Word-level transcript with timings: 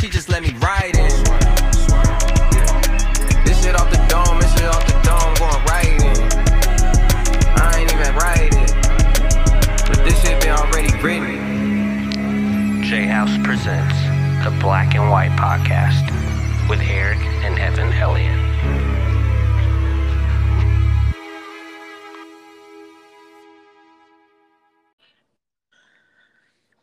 she 0.00 0.10
just 0.10 0.28
let 0.28 0.42
me 0.42 0.52
ride 0.58 0.94
in. 0.94 1.08
This 3.44 3.62
shit 3.62 3.74
off 3.74 3.90
the 3.90 4.04
dome, 4.08 4.38
this 4.40 4.52
shit 4.54 4.66
off 4.66 4.84
the 4.86 4.92
dome, 5.02 5.34
going 5.40 5.64
right 5.64 5.88
in. 5.88 6.16
I 7.56 7.78
ain't 7.78 7.92
even 7.92 8.14
write 8.16 8.52
it. 8.52 8.72
But 9.88 10.04
this 10.04 10.20
shit 10.20 10.40
been 10.42 10.50
already 10.50 10.92
written. 11.02 12.82
J 12.82 13.06
House 13.06 13.36
presents 13.42 13.94
the 14.44 14.50
Black 14.60 14.94
and 14.94 15.10
White 15.10 15.32
Podcast 15.32 16.04
with 16.68 16.80
Eric 16.82 17.18
and 17.18 17.58
Evan 17.58 17.92
Elliott. 17.94 18.36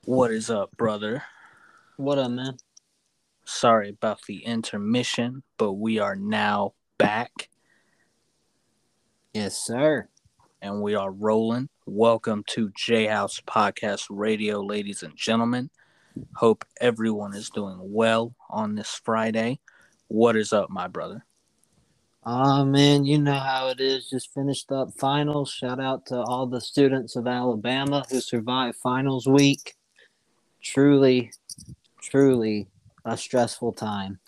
What 0.05 0.31
is 0.31 0.49
up, 0.49 0.75
brother? 0.77 1.23
What 1.97 2.17
up, 2.17 2.31
man? 2.31 2.57
Sorry 3.45 3.89
about 3.89 4.21
the 4.27 4.45
intermission, 4.45 5.43
but 5.57 5.73
we 5.73 5.99
are 5.99 6.15
now 6.15 6.73
back 6.97 7.49
Yes, 9.33 9.57
sir. 9.57 10.07
and 10.61 10.81
we 10.81 10.95
are 10.95 11.11
rolling. 11.11 11.67
Welcome 11.85 12.43
to 12.47 12.71
J 12.77 13.07
House 13.07 13.41
Podcast 13.41 14.05
Radio, 14.09 14.61
ladies 14.61 15.03
and 15.03 15.15
gentlemen. 15.17 15.69
Hope 16.35 16.63
everyone 16.79 17.33
is 17.35 17.49
doing 17.49 17.77
well 17.81 18.35
on 18.49 18.75
this 18.75 19.01
Friday. 19.03 19.59
What 20.07 20.35
is 20.37 20.53
up, 20.53 20.69
my 20.69 20.87
brother? 20.87 21.25
Ah, 22.23 22.63
man, 22.63 23.03
you 23.03 23.17
know 23.19 23.33
how 23.33 23.67
it 23.69 23.81
is. 23.81 24.09
Just 24.09 24.33
finished 24.33 24.71
up 24.71 24.93
finals. 24.97 25.51
Shout 25.51 25.81
out 25.81 26.05
to 26.05 26.21
all 26.21 26.45
the 26.45 26.61
students 26.61 27.15
of 27.17 27.27
Alabama 27.27 28.05
who 28.09 28.21
survived 28.21 28.77
finals 28.77 29.27
week. 29.27 29.75
Truly, 30.61 31.31
truly 32.01 32.67
a 33.05 33.17
stressful 33.17 33.73
time. 33.73 34.19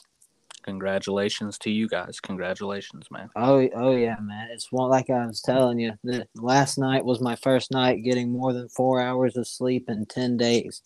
Congratulations 0.64 1.60
to 1.60 1.70
you 1.70 1.88
guys. 1.88 2.20
Congratulations, 2.20 3.06
man. 3.12 3.30
Oh, 3.36 3.68
oh 3.76 3.96
yeah, 3.96 4.18
man. 4.20 4.50
It's 4.52 4.72
one 4.72 4.90
like 4.90 5.12
I 5.12 5.26
was 5.28 5.42
telling 5.42 5.78
you. 5.80 5.94
The, 6.04 6.28
last 6.36 6.80
night 6.80 7.06
was 7.06 7.22
my 7.22 7.36
first 7.36 7.72
night 7.72 8.04
getting 8.04 8.32
more 8.32 8.52
than 8.52 8.68
four 8.70 9.00
hours 9.00 9.38
of 9.38 9.48
sleep 9.48 9.90
in 9.90 10.08
ten 10.08 10.38
days. 10.38 10.82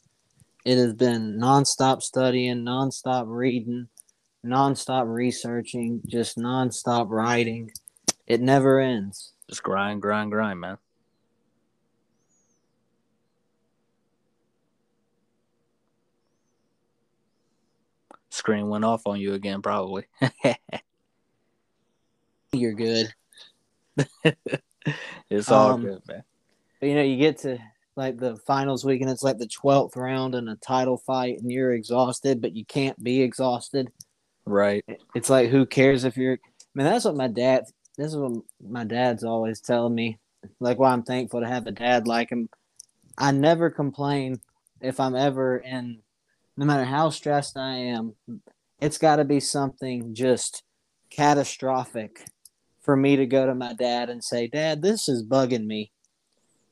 It 0.65 0.77
has 0.77 0.93
been 0.93 1.39
nonstop 1.39 2.01
studying, 2.01 2.65
nonstop 2.65 3.23
reading, 3.27 3.87
nonstop 4.45 5.05
researching, 5.07 6.01
just 6.05 6.37
nonstop 6.37 7.07
writing. 7.09 7.71
It 8.27 8.41
never 8.41 8.81
ends. 8.81 9.31
Just 9.47 9.63
grind, 9.63 10.01
grind, 10.01 10.31
grind, 10.31 10.59
man. 10.59 10.77
Screen 18.29 18.67
went 18.69 18.85
off 18.85 19.01
on 19.05 19.19
you 19.19 19.33
again, 19.33 19.61
probably. 19.61 20.05
You're 22.51 22.73
good. 22.73 23.13
it's 25.29 25.51
all 25.51 25.71
Um, 25.71 25.81
good, 25.83 26.01
man. 26.07 26.23
But 26.79 26.89
you 26.89 26.95
know, 26.95 27.03
you 27.03 27.17
get 27.17 27.37
to 27.39 27.57
like 27.95 28.17
the 28.17 28.37
finals 28.37 28.85
week 28.85 29.01
and 29.01 29.09
it's 29.09 29.23
like 29.23 29.37
the 29.37 29.47
twelfth 29.47 29.95
round 29.97 30.33
in 30.35 30.47
a 30.47 30.55
title 30.55 30.97
fight 30.97 31.39
and 31.39 31.51
you're 31.51 31.73
exhausted, 31.73 32.41
but 32.41 32.55
you 32.55 32.65
can't 32.65 33.01
be 33.03 33.21
exhausted. 33.21 33.91
Right. 34.45 34.85
It's 35.13 35.29
like 35.29 35.49
who 35.49 35.65
cares 35.65 36.05
if 36.05 36.17
you're 36.17 36.33
I 36.33 36.37
mean 36.73 36.85
that's 36.85 37.05
what 37.05 37.15
my 37.15 37.27
dad 37.27 37.65
this 37.97 38.07
is 38.07 38.17
what 38.17 38.41
my 38.65 38.85
dad's 38.85 39.23
always 39.23 39.59
telling 39.59 39.93
me. 39.93 40.17
Like 40.59 40.79
why 40.79 40.91
I'm 40.93 41.03
thankful 41.03 41.41
to 41.41 41.47
have 41.47 41.67
a 41.67 41.71
dad 41.71 42.07
like 42.07 42.29
him. 42.29 42.49
I 43.17 43.31
never 43.31 43.69
complain 43.69 44.39
if 44.79 44.99
I'm 45.01 45.15
ever 45.15 45.57
in 45.57 45.99
no 46.59 46.65
matter 46.65 46.83
how 46.83 47.09
stressed 47.09 47.55
I 47.55 47.75
am, 47.77 48.15
it's 48.81 48.97
gotta 48.97 49.23
be 49.23 49.39
something 49.39 50.13
just 50.13 50.61
catastrophic 51.09 52.25
for 52.81 52.97
me 52.97 53.15
to 53.15 53.25
go 53.25 53.45
to 53.45 53.55
my 53.55 53.71
dad 53.71 54.09
and 54.09 54.21
say, 54.21 54.47
Dad, 54.47 54.81
this 54.81 55.07
is 55.07 55.23
bugging 55.23 55.65
me. 55.65 55.93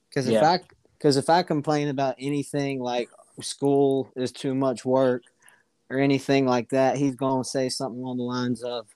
Because 0.10 0.28
if 0.28 0.34
Yeah. 0.34 0.52
I 0.52 0.60
because 0.98 1.16
if 1.16 1.30
I 1.30 1.42
complain 1.42 1.88
about 1.88 2.16
anything 2.20 2.82
like 2.82 3.10
school 3.40 4.12
is 4.18 4.34
too 4.34 4.54
much 4.54 4.84
work 4.84 5.24
or 5.90 6.00
anything 6.00 6.46
like 6.46 6.68
that, 6.70 6.98
he's 6.98 7.16
gonna 7.16 7.46
say 7.46 7.70
something 7.70 8.02
along 8.02 8.18
the 8.18 8.24
lines 8.24 8.64
of, 8.64 8.90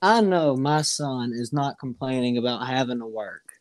"I 0.00 0.20
know 0.20 0.56
my 0.56 0.82
son 0.82 1.32
is 1.34 1.52
not 1.52 1.80
complaining 1.80 2.38
about 2.38 2.64
having 2.64 3.00
to 3.00 3.06
work. 3.06 3.54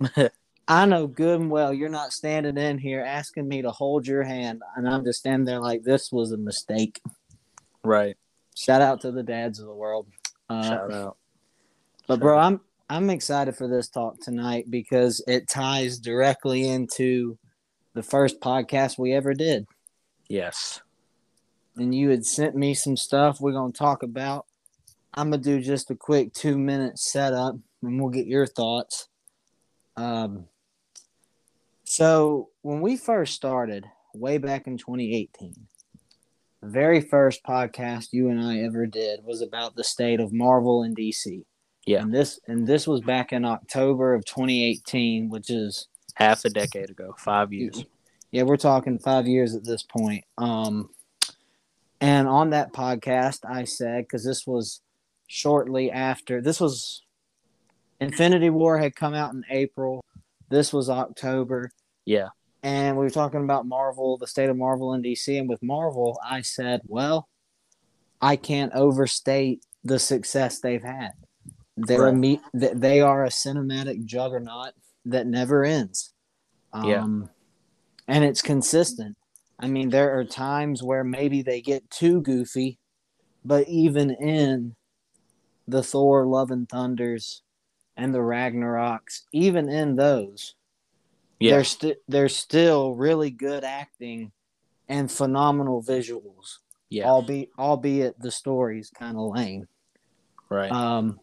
I 0.66 0.86
know 0.86 1.06
good 1.06 1.40
and 1.40 1.50
well 1.50 1.74
you're 1.74 1.88
not 1.88 2.12
standing 2.12 2.56
in 2.56 2.78
here 2.78 3.02
asking 3.02 3.46
me 3.48 3.62
to 3.62 3.70
hold 3.70 4.06
your 4.06 4.22
hand, 4.22 4.62
and 4.76 4.88
I'm 4.88 5.04
just 5.04 5.20
standing 5.20 5.44
there 5.44 5.60
like 5.60 5.82
this 5.82 6.10
was 6.10 6.32
a 6.32 6.36
mistake." 6.36 7.00
right. 7.82 8.16
Shout 8.56 8.80
out 8.82 9.00
to 9.00 9.10
the 9.10 9.22
dads 9.24 9.58
of 9.58 9.66
the 9.66 9.74
world. 9.74 10.06
Uh, 10.48 10.62
Shout 10.62 10.92
out. 10.92 11.16
but 12.06 12.20
bro, 12.20 12.38
I'm 12.38 12.60
I'm 12.88 13.10
excited 13.10 13.56
for 13.56 13.66
this 13.66 13.88
talk 13.88 14.20
tonight 14.20 14.66
because 14.70 15.22
it 15.26 15.48
ties 15.48 15.98
directly 15.98 16.68
into 16.68 17.36
the 17.94 18.02
first 18.02 18.40
podcast 18.40 18.98
we 18.98 19.12
ever 19.12 19.34
did. 19.34 19.66
Yes. 20.28 20.80
And 21.76 21.94
you 21.94 22.10
had 22.10 22.24
sent 22.24 22.54
me 22.54 22.74
some 22.74 22.96
stuff 22.96 23.40
we're 23.40 23.52
gonna 23.52 23.72
talk 23.72 24.02
about. 24.02 24.46
I'm 25.14 25.30
gonna 25.30 25.42
do 25.42 25.60
just 25.60 25.90
a 25.90 25.96
quick 25.96 26.32
two 26.32 26.56
minute 26.56 26.98
setup 26.98 27.56
and 27.82 28.00
we'll 28.00 28.10
get 28.10 28.26
your 28.26 28.46
thoughts. 28.46 29.08
Um 29.96 30.46
so 31.94 32.48
when 32.62 32.80
we 32.80 32.96
first 32.96 33.34
started 33.34 33.86
way 34.14 34.38
back 34.38 34.66
in 34.66 34.76
2018, 34.76 35.54
the 36.60 36.68
very 36.68 37.00
first 37.00 37.44
podcast 37.44 38.08
you 38.10 38.30
and 38.30 38.42
I 38.42 38.62
ever 38.62 38.84
did 38.84 39.20
was 39.22 39.40
about 39.40 39.76
the 39.76 39.84
state 39.84 40.18
of 40.18 40.32
Marvel 40.32 40.82
and 40.82 40.96
DC. 40.96 41.44
Yeah. 41.86 42.02
And 42.02 42.12
this 42.12 42.40
and 42.48 42.66
this 42.66 42.88
was 42.88 43.00
back 43.00 43.32
in 43.32 43.44
October 43.44 44.12
of 44.12 44.24
2018, 44.24 45.28
which 45.28 45.50
is 45.50 45.86
Half 46.16 46.44
a 46.44 46.50
decade 46.50 46.90
ago, 46.90 47.14
five 47.16 47.52
years. 47.52 47.84
yeah, 48.32 48.42
we're 48.42 48.56
talking 48.56 48.98
five 48.98 49.28
years 49.28 49.54
at 49.54 49.64
this 49.64 49.84
point. 49.84 50.24
Um, 50.36 50.90
and 52.00 52.26
on 52.26 52.50
that 52.50 52.72
podcast, 52.72 53.48
I 53.48 53.62
said 53.62 54.02
because 54.02 54.24
this 54.24 54.48
was 54.48 54.80
shortly 55.28 55.92
after 55.92 56.40
this 56.40 56.58
was 56.58 57.02
Infinity 58.00 58.50
War 58.50 58.78
had 58.78 58.96
come 58.96 59.14
out 59.14 59.32
in 59.32 59.44
April. 59.48 60.04
This 60.48 60.72
was 60.72 60.90
October, 60.90 61.70
Yeah. 62.04 62.28
and 62.62 62.96
we 62.96 63.04
were 63.04 63.10
talking 63.10 63.44
about 63.44 63.66
Marvel, 63.66 64.16
the 64.16 64.26
state 64.26 64.48
of 64.48 64.56
Marvel 64.56 64.94
in 64.94 65.02
DC. 65.02 65.38
And 65.38 65.48
with 65.48 65.62
Marvel, 65.62 66.18
I 66.24 66.40
said, 66.40 66.80
well, 66.86 67.28
I 68.22 68.36
can't 68.36 68.72
overstate 68.74 69.64
the 69.84 69.98
success 69.98 70.60
they've 70.60 70.82
had. 70.82 71.12
They're 71.76 72.06
a 72.06 72.12
Right. 72.12 72.14
me- 72.14 72.40
they 72.54 73.00
are 73.02 73.24
a 73.24 73.28
cinematic 73.28 74.04
juggernaut 74.06 74.72
that 75.04 75.26
never 75.26 75.62
ends. 75.64 76.14
Um, 76.72 76.88
Yeah. 76.88 77.06
and 78.08 78.24
it's 78.24 78.40
consistent. 78.42 79.16
I 79.58 79.68
mean, 79.68 79.90
there 79.90 80.18
are 80.18 80.24
times 80.24 80.82
where 80.82 81.04
maybe 81.04 81.42
they 81.42 81.60
get 81.60 81.90
too 81.90 82.22
goofy, 82.22 82.78
but 83.44 83.68
even 83.68 84.10
in 84.10 84.74
the 85.68 85.82
Thor, 85.82 86.26
Love 86.26 86.50
and 86.50 86.68
Thunders, 86.68 87.42
and 87.96 88.14
the 88.14 88.18
Ragnaroks, 88.20 89.22
even 89.32 89.68
in 89.68 89.96
those, 89.96 90.54
Yeah. 91.40 91.52
they're 91.52 91.64
sti- 91.64 91.96
they're 92.08 92.28
still 92.28 92.94
really 92.94 93.30
good 93.30 93.64
acting 93.64 94.32
and 94.88 95.10
phenomenal 95.10 95.82
visuals. 95.82 96.58
Yeah. 96.90 97.06
Albeit 97.06 97.50
albeit 97.58 98.20
the 98.20 98.30
story's 98.30 98.90
kind 98.90 99.16
of 99.16 99.34
lame. 99.34 99.66
right. 100.48 100.70
Um, 100.70 101.20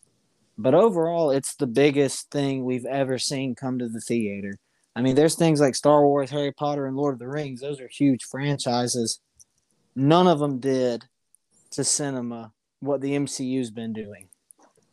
but 0.57 0.75
overall, 0.75 1.31
it's 1.31 1.55
the 1.55 1.65
biggest 1.67 2.29
thing 2.29 2.65
we've 2.65 2.85
ever 2.85 3.17
seen 3.17 3.55
come 3.55 3.79
to 3.79 3.87
the 3.87 4.01
theater. 4.01 4.59
I 4.95 5.01
mean, 5.01 5.15
there's 5.15 5.35
things 5.35 5.61
like 5.61 5.73
Star 5.75 6.05
Wars, 6.05 6.29
Harry 6.29 6.51
Potter, 6.51 6.85
and 6.85 6.95
Lord 6.97 7.13
of 7.13 7.19
the 7.19 7.27
Rings. 7.27 7.61
Those 7.61 7.79
are 7.79 7.87
huge 7.87 8.25
franchises. 8.25 9.21
None 9.95 10.27
of 10.27 10.39
them 10.39 10.59
did 10.59 11.05
to 11.71 11.83
cinema 11.83 12.51
what 12.81 13.01
the 13.01 13.13
MCU's 13.13 13.71
been 13.71 13.93
doing. 13.93 14.27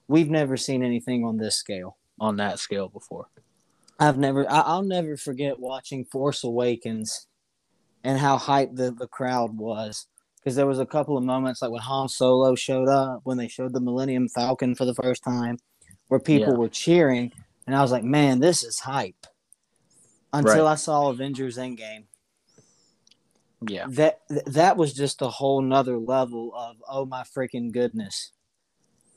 We've 0.07 0.31
never 0.31 0.57
seen 0.57 0.83
anything 0.83 1.25
on 1.25 1.37
this 1.37 1.57
scale. 1.57 1.97
on 2.21 2.37
that 2.37 2.59
scale 2.61 2.89
before. 2.89 3.27
I've 3.99 4.19
never, 4.19 4.49
I, 4.51 4.61
I'll 4.61 4.83
never 4.83 5.17
forget 5.17 5.59
watching 5.59 6.05
Force 6.05 6.45
Awakens 6.45 7.27
and 8.05 8.19
how 8.19 8.39
hyped 8.39 8.77
the, 8.77 8.91
the 8.93 9.09
crowd 9.09 9.57
was. 9.57 10.07
Because 10.37 10.55
there 10.55 10.67
was 10.67 10.79
a 10.79 10.87
couple 10.87 11.19
of 11.19 11.25
moments 11.25 11.61
like 11.61 11.73
when 11.73 11.83
Han 11.83 12.09
Solo 12.09 12.55
showed 12.55 12.89
up, 12.89 13.21
when 13.25 13.37
they 13.39 13.49
showed 13.49 13.73
the 13.73 13.81
Millennium 13.81 14.29
Falcon 14.29 14.75
for 14.75 14.85
the 14.85 14.95
first 14.95 15.25
time, 15.25 15.59
where 16.07 16.21
people 16.21 16.53
Yeah. 16.53 16.59
were 16.59 16.69
cheering, 16.69 17.33
and 17.67 17.75
I 17.75 17.83
was 17.83 17.91
like, 17.91 18.05
"Man, 18.05 18.39
this 18.39 18.63
is 18.63 18.79
hype." 18.79 19.27
Until 20.33 20.65
Right. 20.65 20.73
I 20.73 20.75
saw 20.77 21.09
Avengers 21.11 21.59
Endgame, 21.59 22.05
Yeah. 23.69 23.87
that 23.91 24.21
that 24.47 24.77
was 24.77 24.95
just 24.95 25.21
a 25.23 25.29
whole 25.29 25.61
nother 25.61 25.99
level 25.99 26.55
of 26.55 26.77
oh 26.89 27.05
my 27.05 27.25
freaking 27.25 27.73
goodness. 27.73 28.31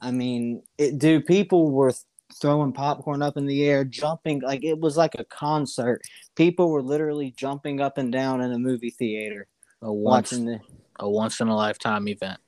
I 0.01 0.09
mean, 0.11 0.63
it, 0.79 0.97
dude, 0.97 1.27
people 1.27 1.69
were 1.69 1.93
throwing 2.33 2.73
popcorn 2.73 3.21
up 3.21 3.37
in 3.37 3.45
the 3.45 3.63
air, 3.63 3.83
jumping 3.83 4.41
like 4.41 4.63
it 4.63 4.79
was 4.79 4.97
like 4.97 5.15
a 5.17 5.25
concert. 5.25 6.01
People 6.35 6.69
were 6.69 6.81
literally 6.81 7.33
jumping 7.35 7.81
up 7.81 7.97
and 7.97 8.11
down 8.11 8.41
in 8.41 8.51
a 8.51 8.59
movie 8.59 8.91
theater 8.91 9.47
A 9.81 9.91
once 9.91 10.31
watching 10.31 10.45
the. 10.45 10.59
A 10.99 11.09
once 11.09 11.39
in 11.39 11.47
a 11.47 11.55
lifetime 11.55 12.07
event. 12.07 12.39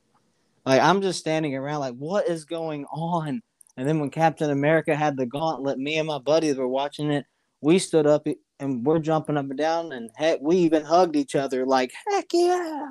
Like 0.66 0.82
I'm 0.82 1.02
just 1.02 1.20
standing 1.20 1.56
around 1.56 1.80
like, 1.80 1.96
what 1.96 2.28
is 2.28 2.46
going 2.46 2.86
on? 2.86 3.42
And 3.78 3.88
then 3.88 4.00
when 4.00 4.12
Captain 4.12 4.52
America 4.52 4.96
had 4.96 5.18
the 5.18 5.26
gauntlet, 5.26 5.80
me 5.80 5.98
and 5.98 6.08
my 6.08 6.20
buddies 6.20 6.58
were 6.58 6.68
watching 6.68 7.12
it. 7.12 7.26
We 7.62 7.80
stood 7.80 8.06
up 8.06 8.28
and 8.60 8.86
we're 8.86 9.00
jumping 9.00 9.38
up 9.38 9.50
and 9.50 9.58
down, 9.58 9.92
and 9.94 10.10
heck, 10.16 10.40
we 10.42 10.58
even 10.58 10.84
hugged 10.84 11.16
each 11.16 11.36
other 11.36 11.66
like, 11.66 11.92
heck 12.08 12.26
yeah! 12.32 12.88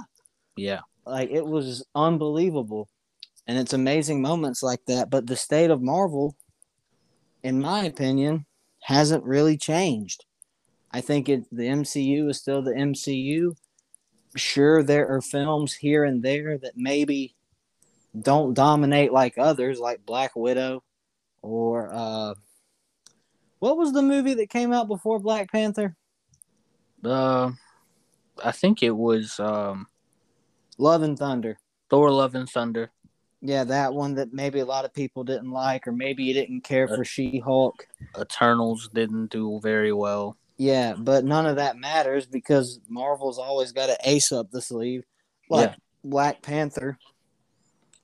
Yeah. 0.56 0.81
Like 1.06 1.31
it 1.31 1.47
was 1.47 1.85
unbelievable, 1.94 2.89
and 3.47 3.59
it's 3.59 3.73
amazing 3.73 4.23
moments 4.23 4.62
like 4.62 4.81
that. 4.87 5.11
But 5.11 5.27
the 5.27 5.37
state 5.37 5.71
of 5.71 5.83
Marvel, 5.83 6.37
in 7.43 7.61
my 7.61 7.85
opinion, 7.85 8.47
hasn't 8.83 9.25
really 9.25 9.56
changed. 9.56 10.25
I 10.91 11.00
think 11.00 11.29
it 11.29 11.44
the 11.50 11.65
MCU 11.65 12.29
is 12.31 12.39
still 12.39 12.62
the 12.62 12.73
MCU. 12.73 13.56
Sure, 14.37 14.83
there 14.83 15.09
are 15.09 15.21
films 15.21 15.75
here 15.75 16.05
and 16.05 16.23
there 16.23 16.59
that 16.59 16.77
maybe 16.77 17.35
don't 18.21 18.55
dominate 18.55 19.12
like 19.12 19.39
others, 19.39 19.79
like 19.79 20.05
Black 20.05 20.37
Widow, 20.37 20.83
or 21.41 21.91
uh, 21.93 22.35
what 23.59 23.77
was 23.77 23.93
the 23.93 24.03
movie 24.03 24.35
that 24.35 24.50
came 24.50 24.73
out 24.73 24.89
before 24.89 25.19
Black 25.19 25.50
Panther? 25.50 25.97
Uh, 27.05 27.53
I 28.43 28.53
think 28.53 28.83
it 28.83 28.97
was 28.97 29.39
um, 29.41 29.87
Love 30.79 31.03
and 31.03 31.19
Thunder. 31.19 31.59
Thor: 31.89 32.11
Love 32.11 32.35
and 32.35 32.49
Thunder. 32.49 32.91
Yeah, 33.44 33.65
that 33.65 33.93
one 33.93 34.15
that 34.15 34.33
maybe 34.33 34.61
a 34.61 34.65
lot 34.65 34.85
of 34.85 34.94
people 34.94 35.25
didn't 35.25 35.50
like, 35.50 35.89
or 35.89 35.93
maybe 35.93 36.23
you 36.23 36.33
didn't 36.33 36.61
care 36.62 36.87
for 36.87 37.05
She 37.05 37.41
Hulk. 37.41 37.89
Eternals 38.19 38.89
didn't 38.94 39.33
do 39.33 39.59
very 39.61 39.93
well. 39.93 40.37
Yeah, 40.59 40.94
but 40.97 41.25
none 41.25 41.47
of 41.47 41.56
that 41.56 41.77
matters 41.77 42.25
because 42.25 42.79
Marvel's 42.89 43.39
always 43.39 43.73
got 43.73 43.91
an 43.91 43.97
ace 44.05 44.31
up 44.31 44.53
the 44.53 44.62
sleeve, 44.62 45.03
like 45.50 45.71
Yeah. 45.71 45.77
Black 46.05 46.41
Panther, 46.41 46.99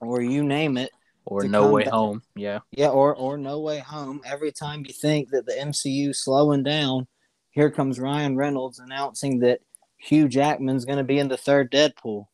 or 0.01 0.23
you 0.23 0.43
name 0.43 0.77
it. 0.77 0.91
Or 1.25 1.45
No 1.45 1.71
Way 1.71 1.85
Home. 1.85 2.23
Yeah. 2.35 2.61
Yeah, 2.73 2.89
or 2.89 3.15
or 3.15 3.37
No 3.37 3.61
Way 3.61 3.79
Home. 3.79 4.23
Every 4.25 4.51
time 4.51 4.85
you 4.87 4.93
think 4.93 5.29
that 5.31 5.47
the 5.47 5.53
MCU 5.53 6.15
slowing 6.17 6.63
down, 6.65 7.07
here 7.51 7.71
comes 7.71 8.01
Ryan 8.01 8.35
Reynolds 8.35 8.79
announcing 8.79 9.41
that 9.41 9.61
Hugh 9.99 10.27
Jackman's 10.27 10.85
going 10.85 10.99
to 10.99 11.05
be 11.05 11.19
in 11.19 11.29
the 11.29 11.37
third 11.37 11.71
Deadpool, 11.71 12.27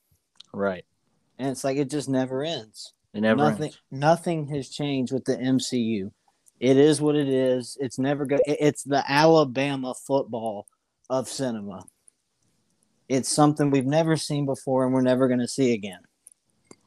Right. 0.52 0.84
And 1.38 1.50
it's 1.50 1.64
like 1.64 1.76
it 1.76 1.90
just 1.90 2.08
never 2.08 2.42
ends. 2.42 2.92
It 3.12 3.20
never 3.20 3.36
nothing 3.36 3.64
ends. 3.64 3.78
nothing 3.90 4.46
has 4.48 4.68
changed 4.68 5.12
with 5.12 5.24
the 5.24 5.36
MCU. 5.36 6.10
It 6.60 6.76
is 6.76 7.00
what 7.00 7.16
it 7.16 7.28
is. 7.28 7.76
It's 7.80 7.98
never 7.98 8.24
go. 8.26 8.38
It's 8.46 8.82
the 8.84 9.04
Alabama 9.10 9.94
football 10.06 10.66
of 11.10 11.28
cinema. 11.28 11.84
It's 13.08 13.28
something 13.28 13.70
we've 13.70 13.84
never 13.84 14.16
seen 14.16 14.46
before, 14.46 14.84
and 14.84 14.94
we're 14.94 15.02
never 15.02 15.28
going 15.28 15.40
to 15.40 15.48
see 15.48 15.74
again. 15.74 16.00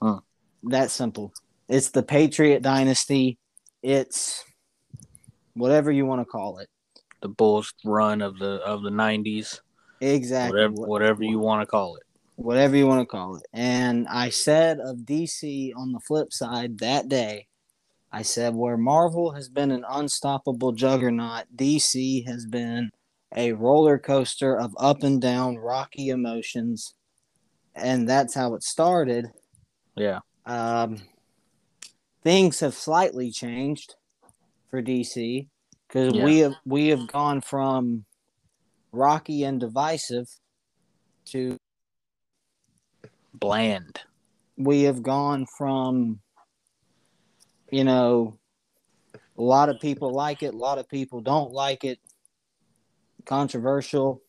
Huh. 0.02 0.20
That 0.64 0.90
simple. 0.90 1.34
It's 1.70 1.90
the 1.90 2.04
Patriot 2.04 2.62
dynasty. 2.64 3.38
It's 3.84 4.44
whatever 5.54 5.92
you 5.92 6.06
want 6.06 6.22
to 6.22 6.26
call 6.26 6.60
it. 6.60 6.70
The 7.22 7.30
Bulls 7.30 7.74
run 7.86 8.22
of 8.22 8.40
the 8.40 8.62
of 8.66 8.84
the 8.84 8.92
nineties. 8.92 9.62
Exactly. 10.02 10.58
Whatever 10.60 10.74
whatever 10.74 11.24
you 11.24 11.40
want 11.40 11.62
to 11.62 11.66
call 11.66 11.98
it. 11.98 12.04
Whatever 12.38 12.76
you 12.76 12.88
want 12.88 13.02
to 13.02 13.06
call 13.06 13.36
it. 13.36 13.44
And 13.52 14.08
I 14.08 14.30
said 14.30 14.80
of 14.80 15.00
DC 15.00 15.74
on 15.76 15.92
the 15.92 16.00
flip 16.00 16.32
side 16.32 16.78
that 16.80 17.10
day, 17.10 17.48
I 18.12 18.22
said 18.22 18.56
where 18.56 18.78
Marvel 18.78 19.32
has 19.32 19.50
been 19.50 19.72
an 19.72 19.84
unstoppable 19.90 20.72
juggernaut, 20.72 21.46
DC 21.56 22.26
has 22.26 22.46
been 22.46 22.92
a 23.36 23.52
roller 23.54 23.98
coaster 23.98 24.58
of 24.58 24.74
up 24.80 25.04
and 25.04 25.22
down, 25.22 25.58
rocky 25.58 26.10
emotions. 26.10 26.94
And 27.76 28.08
that's 28.08 28.34
how 28.34 28.54
it 28.56 28.64
started. 28.64 29.26
Yeah. 29.96 30.20
Um, 30.46 30.98
things 32.24 32.60
have 32.62 32.74
slightly 32.74 33.32
changed 33.32 33.96
for 34.70 34.82
DC 34.82 35.48
because 35.88 36.14
Yeah. 36.14 36.24
we 36.24 36.38
have 36.40 36.54
we 36.66 36.88
have 36.90 37.08
gone 37.08 37.42
from 37.42 38.06
rocky 38.92 39.44
and 39.44 39.60
divisive 39.60 40.30
to 41.26 41.58
Bland. 43.40 44.02
we 44.58 44.84
have 44.84 45.04
gone 45.04 45.46
from 45.58 46.20
you 47.72 47.84
know 47.84 48.38
a 49.14 49.42
lot 49.42 49.70
of 49.70 49.80
people 49.80 50.12
like 50.12 50.44
it 50.44 50.54
a 50.54 50.58
lot 50.58 50.78
of 50.78 50.90
people 50.90 51.22
don't 51.22 51.52
like 51.52 51.84
it 51.84 52.00
controversial 53.26 54.22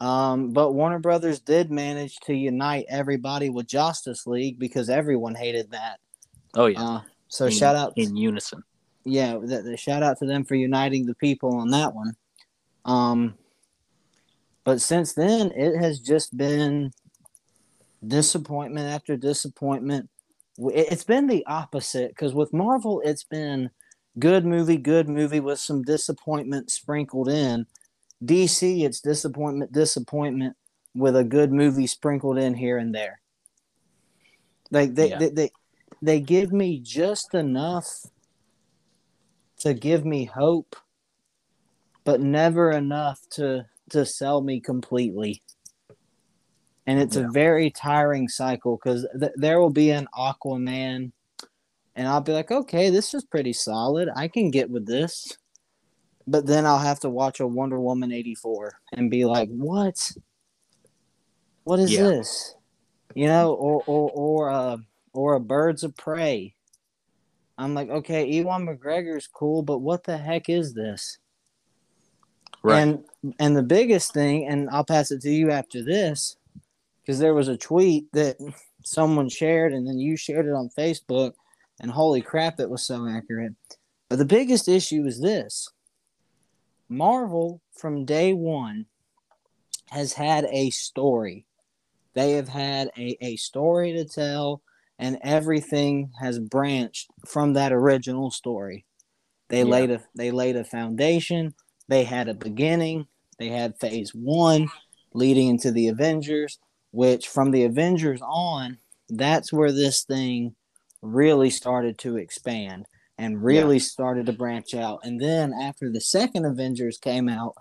um, 0.00 0.50
but 0.50 0.72
warner 0.72 0.98
brothers 0.98 1.38
did 1.38 1.70
manage 1.70 2.16
to 2.20 2.34
unite 2.34 2.86
everybody 2.88 3.50
with 3.50 3.66
justice 3.66 4.26
league 4.26 4.58
because 4.58 4.90
everyone 4.90 5.34
hated 5.34 5.70
that 5.70 6.00
Oh 6.54 6.66
yeah. 6.66 6.82
uh, 6.82 7.00
so 7.28 7.46
in, 7.46 7.52
shout 7.52 7.76
out 7.76 7.92
in 7.96 8.16
unison. 8.16 8.62
yeah, 9.04 9.38
the, 9.38 9.62
the 9.62 9.76
shout 9.76 10.02
out 10.02 10.18
to 10.18 10.26
them 10.26 10.44
for 10.44 10.54
uniting 10.54 11.06
the 11.06 11.14
people 11.14 11.56
on 11.56 11.70
that 11.70 11.94
one. 11.94 12.14
Um, 12.84 13.34
but 14.64 14.80
since 14.80 15.14
then, 15.14 15.50
it 15.52 15.78
has 15.78 15.98
just 15.98 16.36
been 16.36 16.92
disappointment 18.06 18.88
after 18.88 19.16
disappointment. 19.16 20.08
It- 20.58 20.92
It's 20.92 21.04
been 21.04 21.26
the 21.26 21.44
opposite 21.46 22.08
because 22.10 22.34
with 22.34 22.52
Marvel, 22.52 23.00
it's 23.04 23.24
been 23.24 23.70
good 24.18 24.44
movie, 24.44 24.76
good 24.76 25.08
movie 25.08 25.40
with 25.40 25.58
some 25.58 25.82
disappointment 25.82 26.70
sprinkled 26.70 27.28
in. 27.28 27.66
DC, 28.24 28.84
it's 28.84 29.00
disappointment, 29.00 29.72
disappointment 29.72 30.56
with 30.94 31.16
a 31.16 31.24
good 31.24 31.52
movie 31.52 31.86
sprinkled 31.86 32.38
in 32.38 32.54
here 32.54 32.76
and 32.78 32.94
there. 32.94 33.20
Like 34.70 34.94
they, 34.94 35.08
Yeah. 35.08 35.18
they, 35.18 35.30
they, 35.30 35.50
they 36.02 36.20
give 36.20 36.52
me 36.52 36.78
just 36.80 37.34
enough 37.34 38.06
to 39.60 39.74
give 39.74 40.04
me 40.04 40.24
hope, 40.24 40.76
but 42.04 42.20
never 42.20 42.70
enough 42.72 43.20
to 43.30 43.66
to 43.90 44.06
sell 44.06 44.40
me 44.40 44.58
completely. 44.60 45.42
And 46.86 46.98
it's 47.00 47.16
Yeah. 47.16 47.26
a 47.26 47.30
very 47.30 47.70
tiring 47.70 48.28
cycle 48.28 48.76
because 48.76 49.06
th- 49.18 49.32
there 49.36 49.60
will 49.60 49.70
be 49.70 49.90
an 49.90 50.08
Aquaman, 50.14 51.12
and 51.94 52.08
I'll 52.08 52.20
be 52.20 52.32
like, 52.32 52.50
okay, 52.50 52.90
this 52.90 53.14
is 53.14 53.24
pretty 53.24 53.52
solid. 53.52 54.08
I 54.16 54.26
can 54.28 54.50
get 54.50 54.68
with 54.70 54.86
this. 54.86 55.36
But 56.26 56.46
then 56.46 56.66
I'll 56.66 56.78
have 56.78 57.00
to 57.00 57.10
watch 57.10 57.40
a 57.40 57.46
Wonder 57.46 57.80
Woman 57.80 58.12
84 58.12 58.72
and 58.92 59.10
be 59.10 59.24
like, 59.24 59.48
what? 59.50 60.10
What 61.64 61.78
is 61.80 61.92
Yeah. 61.92 62.04
this? 62.04 62.54
You 63.14 63.26
know, 63.26 63.52
or 63.54 63.82
or 63.86 64.10
or 64.14 64.50
uh, 64.50 64.76
or 65.12 65.34
a 65.34 65.40
Birds 65.40 65.84
of 65.84 65.96
Prey. 65.96 66.54
I'm 67.58 67.74
like, 67.74 67.90
okay, 67.90 68.26
Ewan 68.26 68.66
McGregor's 68.66 69.26
cool, 69.26 69.62
but 69.62 69.78
what 69.78 70.04
the 70.04 70.16
heck 70.16 70.48
is 70.48 70.74
this? 70.74 71.18
Right. 72.62 72.78
And 72.80 73.04
and 73.38 73.56
the 73.56 73.62
biggest 73.62 74.14
thing, 74.14 74.46
and 74.46 74.70
I'll 74.70 74.84
pass 74.84 75.10
it 75.10 75.20
to 75.22 75.30
you 75.30 75.50
after 75.50 75.82
this, 75.82 76.36
because 77.02 77.18
there 77.18 77.34
was 77.34 77.48
a 77.48 77.56
tweet 77.56 78.06
that 78.12 78.36
someone 78.84 79.28
shared, 79.28 79.72
and 79.72 79.86
then 79.86 79.98
you 79.98 80.16
shared 80.16 80.46
it 80.46 80.52
on 80.52 80.70
Facebook, 80.78 81.32
and 81.80 81.90
holy 81.90 82.20
crap, 82.22 82.60
it 82.60 82.70
was 82.70 82.86
so 82.86 83.08
accurate. 83.08 83.54
But 84.08 84.18
the 84.18 84.24
biggest 84.24 84.68
issue 84.68 85.04
is 85.06 85.20
this: 85.20 85.68
Marvel, 86.88 87.60
from 87.76 88.04
day 88.04 88.32
one, 88.32 88.86
has 89.90 90.12
had 90.12 90.46
a 90.50 90.70
story. 90.70 91.46
They 92.14 92.32
have 92.32 92.48
had 92.48 92.90
a, 92.96 93.16
a 93.20 93.36
story 93.36 93.92
to 93.94 94.04
tell, 94.04 94.62
and 94.98 95.18
everything 95.22 96.10
has 96.20 96.38
branched 96.38 97.10
from 97.26 97.54
that 97.54 97.72
original 97.72 98.30
story. 98.30 98.84
They 99.48 99.58
Yeah. 99.60 99.64
laid 99.64 99.90
a 99.90 100.02
they 100.14 100.30
laid 100.30 100.56
a 100.56 100.64
foundation. 100.64 101.54
They 101.88 102.04
had 102.04 102.28
a 102.28 102.34
beginning. 102.34 103.06
They 103.38 103.48
had 103.48 103.78
phase 103.80 104.14
one 104.14 104.68
leading 105.14 105.48
into 105.48 105.70
the 105.72 105.88
Avengers, 105.88 106.58
which 106.92 107.28
from 107.28 107.50
the 107.50 107.64
Avengers 107.64 108.20
on, 108.22 108.78
that's 109.08 109.52
where 109.52 109.72
this 109.72 110.04
thing 110.04 110.54
really 111.02 111.50
started 111.50 111.98
to 111.98 112.16
expand 112.16 112.86
and 113.18 113.42
really 113.42 113.78
started 113.78 114.26
to 114.26 114.32
branch 114.32 114.74
out. 114.74 115.00
And 115.02 115.20
then 115.20 115.52
after 115.52 115.90
the 115.90 116.00
second 116.00 116.44
Avengers 116.46 116.96
came 116.98 117.28
out, 117.28 117.54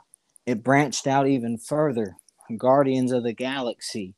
it 0.45 0.63
branched 0.63 1.07
out 1.07 1.27
even 1.27 1.57
further. 1.57 2.15
Guardians 2.57 3.11
of 3.11 3.23
the 3.23 3.33
Galaxy, 3.33 4.13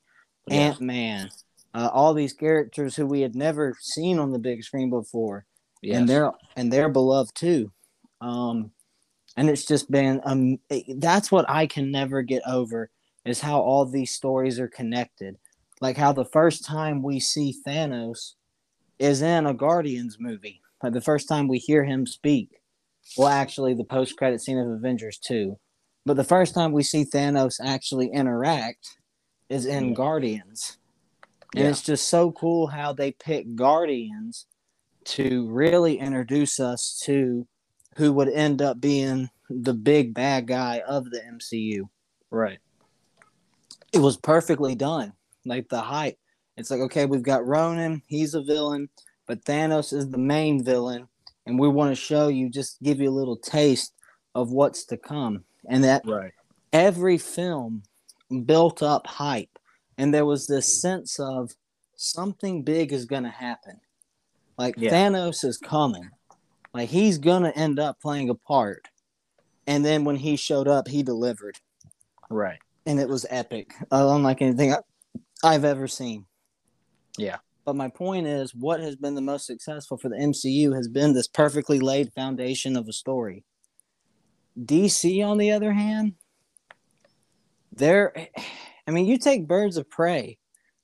Yeah. 0.48 0.56
Ant 0.56 0.82
Man, 0.82 1.30
uh, 1.74 1.90
all 1.94 2.14
these 2.14 2.34
characters 2.34 2.96
who 2.96 3.06
we 3.06 3.22
had 3.22 3.36
never 3.36 3.76
seen 3.80 4.20
on 4.20 4.32
the 4.32 4.40
big 4.40 4.64
screen 4.64 4.90
before 4.90 5.46
Yes. 5.82 5.98
and 6.00 6.10
they're 6.10 6.32
and 6.56 6.72
they're 6.72 6.90
beloved 6.90 7.36
too. 7.36 7.72
Um, 8.22 8.72
and 9.38 9.50
it's 9.50 9.66
just 9.66 9.90
been 9.92 10.22
um, 10.24 10.60
it- 10.70 11.00
that's 11.02 11.32
what 11.32 11.50
I 11.50 11.66
can 11.68 11.92
never 11.92 12.22
get 12.22 12.42
over 12.48 12.90
is 13.26 13.42
how 13.42 13.60
all 13.60 13.86
these 13.86 14.12
stories 14.12 14.60
are 14.60 14.68
connected. 14.68 15.38
Like 15.82 15.98
how 15.98 16.14
the 16.14 16.26
first 16.26 16.66
time 16.66 17.02
we 17.02 17.20
see 17.20 17.56
Thanos 17.66 18.34
is 19.00 19.22
in 19.22 19.46
a 19.46 19.54
Guardians 19.54 20.18
movie. 20.20 20.62
Like 20.82 20.94
the 20.94 21.02
first 21.02 21.28
time 21.28 21.48
we 21.48 21.58
hear 21.58 21.84
him 21.84 22.06
speak. 22.06 22.60
Well, 23.18 23.28
actually, 23.28 23.74
the 23.74 23.84
post 23.84 24.18
credit 24.18 24.42
scene 24.42 24.58
of 24.58 24.68
Avengers 24.70 25.18
2. 25.20 25.58
But 26.06 26.18
the 26.18 26.24
first 26.24 26.54
time 26.54 26.72
we 26.72 26.84
see 26.84 27.06
Thanos 27.06 27.60
actually 27.64 28.08
interact 28.08 28.98
is 29.50 29.66
in 29.66 29.90
Yeah. 29.90 29.94
Guardians. 29.94 30.78
And 31.56 31.64
Yeah. 31.66 31.70
it's 31.70 31.84
just 31.84 32.08
so 32.08 32.32
cool 32.32 32.68
how 32.68 32.94
they 32.94 33.12
pick 33.12 33.56
Guardians 33.56 34.48
to 35.06 35.48
really 35.50 36.00
introduce 36.00 36.60
us 36.60 37.00
to 37.04 37.48
who 37.98 38.12
would 38.14 38.30
end 38.30 38.62
up 38.62 38.80
being 38.82 39.30
the 39.50 39.74
big 39.74 40.14
bad 40.14 40.48
guy 40.48 40.82
of 40.88 41.12
the 41.12 41.22
MCU. 41.26 41.90
Right. 42.32 42.60
It 43.94 44.00
was 44.00 44.18
perfectly 44.18 44.76
done. 44.76 45.14
Like 45.46 45.70
the 45.70 45.82
hype. 45.82 46.18
It's 46.58 46.70
like, 46.72 46.82
okay, 46.82 47.06
we've 47.06 47.24
got 47.24 47.46
Ronan, 47.46 48.02
he's 48.08 48.34
a 48.34 48.44
villain, 48.44 48.90
but 49.28 49.44
Thanos 49.44 49.92
is 49.92 50.10
the 50.10 50.18
main 50.18 50.64
villain. 50.64 51.08
And 51.46 51.60
we 51.60 51.68
want 51.68 51.92
to 51.92 51.96
show 52.02 52.28
you, 52.28 52.50
just 52.50 52.82
give 52.82 53.00
you 53.00 53.10
a 53.10 53.12
little 53.12 53.38
taste 53.38 53.94
of 54.36 54.52
what's 54.52 54.86
to 54.86 54.98
come. 54.98 55.44
And 55.68 55.84
that 55.84 56.06
Right. 56.06 56.32
every 56.72 57.18
film 57.18 57.84
built 58.46 58.82
up 58.82 59.06
hype 59.06 59.60
and 59.98 60.14
there 60.14 60.26
was 60.26 60.48
this 60.48 60.82
sense 60.82 61.20
of 61.20 61.52
something 61.96 62.64
big 62.64 62.92
is 62.92 63.06
going 63.06 63.24
to 63.24 63.30
happen 63.30 63.80
like 64.58 64.76
Yeah. 64.78 64.92
thanos 64.92 65.44
is 65.46 65.58
coming 65.60 66.10
like 66.74 66.90
he's 66.90 67.20
going 67.20 67.44
to 67.44 67.56
end 67.56 67.80
up 67.80 68.02
playing 68.02 68.30
a 68.30 68.34
part 68.34 68.88
and 69.68 69.86
then 69.86 70.04
when 70.04 70.16
he 70.16 70.36
showed 70.36 70.68
up 70.68 70.88
he 70.88 71.04
delivered 71.04 71.60
Right. 72.32 72.58
And 72.86 73.00
it 73.00 73.08
was 73.08 73.26
epic. 73.30 73.74
Uh, 73.92 74.08
unlike 74.10 74.42
anything 74.42 74.74
I, 74.74 74.78
i've 75.44 75.66
ever 75.66 75.88
seen. 75.88 76.26
Yeah. 77.18 77.38
but 77.66 77.76
my 77.76 77.90
point 77.90 78.26
is 78.28 78.56
what 78.56 78.80
has 78.80 78.96
been 78.96 79.16
the 79.16 79.22
most 79.22 79.46
successful 79.46 79.98
for 79.98 80.10
the 80.10 80.16
mcu 80.18 80.76
has 80.76 80.88
been 80.88 81.14
this 81.14 81.28
perfectly 81.28 81.80
laid 81.80 82.12
foundation 82.14 82.76
of 82.76 82.88
a 82.88 82.94
story. 82.94 83.44
Dc 84.60 85.26
on 85.26 85.38
the 85.38 85.52
other 85.52 85.74
hand 85.74 86.14
they're 87.76 88.14
i 88.88 88.92
mean 88.92 89.06
you 89.06 89.18
take 89.18 89.48
birds 89.48 89.78
of 89.78 89.90
prey 89.90 90.38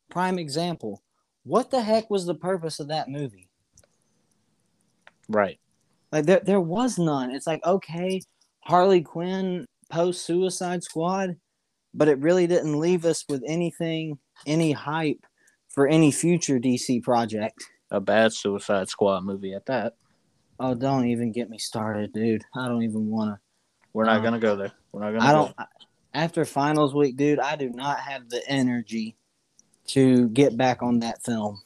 prime 0.10 0.40
example. 0.40 1.04
What 1.44 1.72
the 1.72 1.82
heck 1.82 2.10
was 2.10 2.26
the 2.26 2.36
purpose 2.36 2.80
of 2.80 2.88
that 2.90 3.10
movie? 3.10 3.48
Right. 5.28 5.60
like 6.12 6.26
there, 6.26 6.42
there 6.44 6.62
was 6.62 6.98
none. 6.98 7.32
It's 7.32 7.48
like 7.48 7.64
okay 7.66 8.22
harley 8.62 9.02
quinn 9.02 9.66
post 9.90 10.26
suicide 10.26 10.84
squad 10.84 11.36
but 12.00 12.08
it 12.08 12.18
really 12.20 12.48
didn't 12.48 12.80
leave 12.80 13.04
us 13.06 13.26
with 13.28 13.44
anything 13.46 14.18
any 14.48 14.72
hype 14.72 15.20
for 15.68 15.86
any 15.88 16.12
future 16.12 16.58
dc 16.60 17.04
project 17.04 17.58
A 17.92 18.00
bad 18.00 18.32
Suicide 18.34 18.88
Squad 18.90 19.24
movie 19.26 19.54
at 19.54 19.66
that. 19.68 19.94
oh 20.60 20.74
don't 20.76 21.08
even 21.08 21.32
get 21.32 21.50
me 21.50 21.58
started 21.58 22.14
dude 22.14 22.44
i 22.56 22.68
don't 22.70 22.84
even 22.84 23.10
want 23.10 23.30
to 23.36 23.38
We're 23.94 24.06
not 24.06 24.20
Uh, 24.22 24.24
gonna 24.24 24.40
go 24.40 24.56
there. 24.56 24.72
We're 24.92 25.02
not 25.04 25.12
gonna. 25.14 25.26
I 25.26 25.32
go 25.34 25.38
don't. 25.58 25.68
After 26.14 26.44
finals 26.46 26.94
week, 26.96 27.18
dude, 27.18 27.40
I 27.40 27.56
do 27.56 27.70
not 27.70 28.00
have 28.00 28.30
the 28.30 28.42
energy 28.48 29.16
to 29.94 30.30
get 30.30 30.58
back 30.58 30.82
on 30.82 31.00
that 31.00 31.22
film. 31.24 31.62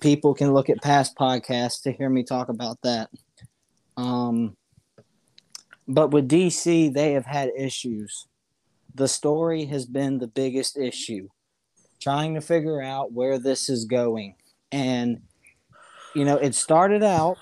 People 0.00 0.34
can 0.34 0.52
look 0.52 0.68
at 0.70 0.82
past 0.82 1.16
podcasts 1.16 1.82
to 1.82 1.92
hear 1.92 2.08
me 2.10 2.22
talk 2.24 2.48
about 2.50 2.76
that. 2.82 3.08
Um, 3.96 4.56
but 5.88 6.10
with 6.10 6.28
DC, 6.28 6.92
they 6.92 7.12
have 7.12 7.26
had 7.26 7.50
issues. 7.56 8.26
The 8.94 9.08
story 9.08 9.64
has 9.66 9.86
been 9.86 10.18
the 10.18 10.28
biggest 10.28 10.76
issue, 10.76 11.28
trying 12.00 12.34
to 12.34 12.40
figure 12.40 12.80
out 12.80 13.12
where 13.12 13.38
this 13.38 13.68
is 13.68 13.84
going. 13.86 14.36
And, 14.70 15.22
you 16.14 16.24
know, 16.24 16.36
it 16.36 16.54
started 16.54 17.02
out, 17.02 17.38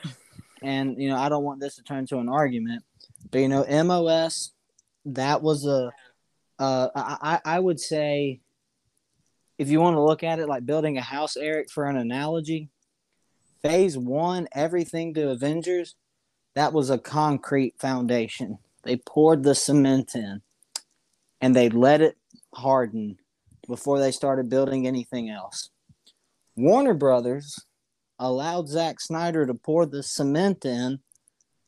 and, 0.62 1.00
you 1.00 1.08
know, 1.08 1.16
I 1.16 1.28
don't 1.28 1.44
want 1.44 1.60
this 1.60 1.76
to 1.76 1.82
turn 1.82 2.06
to 2.06 2.18
an 2.18 2.28
argument, 2.28 2.84
but, 3.30 3.38
you 3.38 3.48
know, 3.48 3.64
MOS 3.84 4.52
that 5.04 5.42
was 5.42 5.66
a 5.66 5.90
I, 6.58 6.90
I 6.94 7.40
I 7.44 7.60
would 7.60 7.80
say 7.80 8.40
if 9.58 9.68
you 9.68 9.80
want 9.80 9.96
to 9.96 10.02
look 10.02 10.22
at 10.22 10.38
it 10.38 10.48
like 10.48 10.66
building 10.66 10.96
a 10.96 11.02
house, 11.02 11.36
Eric, 11.36 11.70
for 11.70 11.84
an 11.84 11.96
analogy, 11.96 12.70
phase 13.62 13.98
one, 13.98 14.48
everything 14.52 15.14
to 15.14 15.30
Avengers, 15.30 15.94
that 16.54 16.72
was 16.72 16.90
a 16.90 16.98
concrete 16.98 17.74
foundation. 17.78 18.58
They 18.84 18.96
poured 18.96 19.42
the 19.42 19.54
cement 19.54 20.14
in 20.14 20.42
and 21.42 21.54
they 21.54 21.68
let 21.68 22.00
it 22.00 22.16
harden 22.54 23.18
before 23.68 23.98
they 23.98 24.12
started 24.12 24.48
building 24.48 24.86
anything 24.86 25.28
else. 25.28 25.70
Warner 26.56 26.94
Brothers 26.94 27.58
allowed 28.18 28.68
Zack 28.68 29.00
Snyder 29.00 29.44
to 29.46 29.54
pour 29.54 29.84
the 29.84 30.02
cement 30.02 30.64
in, 30.64 31.00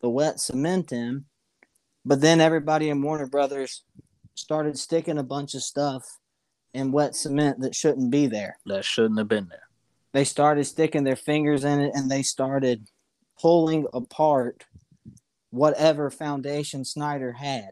the 0.00 0.08
wet 0.08 0.40
cement 0.40 0.92
in, 0.92 1.24
but 2.04 2.20
then 2.20 2.40
everybody 2.40 2.88
in 2.88 3.02
Warner 3.02 3.26
Brothers 3.26 3.82
started 4.34 4.78
sticking 4.78 5.18
a 5.18 5.22
bunch 5.22 5.54
of 5.54 5.62
stuff 5.62 6.04
in 6.72 6.92
wet 6.92 7.16
cement 7.16 7.60
that 7.60 7.74
shouldn't 7.74 8.10
be 8.10 8.26
there. 8.26 8.58
That 8.66 8.84
shouldn't 8.84 9.18
have 9.18 9.28
been 9.28 9.48
there. 9.48 9.62
They 10.12 10.24
started 10.24 10.64
sticking 10.64 11.04
their 11.04 11.16
fingers 11.16 11.64
in 11.64 11.80
it 11.80 11.92
and 11.94 12.10
they 12.10 12.22
started 12.22 12.88
pulling 13.40 13.86
apart 13.92 14.64
whatever 15.50 16.10
foundation 16.10 16.84
Snyder 16.84 17.32
had. 17.32 17.70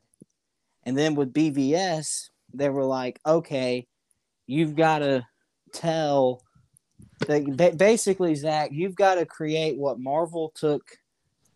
And 0.85 0.97
then 0.97 1.15
with 1.15 1.33
BVS, 1.33 2.31
they 2.55 2.69
were 2.69 2.85
like, 2.85 3.21
okay, 3.25 3.87
you've 4.47 4.77
got 4.77 4.99
to 4.99 5.27
tell. 5.73 6.43
Basically, 7.27 8.35
Zack, 8.35 8.71
you've 8.73 8.97
got 8.97 9.15
to 9.17 9.27
create 9.27 9.79
what 9.79 10.01
Marvel 10.01 10.53
took 10.55 10.83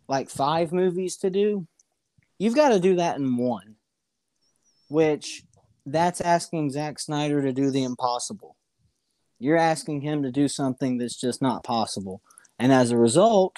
like 0.07 0.29
five 0.29 0.71
movies 0.71 1.17
to 1.17 1.29
do. 1.29 1.67
You've 2.39 2.55
got 2.55 2.69
to 2.69 2.79
do 2.79 2.95
that 2.95 3.17
in 3.17 3.35
one, 3.37 3.75
which 4.87 5.43
that's 5.85 6.21
asking 6.21 6.71
Zack 6.71 6.99
Snyder 6.99 7.41
to 7.41 7.51
do 7.51 7.71
the 7.71 7.83
impossible. 7.83 8.55
You're 9.39 9.57
asking 9.57 10.01
him 10.01 10.23
to 10.23 10.31
do 10.31 10.47
something 10.47 10.97
that's 10.97 11.19
just 11.19 11.41
not 11.41 11.63
possible. 11.63 12.21
And 12.59 12.71
as 12.71 12.91
a 12.91 12.97
result, 12.97 13.57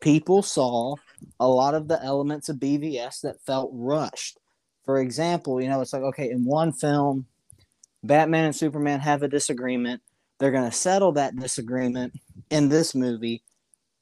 people 0.00 0.42
saw 0.42 0.96
a 1.38 1.48
lot 1.48 1.74
of 1.74 1.88
the 1.88 2.02
elements 2.02 2.48
of 2.48 2.56
BVS 2.56 3.20
that 3.20 3.44
felt 3.44 3.70
rushed. 3.72 4.38
For 4.84 5.00
example, 5.00 5.60
you 5.60 5.68
know, 5.68 5.80
it's 5.80 5.92
like, 5.92 6.02
okay, 6.02 6.30
in 6.30 6.44
one 6.44 6.72
film, 6.72 7.26
Batman 8.02 8.46
and 8.46 8.56
Superman 8.56 9.00
have 9.00 9.22
a 9.22 9.28
disagreement. 9.28 10.02
They're 10.38 10.50
going 10.50 10.68
to 10.68 10.76
settle 10.76 11.12
that 11.12 11.36
disagreement 11.36 12.14
in 12.50 12.68
this 12.68 12.94
movie. 12.94 13.42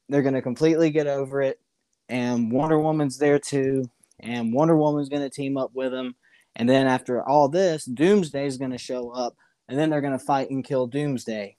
They're 0.09 0.23
going 0.23 0.35
to 0.35 0.43
completely 0.43 0.91
get 0.91 1.07
over 1.07 1.43
it. 1.43 1.61
And 2.09 2.51
Wonder 2.51 2.79
Woman's 2.81 3.19
there 3.19 3.39
too. 3.39 3.91
And 4.19 4.53
Wonder 4.53 4.77
Woman's 4.77 5.09
going 5.09 5.23
to 5.23 5.31
team 5.31 5.57
up 5.57 5.73
with 5.75 5.93
him. 5.93 6.15
And 6.57 6.69
then 6.69 6.87
after 6.87 7.23
all 7.23 7.49
this, 7.49 7.85
Doomsday 7.85 8.47
is 8.47 8.57
going 8.57 8.73
to 8.73 8.79
show 8.79 9.11
up. 9.11 9.37
And 9.69 9.79
then 9.79 9.91
they're 9.91 10.01
going 10.01 10.19
to 10.19 10.25
fight 10.25 10.51
and 10.51 10.65
kill 10.65 10.87
Doomsday. 10.87 11.57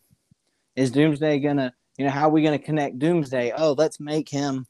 Is 0.76 0.92
Doomsday 0.92 1.40
going 1.40 1.58
to, 1.58 1.74
you 1.98 2.06
know, 2.06 2.12
how 2.12 2.28
are 2.28 2.32
we 2.32 2.42
going 2.42 2.58
to 2.58 2.66
connect 2.66 3.00
Doomsday? 3.00 3.54
Oh, 3.56 3.74
let's 3.74 4.00
make 4.00 4.30
him 4.30 4.66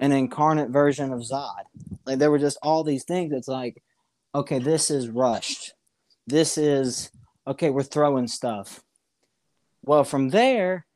an 0.00 0.12
incarnate 0.12 0.70
version 0.70 1.12
of 1.12 1.20
Zod. 1.20 1.64
Like 2.06 2.18
there 2.18 2.30
were 2.30 2.38
just 2.38 2.58
all 2.62 2.82
these 2.82 3.04
things. 3.04 3.32
It's 3.32 3.46
like, 3.48 3.82
okay, 4.34 4.58
this 4.58 4.90
is 4.90 5.08
rushed. 5.08 5.74
This 6.26 6.58
is 6.58 7.10
okay. 7.46 7.70
We're 7.70 7.82
throwing 7.82 8.28
stuff. 8.28 8.82
Well, 9.82 10.04
from 10.04 10.28
there, 10.28 10.86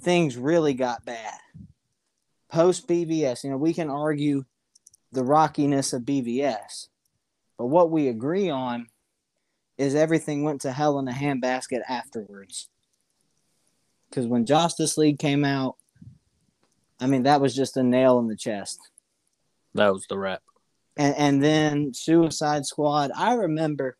things 0.00 0.36
really 0.36 0.74
got 0.74 1.04
bad. 1.04 1.38
Post 2.50 2.88
BVS, 2.88 3.44
you 3.44 3.50
know, 3.50 3.56
we 3.56 3.74
can 3.74 3.90
argue 3.90 4.44
the 5.12 5.24
rockiness 5.24 5.92
of 5.92 6.02
BVS, 6.02 6.88
but 7.58 7.66
what 7.66 7.90
we 7.90 8.08
agree 8.08 8.48
on 8.48 8.86
is 9.76 9.94
everything 9.94 10.42
went 10.42 10.62
to 10.62 10.72
hell 10.72 10.98
in 10.98 11.08
a 11.08 11.12
handbasket 11.12 11.80
afterwards. 11.88 12.68
Because 14.08 14.26
when 14.26 14.46
Justice 14.46 14.96
League 14.96 15.18
came 15.18 15.44
out, 15.44 15.76
I 17.00 17.06
mean, 17.06 17.24
that 17.24 17.40
was 17.40 17.54
just 17.54 17.76
a 17.76 17.82
nail 17.82 18.18
in 18.18 18.26
the 18.26 18.36
chest. 18.36 18.80
That 19.74 19.92
was 19.92 20.06
the 20.08 20.18
rap. 20.18 20.42
And 20.98 21.14
and 21.16 21.42
then 21.42 21.94
Suicide 21.94 22.66
Squad. 22.66 23.12
I 23.16 23.34
remember 23.34 23.96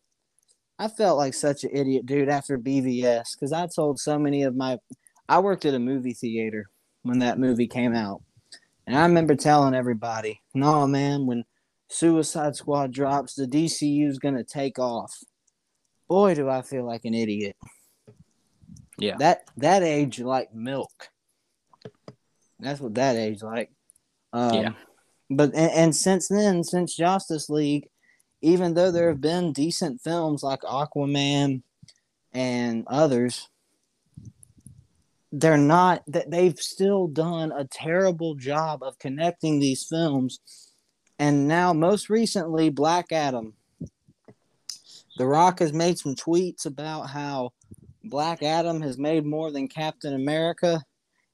I 0.77 0.87
felt 0.87 1.17
like 1.17 1.33
such 1.33 1.65
an 1.65 1.71
idiot, 1.73 2.05
dude, 2.05 2.29
after 2.29 2.57
BVS 2.57 3.35
because 3.35 3.51
I 3.51 3.67
told 3.67 3.99
so 3.99 4.19
many 4.19 4.43
of 4.43 4.55
my. 4.55 4.77
I 5.27 5.39
worked 5.39 5.65
at 5.65 5.73
a 5.73 5.79
movie 5.79 6.13
theater 6.13 6.69
when 7.03 7.19
that 7.19 7.37
movie 7.37 7.67
came 7.67 7.93
out, 7.93 8.21
and 8.87 8.97
I 8.97 9.03
remember 9.03 9.35
telling 9.35 9.73
everybody, 9.73 10.41
"No, 10.53 10.87
man, 10.87 11.25
when 11.25 11.43
Suicide 11.89 12.55
Squad 12.55 12.91
drops, 12.91 13.35
the 13.35 13.45
DCU 13.45 14.07
is 14.07 14.19
gonna 14.19 14.43
take 14.43 14.79
off." 14.79 15.13
Boy, 16.07 16.33
do 16.33 16.49
I 16.49 16.61
feel 16.61 16.85
like 16.85 17.05
an 17.05 17.13
idiot. 17.13 17.55
Yeah. 18.97 19.17
That 19.17 19.43
that 19.57 19.83
age 19.83 20.19
like 20.19 20.53
milk. 20.53 21.09
That's 22.59 22.79
what 22.79 22.95
that 22.95 23.15
age 23.15 23.43
like. 23.43 23.71
Um, 24.33 24.53
Yeah. 24.53 24.73
But 25.29 25.53
and, 25.53 25.71
and 25.71 25.95
since 25.95 26.27
then, 26.27 26.63
since 26.63 26.95
Justice 26.95 27.49
League, 27.49 27.89
even 28.41 28.73
though 28.73 28.91
there 28.91 29.09
have 29.09 29.21
been 29.21 29.53
decent 29.53 30.01
films 30.01 30.43
like 30.43 30.61
Aquaman 30.61 31.61
and 32.33 32.85
others, 32.87 33.49
they're 35.31 35.57
not 35.57 36.03
that 36.07 36.31
they've 36.31 36.57
still 36.57 37.07
done 37.07 37.51
a 37.51 37.65
terrible 37.65 38.35
job 38.35 38.81
of 38.81 38.97
connecting 38.97 39.59
these 39.59 39.83
films. 39.83 40.39
And 41.19 41.47
now, 41.47 41.73
most 41.73 42.09
recently, 42.09 42.69
Black 42.69 43.11
Adam. 43.11 43.53
The 45.17 45.25
Rock 45.25 45.59
has 45.59 45.73
made 45.73 45.99
some 45.99 46.15
tweets 46.15 46.65
about 46.65 47.09
how 47.09 47.51
Black 48.05 48.41
Adam 48.41 48.81
has 48.81 48.97
made 48.97 49.25
more 49.25 49.51
than 49.51 49.67
Captain 49.67 50.13
America, 50.13 50.81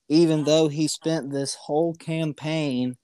even 0.09 0.43
though 0.43 0.67
he 0.67 0.87
spent 0.87 1.31
this 1.31 1.53
whole 1.53 1.93
campaign 1.93 2.97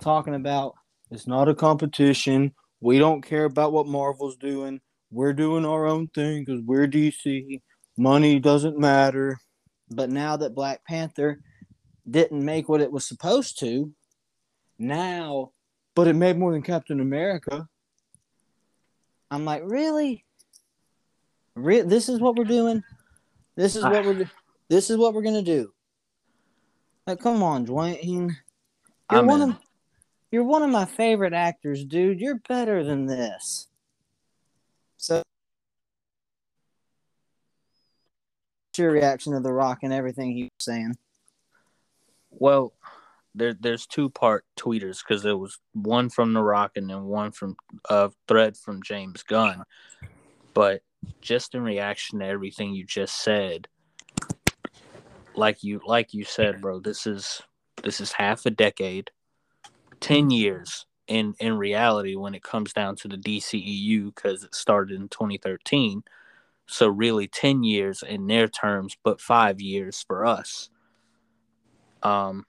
talking 0.00 0.34
about 0.34 0.74
it's 1.10 1.26
not 1.26 1.48
a 1.48 1.54
competition. 1.54 2.52
We 2.80 2.98
don't 2.98 3.22
care 3.22 3.44
about 3.44 3.72
what 3.72 3.86
Marvel's 3.86 4.36
doing. 4.36 4.80
We're 5.10 5.32
doing 5.32 5.64
our 5.64 5.86
own 5.86 6.08
thing 6.08 6.44
because 6.44 6.62
we're 6.62 6.86
DC. 6.86 7.60
Money 7.96 8.38
doesn't 8.38 8.78
matter. 8.78 9.38
But 9.90 10.10
now 10.10 10.36
that 10.36 10.54
Black 10.54 10.84
Panther 10.86 11.40
didn't 12.08 12.44
make 12.44 12.68
what 12.68 12.80
it 12.80 12.92
was 12.92 13.06
supposed 13.06 13.58
to, 13.60 13.92
now, 14.78 15.52
but 15.94 16.06
it 16.06 16.14
made 16.14 16.38
more 16.38 16.52
than 16.52 16.62
Captain 16.62 17.00
America. 17.00 17.66
I'm 19.30 19.44
like, 19.44 19.62
really? 19.64 20.24
Re- 21.54 21.82
this 21.82 22.08
is 22.08 22.20
what 22.20 22.36
we're 22.36 22.44
doing. 22.44 22.82
This 23.56 23.76
is 23.76 23.82
what 23.82 24.04
we're. 24.04 24.30
This 24.70 24.90
is 24.90 24.98
what 24.98 25.14
we're 25.14 25.22
gonna 25.22 25.40
do. 25.40 25.72
Like, 27.06 27.20
come 27.20 27.42
on, 27.42 27.66
Dwayne. 27.66 28.34
You're 29.10 29.20
I'm 29.20 29.26
one 29.26 29.42
in. 29.42 29.50
of. 29.50 29.56
You're 30.30 30.44
one 30.44 30.62
of 30.62 30.68
my 30.68 30.84
favorite 30.84 31.32
actors, 31.32 31.84
dude. 31.84 32.20
You're 32.20 32.40
better 32.48 32.84
than 32.84 33.06
this. 33.06 33.68
So, 34.98 35.16
what's 35.16 35.24
your 38.78 38.90
reaction 38.90 39.32
to 39.32 39.40
The 39.40 39.52
Rock 39.52 39.78
and 39.82 39.92
everything 39.92 40.32
he 40.32 40.44
was 40.44 40.50
saying? 40.60 40.96
Well, 42.30 42.74
there 43.34 43.54
there's 43.54 43.86
two 43.86 44.10
part 44.10 44.44
tweeters 44.58 44.98
because 44.98 45.22
there 45.22 45.38
was 45.38 45.58
one 45.72 46.10
from 46.10 46.34
The 46.34 46.42
Rock 46.42 46.72
and 46.76 46.90
then 46.90 47.04
one 47.04 47.32
from 47.32 47.56
uh 47.88 48.10
thread 48.26 48.56
from 48.56 48.82
James 48.82 49.22
Gunn. 49.22 49.62
But 50.52 50.82
just 51.22 51.54
in 51.54 51.62
reaction 51.62 52.18
to 52.18 52.26
everything 52.26 52.74
you 52.74 52.84
just 52.84 53.22
said, 53.22 53.66
like 55.34 55.62
you 55.62 55.80
like 55.86 56.12
you 56.12 56.24
said, 56.24 56.60
bro, 56.60 56.80
this 56.80 57.06
is 57.06 57.40
this 57.82 58.00
is 58.00 58.12
half 58.12 58.46
a 58.46 58.50
decade, 58.50 59.10
ten 60.00 60.30
years 60.30 60.86
in 61.06 61.34
in 61.40 61.56
reality 61.56 62.16
when 62.16 62.34
it 62.34 62.42
comes 62.42 62.72
down 62.72 62.96
to 62.96 63.08
the 63.08 63.16
DCEU 63.16 64.14
because 64.14 64.44
it 64.44 64.54
started 64.54 65.00
in 65.00 65.08
2013. 65.08 66.02
So 66.66 66.88
really, 66.88 67.28
ten 67.28 67.62
years 67.62 68.02
in 68.02 68.26
their 68.26 68.48
terms, 68.48 68.96
but 69.02 69.20
five 69.20 69.60
years 69.60 70.04
for 70.06 70.26
us. 70.26 70.70
Um, 72.02 72.44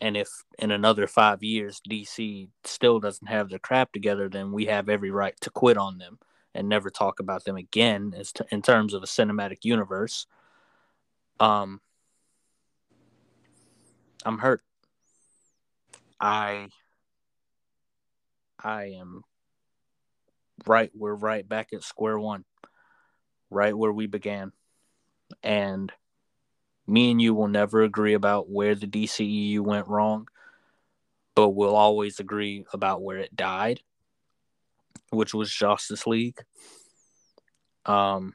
and 0.00 0.16
if 0.16 0.28
in 0.58 0.70
another 0.70 1.06
five 1.06 1.42
years 1.42 1.80
DC 1.88 2.48
still 2.64 3.00
doesn't 3.00 3.26
have 3.26 3.48
their 3.48 3.58
crap 3.58 3.92
together, 3.92 4.28
then 4.28 4.52
we 4.52 4.66
have 4.66 4.88
every 4.88 5.10
right 5.10 5.34
to 5.40 5.50
quit 5.50 5.76
on 5.76 5.98
them 5.98 6.18
and 6.54 6.68
never 6.68 6.90
talk 6.90 7.20
about 7.20 7.44
them 7.44 7.56
again 7.56 8.14
as 8.16 8.32
t- 8.32 8.44
in 8.50 8.62
terms 8.62 8.94
of 8.94 9.02
a 9.02 9.06
cinematic 9.06 9.58
universe. 9.62 10.26
Um, 11.40 11.80
I'm 14.26 14.38
hurt. 14.38 14.60
I 16.20 16.68
I 18.62 18.96
am 18.98 19.22
right. 20.66 20.90
We're 20.92 21.14
right 21.14 21.48
back 21.48 21.72
at 21.72 21.84
square 21.84 22.18
one, 22.18 22.44
right 23.50 23.78
where 23.78 23.92
we 23.92 24.08
began, 24.08 24.50
and 25.44 25.92
me 26.88 27.12
and 27.12 27.22
you 27.22 27.34
will 27.34 27.46
never 27.46 27.82
agree 27.82 28.14
about 28.14 28.50
where 28.50 28.74
the 28.74 28.88
DCEU 28.88 29.60
went 29.60 29.86
wrong, 29.86 30.26
but 31.36 31.50
we'll 31.50 31.76
always 31.76 32.18
agree 32.18 32.64
about 32.72 33.02
where 33.02 33.18
it 33.18 33.36
died, 33.36 33.80
which 35.10 35.34
was 35.34 35.54
Justice 35.54 36.04
League. 36.04 36.42
Um, 37.84 38.34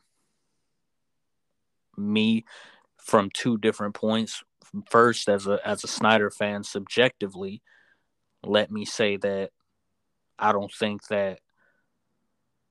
me 1.97 2.45
from 2.95 3.29
two 3.33 3.57
different 3.57 3.93
points. 3.93 4.41
First, 4.89 5.27
as 5.27 5.47
a 5.47 5.59
as 5.65 5.83
a 5.83 5.87
Snyder 5.87 6.29
fan, 6.29 6.63
subjectively, 6.63 7.61
let 8.43 8.71
me 8.71 8.85
say 8.85 9.17
that 9.17 9.51
I 10.39 10.51
don't 10.51 10.71
think 10.71 11.07
that 11.07 11.39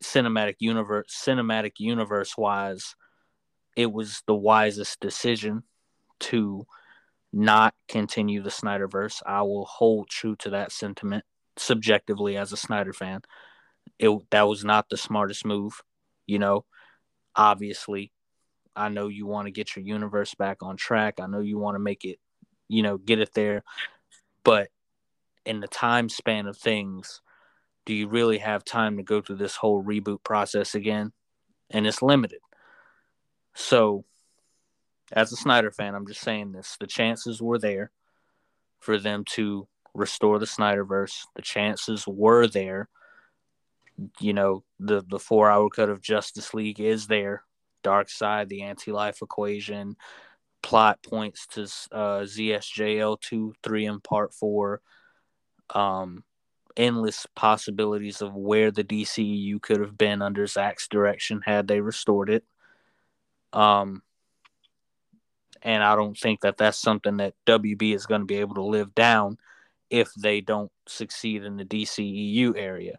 cinematic 0.02 0.56
universe 0.60 1.22
cinematic 1.26 1.72
universe 1.78 2.34
wise 2.38 2.94
it 3.76 3.92
was 3.92 4.22
the 4.26 4.34
wisest 4.34 4.98
decision 5.00 5.62
to 6.18 6.64
not 7.32 7.74
continue 7.88 8.42
the 8.42 8.50
Snyderverse. 8.50 9.22
I 9.24 9.42
will 9.42 9.64
hold 9.64 10.08
true 10.08 10.36
to 10.36 10.50
that 10.50 10.72
sentiment 10.72 11.24
subjectively 11.56 12.36
as 12.36 12.52
a 12.52 12.56
Snyder 12.56 12.92
fan. 12.92 13.20
It 13.98 14.10
that 14.30 14.48
was 14.48 14.64
not 14.64 14.88
the 14.88 14.96
smartest 14.96 15.44
move, 15.44 15.80
you 16.26 16.38
know. 16.38 16.64
Obviously, 17.36 18.12
I 18.76 18.88
know 18.88 19.08
you 19.08 19.26
want 19.26 19.46
to 19.46 19.52
get 19.52 19.74
your 19.76 19.84
universe 19.84 20.34
back 20.34 20.58
on 20.62 20.76
track. 20.76 21.20
I 21.20 21.26
know 21.26 21.40
you 21.40 21.58
want 21.58 21.74
to 21.74 21.80
make 21.80 22.04
it, 22.04 22.18
you 22.68 22.82
know, 22.82 22.98
get 22.98 23.18
it 23.18 23.34
there. 23.34 23.62
But 24.44 24.68
in 25.44 25.60
the 25.60 25.68
time 25.68 26.08
span 26.08 26.46
of 26.46 26.56
things, 26.56 27.20
do 27.86 27.94
you 27.94 28.08
really 28.08 28.38
have 28.38 28.64
time 28.64 28.96
to 28.96 29.02
go 29.02 29.20
through 29.20 29.36
this 29.36 29.56
whole 29.56 29.82
reboot 29.82 30.22
process 30.22 30.74
again? 30.74 31.12
And 31.70 31.86
it's 31.86 32.02
limited. 32.02 32.40
So, 33.54 34.04
as 35.12 35.32
a 35.32 35.36
Snyder 35.36 35.70
fan, 35.72 35.94
I'm 35.94 36.06
just 36.06 36.20
saying 36.20 36.52
this 36.52 36.76
the 36.78 36.86
chances 36.86 37.42
were 37.42 37.58
there 37.58 37.90
for 38.78 38.98
them 38.98 39.24
to 39.30 39.66
restore 39.94 40.38
the 40.38 40.46
Snyderverse. 40.46 41.26
The 41.34 41.42
chances 41.42 42.06
were 42.06 42.46
there. 42.46 42.88
You 44.20 44.32
know, 44.32 44.64
the, 44.78 45.04
the 45.06 45.18
four 45.18 45.50
hour 45.50 45.68
cut 45.68 45.90
of 45.90 46.00
Justice 46.00 46.54
League 46.54 46.80
is 46.80 47.06
there. 47.06 47.42
Darkseid, 47.82 48.48
the 48.48 48.62
anti 48.62 48.92
life 48.92 49.22
equation, 49.22 49.96
plot 50.62 51.02
points 51.02 51.46
to 51.48 51.62
uh, 51.92 52.20
ZSJL 52.22 53.20
2, 53.20 53.54
3, 53.62 53.86
and 53.86 54.04
part 54.04 54.34
4. 54.34 54.80
Um, 55.74 56.24
endless 56.76 57.26
possibilities 57.34 58.22
of 58.22 58.34
where 58.34 58.70
the 58.70 58.84
DCU 58.84 59.60
could 59.60 59.80
have 59.80 59.98
been 59.98 60.22
under 60.22 60.46
Zack's 60.46 60.88
direction 60.88 61.42
had 61.44 61.68
they 61.68 61.80
restored 61.80 62.30
it. 62.30 62.44
Um, 63.52 64.02
and 65.62 65.82
I 65.82 65.94
don't 65.96 66.16
think 66.16 66.40
that 66.40 66.56
that's 66.56 66.78
something 66.78 67.18
that 67.18 67.34
WB 67.46 67.94
is 67.94 68.06
going 68.06 68.22
to 68.22 68.26
be 68.26 68.36
able 68.36 68.54
to 68.54 68.62
live 68.62 68.94
down 68.94 69.38
if 69.90 70.14
they 70.14 70.40
don't 70.40 70.70
succeed 70.86 71.44
in 71.44 71.56
the 71.56 71.64
DCEU 71.64 72.54
area. 72.56 72.98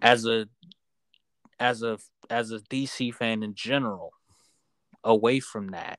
As 0.00 0.26
a 0.26 0.48
as 1.58 1.82
a 1.82 1.98
as 2.30 2.50
a 2.50 2.58
DC 2.58 3.14
fan 3.14 3.42
in 3.42 3.54
general, 3.54 4.12
away 5.04 5.40
from 5.40 5.68
that, 5.68 5.98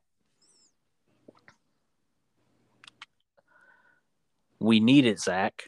we 4.59 4.79
needed 4.79 5.19
Zack 5.19 5.65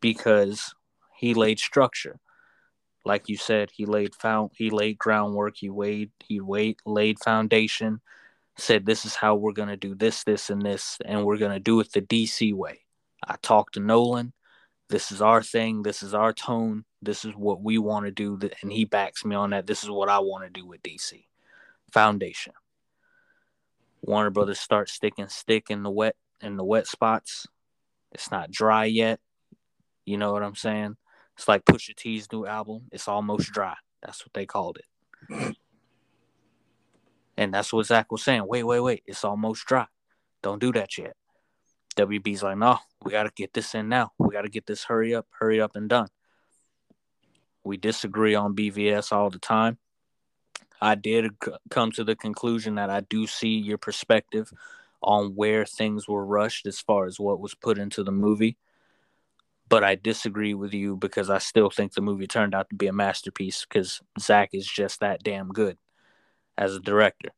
because 0.00 0.74
he 1.16 1.34
laid 1.34 1.58
structure. 1.58 2.18
Like 3.04 3.28
you 3.28 3.36
said, 3.36 3.70
he 3.72 3.86
laid 3.86 4.14
found 4.14 4.50
he 4.56 4.70
laid 4.70 4.98
groundwork. 4.98 5.56
He 5.56 5.70
weighed 5.70 6.10
he 6.24 6.40
laid 6.40 6.78
laid 6.84 7.18
foundation. 7.20 8.00
Said 8.58 8.86
this 8.86 9.04
is 9.04 9.14
how 9.14 9.34
we're 9.36 9.52
gonna 9.52 9.76
do 9.76 9.94
this, 9.94 10.24
this, 10.24 10.50
and 10.50 10.62
this, 10.62 10.98
and 11.04 11.24
we're 11.24 11.36
gonna 11.36 11.60
do 11.60 11.78
it 11.80 11.92
the 11.92 12.00
DC 12.00 12.52
way. 12.52 12.80
I 13.26 13.36
talked 13.40 13.74
to 13.74 13.80
Nolan. 13.80 14.32
This 14.88 15.10
is 15.10 15.20
our 15.20 15.42
thing. 15.42 15.82
This 15.82 16.02
is 16.02 16.14
our 16.14 16.32
tone. 16.32 16.84
This 17.02 17.24
is 17.24 17.34
what 17.34 17.60
we 17.60 17.78
want 17.78 18.06
to 18.06 18.12
do, 18.12 18.38
and 18.62 18.72
he 18.72 18.84
backs 18.84 19.24
me 19.24 19.34
on 19.34 19.50
that. 19.50 19.66
This 19.66 19.82
is 19.82 19.90
what 19.90 20.08
I 20.08 20.20
want 20.20 20.44
to 20.44 20.50
do 20.50 20.66
with 20.66 20.82
DC. 20.82 21.24
Foundation. 21.92 22.52
Warner 24.02 24.30
Brothers 24.30 24.60
start 24.60 24.88
sticking 24.88 25.28
stick 25.28 25.70
in 25.70 25.82
the 25.82 25.90
wet 25.90 26.14
in 26.40 26.56
the 26.56 26.64
wet 26.64 26.86
spots. 26.86 27.46
It's 28.12 28.30
not 28.30 28.50
dry 28.50 28.84
yet. 28.84 29.20
You 30.04 30.16
know 30.16 30.32
what 30.32 30.42
I'm 30.42 30.54
saying? 30.54 30.96
It's 31.36 31.48
like 31.48 31.64
Pusha 31.64 31.94
T's 31.96 32.30
new 32.32 32.46
album. 32.46 32.82
It's 32.92 33.08
almost 33.08 33.52
dry. 33.52 33.74
That's 34.02 34.24
what 34.24 34.32
they 34.32 34.46
called 34.46 34.78
it. 34.78 35.56
And 37.36 37.52
that's 37.52 37.72
what 37.72 37.86
Zack 37.86 38.10
was 38.12 38.22
saying. 38.22 38.46
Wait, 38.46 38.62
wait, 38.62 38.80
wait. 38.80 39.02
It's 39.06 39.24
almost 39.24 39.66
dry. 39.66 39.86
Don't 40.42 40.60
do 40.60 40.72
that 40.72 40.96
yet. 40.96 41.16
WB's 41.96 42.42
like, 42.42 42.58
no, 42.58 42.78
we 43.02 43.10
got 43.10 43.24
to 43.24 43.32
get 43.34 43.52
this 43.52 43.74
in 43.74 43.88
now. 43.88 44.12
We 44.18 44.32
got 44.32 44.42
to 44.42 44.48
get 44.48 44.66
this 44.66 44.84
hurry 44.84 45.14
up, 45.14 45.26
hurry 45.38 45.60
up 45.60 45.76
and 45.76 45.88
done. 45.88 46.08
We 47.64 47.76
disagree 47.76 48.34
on 48.34 48.54
BVS 48.54 49.12
all 49.12 49.30
the 49.30 49.38
time. 49.38 49.78
I 50.80 50.94
did 50.94 51.30
come 51.70 51.90
to 51.92 52.04
the 52.04 52.14
conclusion 52.14 52.74
that 52.74 52.90
I 52.90 53.00
do 53.00 53.26
see 53.26 53.58
your 53.58 53.78
perspective 53.78 54.52
on 55.02 55.34
where 55.34 55.64
things 55.64 56.06
were 56.06 56.24
rushed 56.24 56.66
as 56.66 56.80
far 56.80 57.06
as 57.06 57.18
what 57.18 57.40
was 57.40 57.54
put 57.54 57.78
into 57.78 58.04
the 58.04 58.12
movie. 58.12 58.56
But 59.68 59.82
I 59.82 59.96
disagree 59.96 60.54
with 60.54 60.74
you 60.74 60.96
because 60.96 61.28
I 61.28 61.38
still 61.38 61.70
think 61.70 61.94
the 61.94 62.00
movie 62.00 62.26
turned 62.26 62.54
out 62.54 62.68
to 62.70 62.76
be 62.76 62.86
a 62.86 62.92
masterpiece 62.92 63.66
because 63.68 64.00
Zack 64.20 64.50
is 64.52 64.66
just 64.66 65.00
that 65.00 65.22
damn 65.22 65.48
good 65.48 65.78
as 66.56 66.74
a 66.74 66.80
director. 66.80 67.30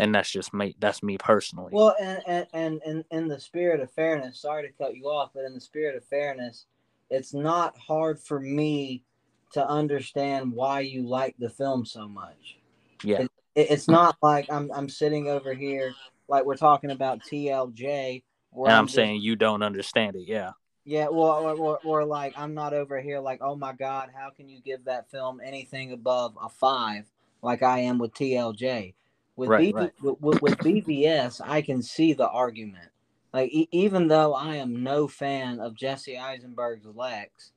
And 0.00 0.14
that's 0.14 0.30
just 0.30 0.52
me. 0.52 0.74
That's 0.80 1.02
me 1.02 1.18
personally. 1.18 1.70
Well, 1.72 1.94
and 2.00 2.22
and 2.26 2.46
and 2.52 2.82
in, 2.84 3.04
in 3.10 3.28
the 3.28 3.38
spirit 3.38 3.80
of 3.80 3.90
fairness, 3.92 4.40
sorry 4.40 4.66
to 4.66 4.72
cut 4.74 4.96
you 4.96 5.04
off, 5.04 5.30
but 5.34 5.44
in 5.44 5.54
the 5.54 5.60
spirit 5.60 5.96
of 5.96 6.04
fairness, 6.04 6.66
it's 7.10 7.32
not 7.32 7.76
hard 7.78 8.18
for 8.18 8.40
me 8.40 9.04
to 9.52 9.64
understand 9.66 10.52
why 10.52 10.80
you 10.80 11.06
like 11.06 11.36
the 11.38 11.48
film 11.48 11.86
so 11.86 12.08
much. 12.08 12.58
Yeah. 13.04 13.20
It, 13.22 13.30
it- 13.54 13.70
it's 13.70 13.86
not 13.88 14.16
like 14.20 14.50
I'm 14.50 14.70
I'm 14.72 14.88
sitting 14.88 15.28
over 15.28 15.54
here 15.54 15.94
like 16.28 16.44
we're 16.44 16.56
talking 16.56 16.90
about 16.90 17.20
TLJ. 17.22 18.24
Where 18.50 18.70
and 18.70 18.76
I'm 18.78 18.86
just- 18.86 18.96
saying 18.96 19.22
you 19.22 19.36
don't 19.36 19.62
understand 19.62 20.16
it. 20.16 20.26
Yeah. 20.26 20.52
yeah, 20.84 21.06
well, 21.08 21.46
or, 21.46 21.54
or, 21.54 21.78
or 21.84 22.04
like 22.04 22.34
I'm 22.36 22.54
not 22.54 22.72
over 22.74 23.00
here 23.00 23.20
like, 23.20 23.40
oh 23.42 23.54
my 23.54 23.72
God, 23.74 24.10
how 24.12 24.30
can 24.30 24.48
you 24.48 24.60
give 24.60 24.84
that 24.86 25.08
film 25.10 25.40
anything 25.42 25.92
above 25.92 26.36
a 26.42 26.48
five 26.48 27.04
like 27.42 27.62
I 27.62 27.80
am 27.80 27.98
with 27.98 28.12
TLJ? 28.14 28.94
With, 29.36 29.50
Right, 29.50 29.74
right. 29.74 29.92
With, 30.02 30.20
with, 30.20 30.42
with 30.42 30.58
BVS, 30.58 31.40
I 31.44 31.62
can 31.62 31.82
see 31.82 32.12
the 32.12 32.28
argument. 32.28 32.88
Like 33.32 33.50
e- 33.52 33.68
even 33.72 34.06
though 34.06 34.34
I 34.34 34.56
am 34.56 34.82
no 34.82 35.08
fan 35.08 35.58
of 35.58 35.74
Jesse 35.74 36.16
Eisenberg's 36.16 36.86
Lex, 36.86 37.52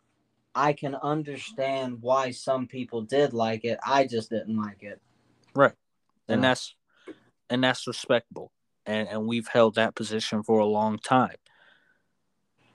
I 0.55 0.73
can 0.73 0.95
understand 0.95 2.01
why 2.01 2.31
some 2.31 2.65
people 2.65 3.03
did 3.03 3.33
like 3.33 3.63
it. 3.63 3.77
I 3.85 4.07
just 4.07 4.31
didn't 4.31 4.57
like 4.57 4.81
it. 4.81 4.99
Right, 5.53 5.75
and 6.27 6.41
Yeah. 6.41 6.49
that's 6.49 6.75
and 7.49 7.63
that's 7.63 7.87
respectable 7.87 8.51
and 8.85 9.07
and 9.07 9.27
we've 9.27 9.47
held 9.47 9.75
that 9.75 9.95
position 9.95 10.43
for 10.43 10.59
a 10.59 10.65
long 10.65 10.97
time 10.97 11.35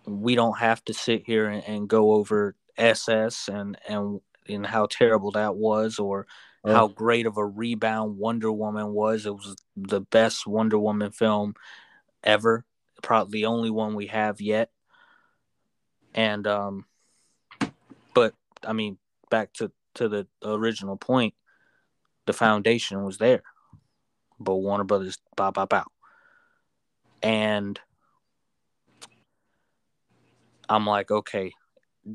we 0.06 0.34
don't 0.34 0.58
have 0.58 0.84
to 0.84 0.94
sit 0.94 1.24
here 1.26 1.48
and, 1.48 1.62
and 1.64 1.88
go 1.88 2.12
over 2.12 2.54
ss 2.76 3.48
and 3.48 3.76
and 3.88 4.20
and 4.48 4.66
how 4.66 4.86
terrible 4.86 5.30
that 5.30 5.54
was 5.54 5.98
or 5.98 6.26
Oh. 6.64 6.72
how 6.72 6.88
great 6.88 7.26
of 7.26 7.36
a 7.38 7.44
rebound 7.44 8.18
wonder 8.18 8.52
woman 8.52 8.92
was. 8.92 9.26
It 9.26 9.34
was 9.34 9.56
the 9.76 10.00
best 10.00 10.46
wonder 10.46 10.78
woman 10.78 11.10
film 11.10 11.54
ever 12.22 12.64
probably 13.02 13.40
the 13.40 13.46
only 13.46 13.70
one 13.70 13.94
we 13.94 14.06
have 14.06 14.40
yet. 14.40 14.70
And 16.14 16.46
um 16.46 16.86
but 18.14 18.34
i 18.64 18.72
mean 18.72 18.98
back 19.30 19.52
to 19.54 19.72
to 19.94 20.08
the 20.08 20.26
original 20.44 20.96
point 20.96 21.34
the 22.26 22.32
foundation 22.32 23.02
was 23.04 23.18
there. 23.18 23.42
But 24.38 24.56
warner 24.56 24.84
brothers 24.84 25.18
bow 25.36 25.50
bow 25.50 25.66
bow. 25.66 25.84
And 27.22 27.78
i'm 30.68 30.86
like 30.86 31.10
okay 31.10 31.52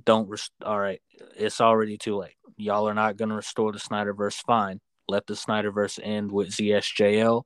don't 0.05 0.29
rest- 0.29 0.51
all 0.63 0.79
right 0.79 1.01
it's 1.35 1.61
already 1.61 1.97
too 1.97 2.15
late 2.15 2.36
y'all 2.57 2.89
are 2.89 2.93
not 2.93 3.17
going 3.17 3.29
to 3.29 3.35
restore 3.35 3.71
the 3.71 3.79
snyderverse 3.79 4.43
fine. 4.45 4.79
Let 5.07 5.27
the 5.27 5.35
snyderverse 5.35 5.99
end 6.03 6.31
with 6.31 6.49
zsjl 6.49 7.43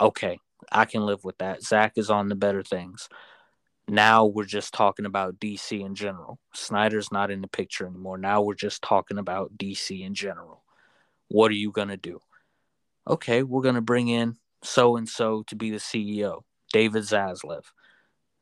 okay 0.00 0.38
i 0.70 0.84
can 0.84 1.04
live 1.04 1.24
with 1.24 1.38
that. 1.38 1.62
Zack 1.62 1.92
is 1.96 2.10
on 2.10 2.28
the 2.28 2.34
better 2.34 2.62
things. 2.62 3.08
Now 3.88 4.26
we're 4.26 4.44
just 4.44 4.72
talking 4.74 5.06
about 5.06 5.40
dc 5.40 5.72
in 5.72 5.94
general. 5.94 6.38
Snyder's 6.54 7.10
not 7.10 7.30
in 7.30 7.40
the 7.40 7.48
picture 7.48 7.86
anymore. 7.86 8.18
Now 8.18 8.42
we're 8.42 8.54
just 8.54 8.82
talking 8.82 9.18
about 9.18 9.56
dc 9.56 10.00
in 10.00 10.14
general. 10.14 10.62
What 11.28 11.50
are 11.50 11.54
you 11.54 11.72
going 11.72 11.88
to 11.88 11.96
do? 11.96 12.20
Okay 13.08 13.42
we're 13.42 13.62
going 13.62 13.74
to 13.74 13.80
bring 13.80 14.08
in 14.08 14.36
so 14.62 14.96
and 14.96 15.08
so 15.08 15.42
to 15.44 15.54
be 15.54 15.70
the 15.70 15.76
ceo 15.76 16.42
david 16.72 17.02
zaslav 17.02 17.62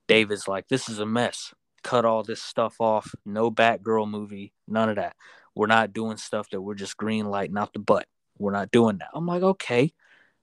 david's 0.09 0.49
like 0.49 0.69
this 0.69 0.89
is 0.89 0.99
a 0.99 1.07
mess. 1.07 1.55
Cut 1.83 2.07
all 2.07 2.23
this 2.23 2.43
stuff 2.43 2.81
off. 2.81 3.15
No 3.27 3.51
batgirl 3.51 4.09
movie. 4.09 4.55
None 4.67 4.89
of 4.89 4.97
that 4.97 5.17
we're 5.55 5.67
not 5.67 5.93
doing 5.93 6.17
stuff 6.17 6.51
that 6.51 6.61
we're 6.61 6.75
just 6.75 6.97
green 6.97 7.27
lighting 7.27 7.57
out 7.57 7.73
the 7.73 7.79
butt. 7.79 8.07
We're 8.39 8.53
not 8.53 8.71
doing 8.71 8.99
that. 8.99 9.11
I'm 9.15 9.27
like 9.27 9.43
okay 9.43 9.93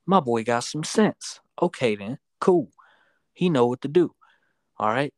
my 0.06 0.19
boy 0.19 0.43
got 0.43 0.63
some 0.63 0.84
sense. 0.84 1.39
Okay 1.62 1.95
then 1.95 2.17
cool. 2.39 2.69
He 3.34 3.50
know 3.50 3.67
what 3.67 3.82
to 3.82 3.88
do. 3.88 4.13
All 4.78 4.89
right. 4.89 5.13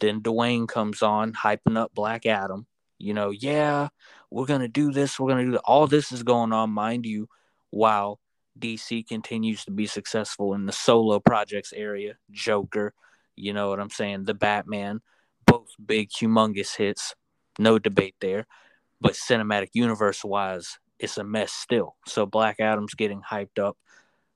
Then 0.00 0.20
dwayne 0.20 0.66
comes 0.66 1.02
on 1.02 1.32
hyping 1.32 1.76
up 1.76 1.94
black 1.94 2.26
adam. 2.26 2.66
You 2.98 3.14
know 3.14 3.30
yeah 3.30 3.88
we're 4.30 4.46
gonna 4.46 4.68
do 4.68 4.92
this. 4.92 5.20
We're 5.20 5.28
gonna 5.28 5.44
do 5.44 5.52
that. 5.52 5.60
all 5.60 5.86
this 5.86 6.12
is 6.12 6.22
going 6.22 6.52
on 6.52 6.70
mind 6.70 7.06
you 7.06 7.28
while 7.70 8.20
dc 8.58 9.06
continues 9.06 9.66
to 9.66 9.70
be 9.70 9.86
successful 9.86 10.54
in 10.54 10.64
the 10.64 10.72
solo 10.72 11.20
projects 11.20 11.72
area. 11.74 12.16
Joker 12.30 12.94
you 13.38 13.52
know 13.52 13.68
what 13.68 13.80
i'm 13.80 13.90
saying? 13.90 14.24
The 14.24 14.34
batman 14.34 15.00
both 15.46 15.68
big 15.84 16.08
humongous 16.08 16.74
hits. 16.76 17.14
No 17.58 17.78
debate 17.78 18.14
there 18.20 18.46
but 19.06 19.14
cinematic 19.14 19.68
universe 19.72 20.24
wise 20.24 20.78
it's 20.98 21.18
a 21.18 21.24
mess 21.24 21.52
still. 21.52 21.94
So 22.06 22.26
black 22.26 22.58
adam's 22.58 22.94
getting 22.94 23.20
hyped 23.20 23.58
up. 23.58 23.76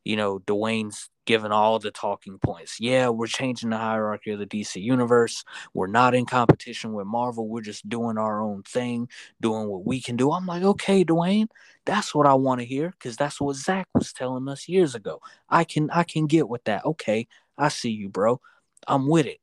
You 0.04 0.16
know 0.16 0.38
dwayne's 0.38 1.10
given 1.26 1.52
all 1.52 1.78
the 1.78 1.90
talking 1.90 2.38
points. 2.38 2.78
Yeah 2.80 3.08
we're 3.08 3.26
changing 3.26 3.70
the 3.70 3.76
hierarchy 3.76 4.30
of 4.30 4.38
the 4.38 4.46
dc 4.46 4.80
universe. 4.80 5.44
We're 5.74 5.88
not 5.88 6.14
in 6.14 6.24
competition 6.24 6.92
with 6.92 7.06
marvel. 7.06 7.48
We're 7.48 7.60
just 7.62 7.88
doing 7.88 8.16
our 8.16 8.40
own 8.40 8.62
thing 8.62 9.08
doing 9.40 9.68
what 9.68 9.84
we 9.84 10.00
can 10.00 10.16
do. 10.16 10.30
I'm 10.32 10.46
like 10.46 10.62
okay 10.62 11.04
dwayne 11.04 11.48
that's 11.84 12.14
what 12.14 12.26
i 12.26 12.34
want 12.34 12.60
to 12.60 12.66
hear 12.66 12.90
because 12.90 13.16
that's 13.16 13.40
what 13.40 13.56
zack 13.56 13.88
was 13.94 14.12
telling 14.12 14.48
us 14.48 14.68
years 14.68 14.94
ago. 14.94 15.20
I 15.48 15.64
can 15.64 15.90
i 15.90 16.04
can 16.04 16.26
get 16.26 16.48
with 16.48 16.64
that. 16.64 16.84
Okay 16.84 17.26
i 17.58 17.68
see 17.68 17.90
you 17.90 18.08
bro. 18.08 18.40
I'm 18.86 19.08
with 19.08 19.26
it. 19.26 19.40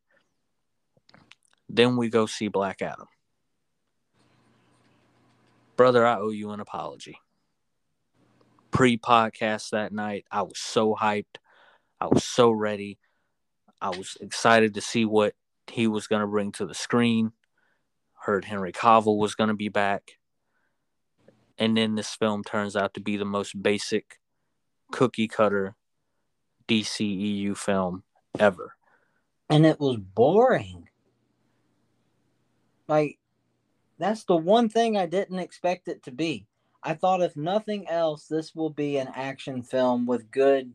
Then 1.70 1.98
we 1.98 2.10
go 2.10 2.26
see 2.26 2.48
black 2.48 2.82
adam 2.82 3.08
brother 5.78 6.06
i 6.06 6.18
owe 6.18 6.32
you 6.32 6.52
an 6.52 6.60
apology. 6.60 7.18
Pre-podcast 8.72 9.70
that 9.70 9.94
night 9.94 10.26
i 10.32 10.42
was 10.42 10.58
so 10.58 10.96
hyped. 10.96 11.38
I 12.00 12.08
was 12.08 12.24
so 12.24 12.52
ready. 12.52 13.00
I 13.82 13.90
was 13.90 14.18
excited 14.20 14.74
to 14.74 14.82
see 14.82 15.06
what 15.06 15.34
he 15.68 15.88
was 15.88 16.08
going 16.08 16.22
to 16.22 16.28
bring 16.28 16.52
to 16.54 16.66
the 16.66 16.76
screen. 16.76 17.32
Heard 18.20 18.44
henry 18.44 18.74
cavill 18.74 19.18
was 19.18 19.36
going 19.36 19.50
to 19.50 19.56
be 19.56 19.70
back. 19.70 20.18
And 21.58 21.76
then 21.78 21.96
this 21.96 22.14
film 22.14 22.44
turns 22.44 22.76
out 22.76 22.94
to 22.96 23.00
be 23.00 23.18
the 23.18 23.26
most 23.26 23.62
basic 23.62 24.20
cookie 24.92 25.28
cutter 25.28 25.76
dceu 26.68 27.58
film 27.58 28.04
ever. 28.38 28.74
And 29.50 29.66
it 29.66 29.80
was 29.80 29.98
boring. 29.98 30.90
Like, 32.88 33.18
that's 33.98 34.24
the 34.24 34.36
one 34.36 34.70
thing 34.70 34.98
I 34.98 35.06
didn't 35.06 35.40
expect 35.40 35.88
it 35.88 36.04
to 36.04 36.12
be. 36.12 36.46
I 36.84 36.94
thought, 36.94 37.22
if 37.22 37.36
nothing 37.36 37.88
else, 37.90 38.28
this 38.28 38.56
will 38.56 38.70
be 38.70 38.98
an 38.98 39.10
action 39.16 39.62
film 39.64 40.06
with 40.06 40.32
good 40.32 40.72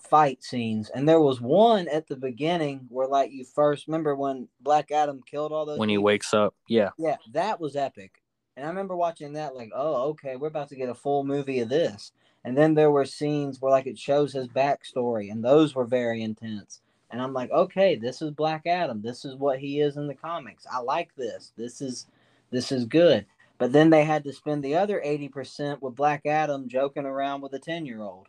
fight 0.00 0.42
scenes. 0.42 0.90
And 0.90 1.08
there 1.08 1.20
was 1.20 1.40
one 1.40 1.88
at 1.88 2.08
the 2.08 2.16
beginning 2.16 2.86
where, 2.88 3.06
like, 3.06 3.30
you 3.30 3.44
first 3.44 3.86
remember 3.86 4.16
when 4.16 4.48
Black 4.60 4.90
Adam 4.90 5.22
killed 5.24 5.52
all 5.52 5.64
those. 5.64 5.78
when 5.78 5.88
he 5.88 5.98
wakes 5.98 6.34
up 6.34 6.54
yeah 6.68 6.90
Yeah, 6.98 7.16
that 7.32 7.60
was 7.60 7.76
epic. 7.76 8.22
And 8.56 8.66
I 8.66 8.68
remember 8.68 8.96
watching 8.96 9.34
that, 9.34 9.54
like, 9.54 9.70
oh, 9.74 10.10
okay, 10.10 10.36
we're 10.36 10.48
about 10.48 10.68
to 10.70 10.76
get 10.76 10.88
a 10.88 10.94
full 10.94 11.24
movie 11.24 11.60
of 11.60 11.68
this. 11.68 12.12
And 12.44 12.56
then 12.56 12.74
there 12.74 12.90
were 12.90 13.04
scenes 13.04 13.60
where, 13.60 13.70
like, 13.70 13.86
it 13.86 13.98
shows 13.98 14.32
his 14.32 14.48
backstory, 14.48 15.30
and 15.30 15.44
those 15.44 15.74
were 15.74 15.84
very 15.84 16.22
intense. 16.22 16.80
And 17.10 17.20
I'm 17.20 17.32
like, 17.32 17.50
okay, 17.50 17.94
this 17.94 18.20
is 18.22 18.30
Black 18.30 18.66
Adam. 18.66 19.00
This 19.02 19.24
is 19.24 19.36
what 19.36 19.58
he 19.58 19.80
is 19.80 19.96
in 19.96 20.06
the 20.06 20.14
comics. 20.14 20.66
I 20.70 20.80
like 20.80 21.14
this. 21.14 21.52
This 21.56 21.80
is 21.80 22.06
this 22.52 22.70
is 22.70 22.84
good. 22.84 23.26
But 23.58 23.72
then 23.72 23.90
they 23.90 24.04
had 24.04 24.24
to 24.24 24.32
spend 24.32 24.62
the 24.62 24.76
other 24.76 25.02
80% 25.04 25.80
with 25.80 25.96
Black 25.96 26.26
Adam 26.26 26.68
joking 26.68 27.06
around 27.06 27.40
with 27.40 27.52
a 27.54 27.58
10 27.58 27.86
year 27.86 28.02
old. 28.02 28.28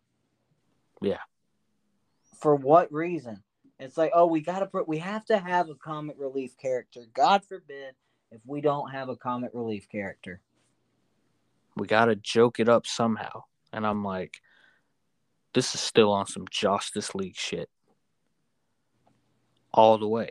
Yeah. 1.01 1.19
For 2.39 2.55
what 2.55 2.91
reason? 2.91 3.43
It's 3.79 3.97
like, 3.97 4.11
oh, 4.13 4.27
we 4.27 4.41
gotta 4.41 4.65
put 4.65 4.87
we 4.87 4.99
have 4.99 5.25
to 5.25 5.37
have 5.37 5.69
a 5.69 5.75
comic 5.75 6.15
relief 6.19 6.55
character. 6.57 7.01
God 7.13 7.43
forbid 7.45 7.95
if 8.31 8.41
we 8.45 8.61
don't 8.61 8.91
have 8.91 9.09
a 9.09 9.15
comic 9.15 9.51
relief 9.53 9.89
character. 9.89 10.39
we 11.75 11.87
gotta 11.87 12.15
joke 12.15 12.59
it 12.59 12.69
up 12.69 12.87
somehow. 12.87 13.43
And 13.73 13.85
I'm 13.85 14.03
like, 14.03 14.39
this 15.53 15.73
is 15.75 15.81
still 15.81 16.11
on 16.11 16.27
some 16.27 16.45
Justice 16.49 17.13
League 17.15 17.35
shit. 17.35 17.69
All 19.73 19.97
the 19.97 20.07
way. 20.07 20.29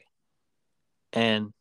And 1.13 1.53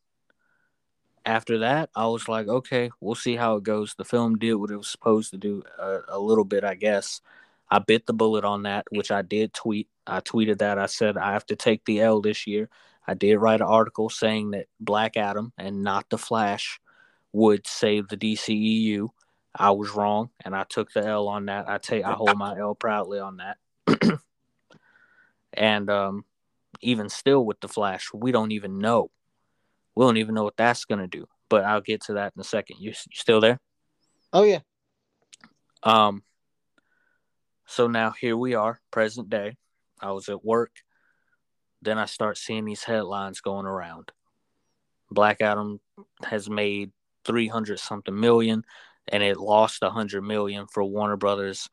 after 1.25 1.59
that, 1.59 1.89
I 1.95 2.07
was 2.07 2.27
like, 2.27 2.47
okay, 2.47 2.91
we'll 2.99 3.15
see 3.15 3.35
how 3.35 3.55
it 3.57 3.63
goes. 3.63 3.93
The 3.95 4.05
film 4.05 4.37
did 4.37 4.55
what 4.55 4.71
it 4.71 4.77
was 4.77 4.89
supposed 4.89 5.31
to 5.31 5.37
do 5.37 5.63
a, 5.79 5.99
a 6.09 6.19
little 6.19 6.45
bit, 6.45 6.63
I 6.63 6.75
guess. 6.75 7.21
I 7.69 7.79
bit 7.79 8.05
the 8.05 8.13
bullet 8.13 8.43
on 8.43 8.63
that, 8.63 8.85
which 8.91 9.11
I 9.11 9.21
did 9.21 9.53
tweet. 9.53 9.87
I 10.05 10.19
tweeted 10.19 10.57
that. 10.59 10.77
I 10.77 10.87
said, 10.87 11.17
I 11.17 11.33
have 11.33 11.45
to 11.47 11.55
take 11.55 11.85
the 11.85 12.01
L 12.01 12.21
this 12.21 12.47
year. 12.47 12.69
I 13.07 13.13
did 13.13 13.37
write 13.37 13.61
an 13.61 13.67
article 13.67 14.09
saying 14.09 14.51
that 14.51 14.67
Black 14.79 15.15
Adam 15.15 15.53
and 15.57 15.83
not 15.83 16.09
the 16.09 16.17
Flash 16.17 16.79
would 17.31 17.65
save 17.65 18.07
the 18.07 18.17
DCEU. 18.17 19.09
I 19.55 19.71
was 19.71 19.91
wrong, 19.91 20.29
and 20.43 20.55
I 20.55 20.63
took 20.63 20.91
the 20.91 21.05
L 21.05 21.27
on 21.27 21.45
that. 21.45 21.69
I 21.69 21.77
take 21.77 22.03
I 22.05 22.13
hold 22.13 22.37
my 22.37 22.57
L 22.57 22.75
proudly 22.75 23.19
on 23.19 23.37
that. 23.37 23.57
and 25.53 25.89
um, 25.89 26.25
even 26.81 27.09
still 27.09 27.45
with 27.45 27.59
the 27.59 27.67
Flash, 27.67 28.09
we 28.13 28.31
don't 28.31 28.51
even 28.51 28.79
know. 28.79 29.11
We 29.95 30.05
don't 30.05 30.17
even 30.17 30.35
know 30.35 30.43
what 30.43 30.57
that's 30.57 30.85
gonna 30.85 31.07
do. 31.07 31.25
But 31.49 31.65
I'll 31.65 31.81
get 31.81 32.01
to 32.03 32.13
that 32.13 32.33
in 32.35 32.41
a 32.41 32.45
second. 32.45 32.77
You, 32.79 32.89
you 32.91 32.95
still 33.13 33.41
there? 33.41 33.59
Oh 34.33 34.43
yeah. 34.43 34.59
Um. 35.83 36.23
So 37.65 37.87
now 37.87 38.11
here 38.11 38.35
we 38.35 38.53
are, 38.53 38.79
present 38.91 39.29
day. 39.29 39.55
I 40.01 40.11
was 40.11 40.27
at 40.29 40.43
work. 40.43 40.71
Then 41.81 41.97
I 41.97 42.05
start 42.05 42.37
seeing 42.37 42.65
these 42.65 42.83
headlines 42.83 43.41
going 43.41 43.65
around. 43.65 44.11
Black 45.09 45.41
Adam 45.41 45.79
has 46.23 46.49
made 46.49 46.91
300 47.25 47.79
something 47.79 48.17
million 48.17 48.63
and 49.07 49.23
it 49.23 49.37
lost 49.37 49.83
a 49.83 49.87
100 49.87 50.21
million 50.21 50.67
for 50.67 50.83
Warner 50.83 51.17
Brothers. 51.17 51.69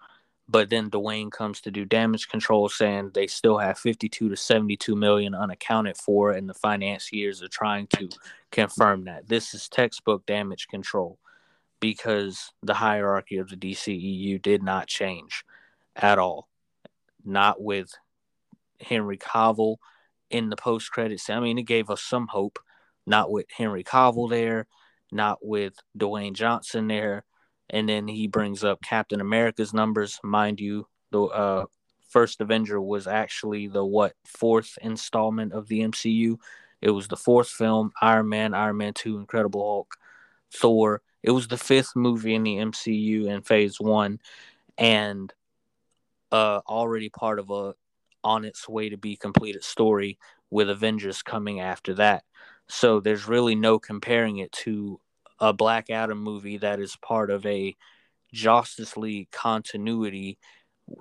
But 0.50 0.70
then 0.70 0.90
Dwayne 0.90 1.30
comes 1.30 1.60
to 1.62 1.70
do 1.70 1.84
damage 1.84 2.28
control, 2.28 2.68
saying 2.70 3.10
they 3.12 3.26
still 3.26 3.58
have 3.58 3.78
52 3.78 4.30
to 4.30 4.36
72 4.36 4.96
million 4.96 5.34
unaccounted 5.34 5.98
for, 5.98 6.32
and 6.32 6.48
the 6.48 6.54
financiers 6.54 7.42
are 7.42 7.48
trying 7.48 7.86
to 7.88 8.08
confirm 8.50 9.04
that. 9.04 9.28
This 9.28 9.52
is 9.52 9.68
textbook 9.68 10.24
damage 10.24 10.68
control 10.68 11.18
because 11.80 12.52
the 12.62 12.74
hierarchy 12.74 13.36
of 13.36 13.50
the 13.50 13.56
DCEU 13.56 14.40
did 14.40 14.62
not 14.62 14.86
change 14.86 15.44
at 15.94 16.18
all. 16.18 16.48
Not 17.24 17.60
with 17.60 17.92
Henry 18.80 19.18
Cavill 19.18 19.76
in 20.30 20.48
the 20.48 20.56
post 20.56 20.90
credits. 20.90 21.28
I 21.28 21.40
mean, 21.40 21.58
it 21.58 21.64
gave 21.64 21.90
us 21.90 22.02
some 22.02 22.26
hope, 22.28 22.58
not 23.06 23.30
with 23.30 23.46
Henry 23.54 23.84
Cavill 23.84 24.30
there, 24.30 24.66
not 25.12 25.38
with 25.42 25.74
Dwayne 25.96 26.34
Johnson 26.34 26.88
there. 26.88 27.24
And 27.70 27.88
then 27.88 28.08
he 28.08 28.26
brings 28.26 28.64
up 28.64 28.82
Captain 28.82 29.20
America's 29.20 29.74
numbers. 29.74 30.18
Mind 30.22 30.60
you, 30.60 30.86
the 31.10 31.22
uh, 31.22 31.64
first 32.08 32.40
Avenger 32.40 32.80
was 32.80 33.06
actually 33.06 33.66
the 33.68 33.84
what 33.84 34.14
fourth 34.24 34.78
installment 34.82 35.52
of 35.52 35.68
the 35.68 35.80
MCU. 35.80 36.38
It 36.80 36.90
was 36.90 37.08
the 37.08 37.16
fourth 37.16 37.48
film, 37.48 37.92
Iron 38.00 38.28
Man, 38.28 38.54
Iron 38.54 38.76
Man 38.76 38.94
2, 38.94 39.18
Incredible 39.18 39.60
Hulk, 39.60 39.94
Thor. 40.52 41.02
It 41.22 41.32
was 41.32 41.48
the 41.48 41.58
fifth 41.58 41.96
movie 41.96 42.34
in 42.34 42.44
the 42.44 42.56
MCU 42.56 43.26
in 43.26 43.42
phase 43.42 43.80
one 43.80 44.20
and 44.78 45.32
uh, 46.30 46.60
already 46.66 47.08
part 47.08 47.38
of 47.38 47.50
a 47.50 47.74
on 48.24 48.44
its 48.44 48.68
way 48.68 48.88
to 48.88 48.96
be 48.96 49.16
completed 49.16 49.64
story 49.64 50.18
with 50.50 50.70
Avengers 50.70 51.22
coming 51.22 51.60
after 51.60 51.94
that. 51.94 52.24
So 52.68 53.00
there's 53.00 53.28
really 53.28 53.54
no 53.54 53.78
comparing 53.78 54.38
it 54.38 54.52
to 54.52 55.00
a 55.40 55.52
Black 55.52 55.90
Adam 55.90 56.22
movie 56.22 56.58
that 56.58 56.80
is 56.80 56.96
part 56.96 57.30
of 57.30 57.44
a 57.46 57.76
Justice 58.32 58.96
League 58.96 59.30
continuity 59.30 60.38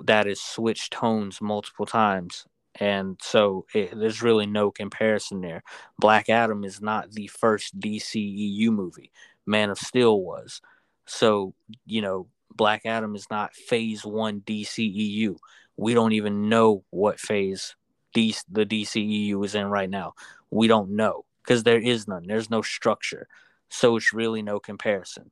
that 0.05 0.25
has 0.25 0.39
switched 0.39 0.93
tones 0.93 1.41
multiple 1.41 1.85
times. 1.85 2.45
And 2.79 3.17
so 3.21 3.65
it, 3.73 3.97
there's 3.97 4.21
really 4.21 4.45
no 4.45 4.71
comparison 4.71 5.41
there. 5.41 5.63
Black 5.97 6.29
Adam 6.29 6.63
is 6.63 6.81
not 6.81 7.11
the 7.11 7.27
first 7.27 7.79
DCEU 7.79 8.69
movie. 8.69 9.11
Man 9.45 9.69
of 9.69 9.79
Steel 9.79 10.21
was. 10.21 10.61
So, 11.05 11.53
you 11.85 12.01
know, 12.01 12.27
Black 12.55 12.81
Adam 12.85 13.15
is 13.15 13.27
not 13.29 13.55
phase 13.55 14.05
one 14.05 14.41
DCEU. 14.41 15.37
We 15.77 15.93
don't 15.93 16.13
even 16.13 16.49
know 16.49 16.83
what 16.89 17.19
phase 17.19 17.75
DC, 18.15 18.43
the 18.49 18.65
DCEU 18.65 19.43
is 19.45 19.55
in 19.55 19.67
right 19.67 19.89
now. 19.89 20.13
We 20.49 20.67
don't 20.67 20.91
know 20.91 21.25
because 21.43 21.63
there 21.63 21.79
is 21.79 22.07
none. 22.07 22.25
There's 22.27 22.49
no 22.49 22.61
structure. 22.61 23.27
So 23.69 23.95
it's 23.97 24.13
really 24.13 24.41
no 24.41 24.59
comparison. 24.59 25.31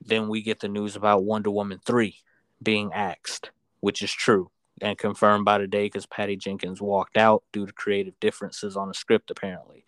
Then 0.00 0.28
we 0.28 0.42
get 0.42 0.60
the 0.60 0.68
news 0.68 0.96
about 0.96 1.24
Wonder 1.24 1.50
Woman 1.50 1.80
3 1.84 2.16
being 2.62 2.92
axed, 2.92 3.50
which 3.80 4.02
is 4.02 4.12
true 4.12 4.50
and 4.80 4.98
confirmed 4.98 5.44
by 5.44 5.58
today 5.58 5.86
because 5.86 6.06
Patty 6.06 6.36
Jenkins 6.36 6.80
walked 6.82 7.16
out 7.16 7.42
due 7.52 7.66
to 7.66 7.72
creative 7.72 8.18
differences 8.20 8.76
on 8.76 8.88
the 8.88 8.94
script, 8.94 9.30
apparently. 9.30 9.86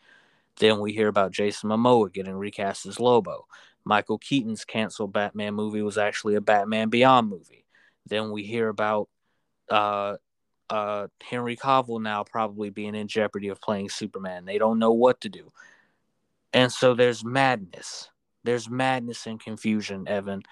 Then 0.58 0.80
we 0.80 0.92
hear 0.92 1.08
about 1.08 1.32
Jason 1.32 1.70
Momoa 1.70 2.12
getting 2.12 2.34
recast 2.34 2.86
as 2.86 2.98
Lobo. 2.98 3.46
Michael 3.84 4.18
Keaton's 4.18 4.64
canceled 4.64 5.12
Batman 5.12 5.54
movie 5.54 5.82
was 5.82 5.98
actually 5.98 6.34
a 6.34 6.40
Batman 6.40 6.88
Beyond 6.88 7.28
movie. 7.28 7.64
Then 8.06 8.32
we 8.32 8.42
hear 8.42 8.68
about 8.68 9.08
uh, 9.70 10.16
uh, 10.68 11.08
Henry 11.22 11.56
Cavill 11.56 12.02
now 12.02 12.24
probably 12.24 12.70
being 12.70 12.94
in 12.94 13.08
jeopardy 13.08 13.48
of 13.48 13.60
playing 13.60 13.88
Superman. 13.90 14.44
They 14.44 14.58
don't 14.58 14.78
know 14.78 14.92
what 14.92 15.20
to 15.22 15.28
do. 15.28 15.52
And 16.52 16.72
so 16.72 16.94
there's 16.94 17.24
madness. 17.24 18.10
There's 18.44 18.70
madness 18.70 19.26
and 19.26 19.38
confusion, 19.40 20.08
Evan, 20.08 20.42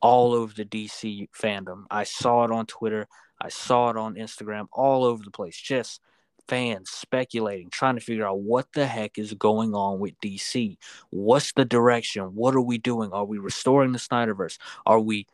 all 0.00 0.32
over 0.32 0.52
the 0.54 0.64
DC 0.64 1.28
fandom. 1.30 1.84
I 1.90 2.04
saw 2.04 2.44
it 2.44 2.50
on 2.50 2.66
Twitter. 2.66 3.06
I 3.40 3.48
saw 3.48 3.90
it 3.90 3.96
on 3.96 4.14
Instagram, 4.14 4.66
all 4.72 5.04
over 5.04 5.22
the 5.22 5.30
place. 5.30 5.56
Just 5.56 6.00
fans 6.48 6.90
speculating, 6.90 7.70
trying 7.70 7.96
to 7.96 8.00
figure 8.00 8.26
out 8.26 8.40
what 8.40 8.66
the 8.74 8.86
heck 8.86 9.18
is 9.18 9.34
going 9.34 9.74
on 9.74 9.98
with 9.98 10.18
DC. 10.20 10.76
What's 11.10 11.52
the 11.52 11.64
direction? 11.64 12.34
What 12.34 12.54
are 12.54 12.60
we 12.60 12.78
doing? 12.78 13.12
Are 13.12 13.24
we 13.24 13.38
restoring 13.38 13.92
the 13.92 13.98
Snyderverse? 13.98 14.58
Are 14.86 15.00
we 15.00 15.26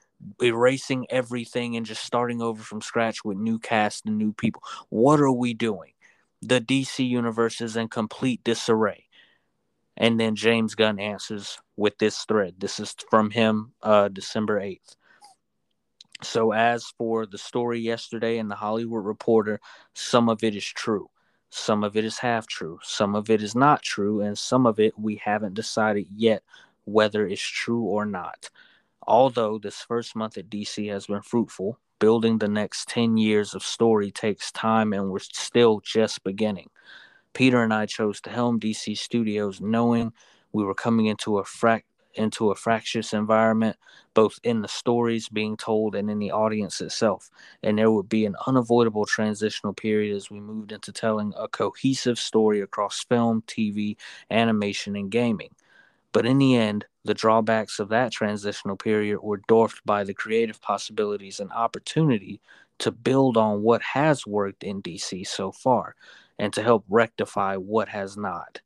erasing 0.43 1.07
everything 1.11 1.77
and 1.77 1.87
just 1.87 2.05
starting 2.05 2.43
over 2.43 2.63
from 2.63 2.83
scratch 2.83 3.25
with 3.25 3.39
new 3.39 3.59
cast 3.59 4.07
and 4.07 4.19
new 4.19 4.33
people? 4.33 4.63
What 4.91 5.21
are 5.21 5.33
we 5.33 5.55
doing? 5.55 5.93
The 6.43 6.61
DC 6.61 7.07
universe 7.07 7.61
is 7.61 7.77
in 7.77 7.89
complete 7.89 8.43
disarray. 8.45 9.08
And 9.99 10.19
then 10.19 10.37
James 10.37 10.75
Gunn 10.77 11.01
answers 11.01 11.59
with 11.77 11.99
this 11.99 12.25
thread. 12.25 12.55
This 12.59 12.79
is 12.81 12.95
from 13.11 13.31
him, 13.31 13.73
uh, 13.83 14.09
December 14.09 14.61
8th. 14.61 14.95
So, 16.23 16.53
as 16.53 16.87
for 16.97 17.27
the 17.27 17.39
story 17.39 17.81
yesterday 17.81 18.39
in 18.39 18.49
the 18.49 18.55
Hollywood 18.55 19.05
Reporter, 19.05 19.61
some 19.95 20.29
of 20.29 20.43
it 20.43 20.57
is 20.57 20.65
true. 20.65 21.11
Some 21.51 21.85
of 21.85 21.97
it 21.97 22.05
is 22.05 22.19
half 22.19 22.47
true. 22.47 22.79
Some 22.83 23.15
of 23.15 23.29
it 23.31 23.43
is 23.43 23.55
not 23.55 23.83
true. 23.83 24.21
And 24.21 24.39
some 24.39 24.67
of 24.67 24.79
it 24.81 24.99
we 24.99 25.17
haven't 25.17 25.55
decided 25.55 26.07
yet 26.15 26.43
whether 26.85 27.27
it's 27.27 27.43
true 27.43 27.83
or 27.83 28.05
not. 28.07 28.51
Although 29.07 29.59
this 29.59 29.81
first 29.83 30.15
month 30.15 30.39
at 30.39 30.51
DC 30.51 30.91
has 30.91 31.07
been 31.07 31.23
fruitful, 31.23 31.79
building 31.99 32.39
the 32.39 32.49
next 32.49 32.89
10 32.89 33.17
years 33.17 33.55
of 33.55 33.63
story 33.63 34.11
takes 34.11 34.53
time 34.53 34.93
and 34.93 35.11
we're 35.11 35.19
still 35.19 35.81
just 35.81 36.23
beginning. 36.25 36.69
Peter 37.35 37.63
and 37.63 37.73
I 37.73 37.87
chose 37.87 38.21
to 38.23 38.31
helm 38.31 38.59
DC 38.59 38.97
Studios 38.97 39.61
knowing 39.61 40.13
we 40.53 40.65
were 40.65 40.75
coming 40.75 41.07
into 41.07 41.39
a 41.39 41.45
frac- 41.45 41.85
into 42.15 42.51
a 42.51 42.57
fractious 42.57 43.13
environment, 43.13 43.77
both 44.15 44.41
in 44.43 44.61
the 44.63 44.69
stories 44.69 45.29
being 45.29 45.57
told 45.57 45.95
and 45.95 46.11
in 46.11 46.19
the 46.19 46.33
audience 46.33 46.81
itself. 46.81 47.31
And 47.63 47.79
there 47.79 47.91
would 47.91 48.09
be 48.09 48.27
an 48.27 48.35
unavoidable 48.47 49.07
transitional 49.07 49.73
period 49.73 50.17
as 50.17 50.31
we 50.31 50.41
moved 50.41 50.73
into 50.73 50.93
telling 50.93 51.33
a 51.37 51.47
cohesive 51.49 52.19
story 52.19 52.61
across 52.61 53.05
film, 53.05 53.43
TV, 53.47 53.97
animation, 54.31 54.97
and 54.97 55.11
gaming. 55.11 55.55
But 56.13 56.27
in 56.27 56.39
the 56.39 56.57
end, 56.57 56.87
the 57.05 57.15
drawbacks 57.15 57.79
of 57.79 57.89
that 57.91 58.13
transitional 58.13 58.77
period 58.77 59.21
were 59.21 59.41
dwarfed 59.47 59.85
by 59.85 60.05
the 60.05 60.15
creative 60.15 60.61
possibilities 60.61 61.39
and 61.41 61.53
opportunity 61.53 62.41
to 62.79 62.91
build 62.91 63.37
on 63.37 63.63
what 63.63 63.83
has 63.83 64.27
worked 64.27 64.65
in 64.65 64.81
DC 64.83 65.27
so 65.27 65.53
far 65.53 65.95
and 66.39 66.53
to 66.53 66.63
help 66.63 66.85
rectify 66.89 67.57
what 67.57 67.89
has 67.89 68.17
not. 68.17 68.61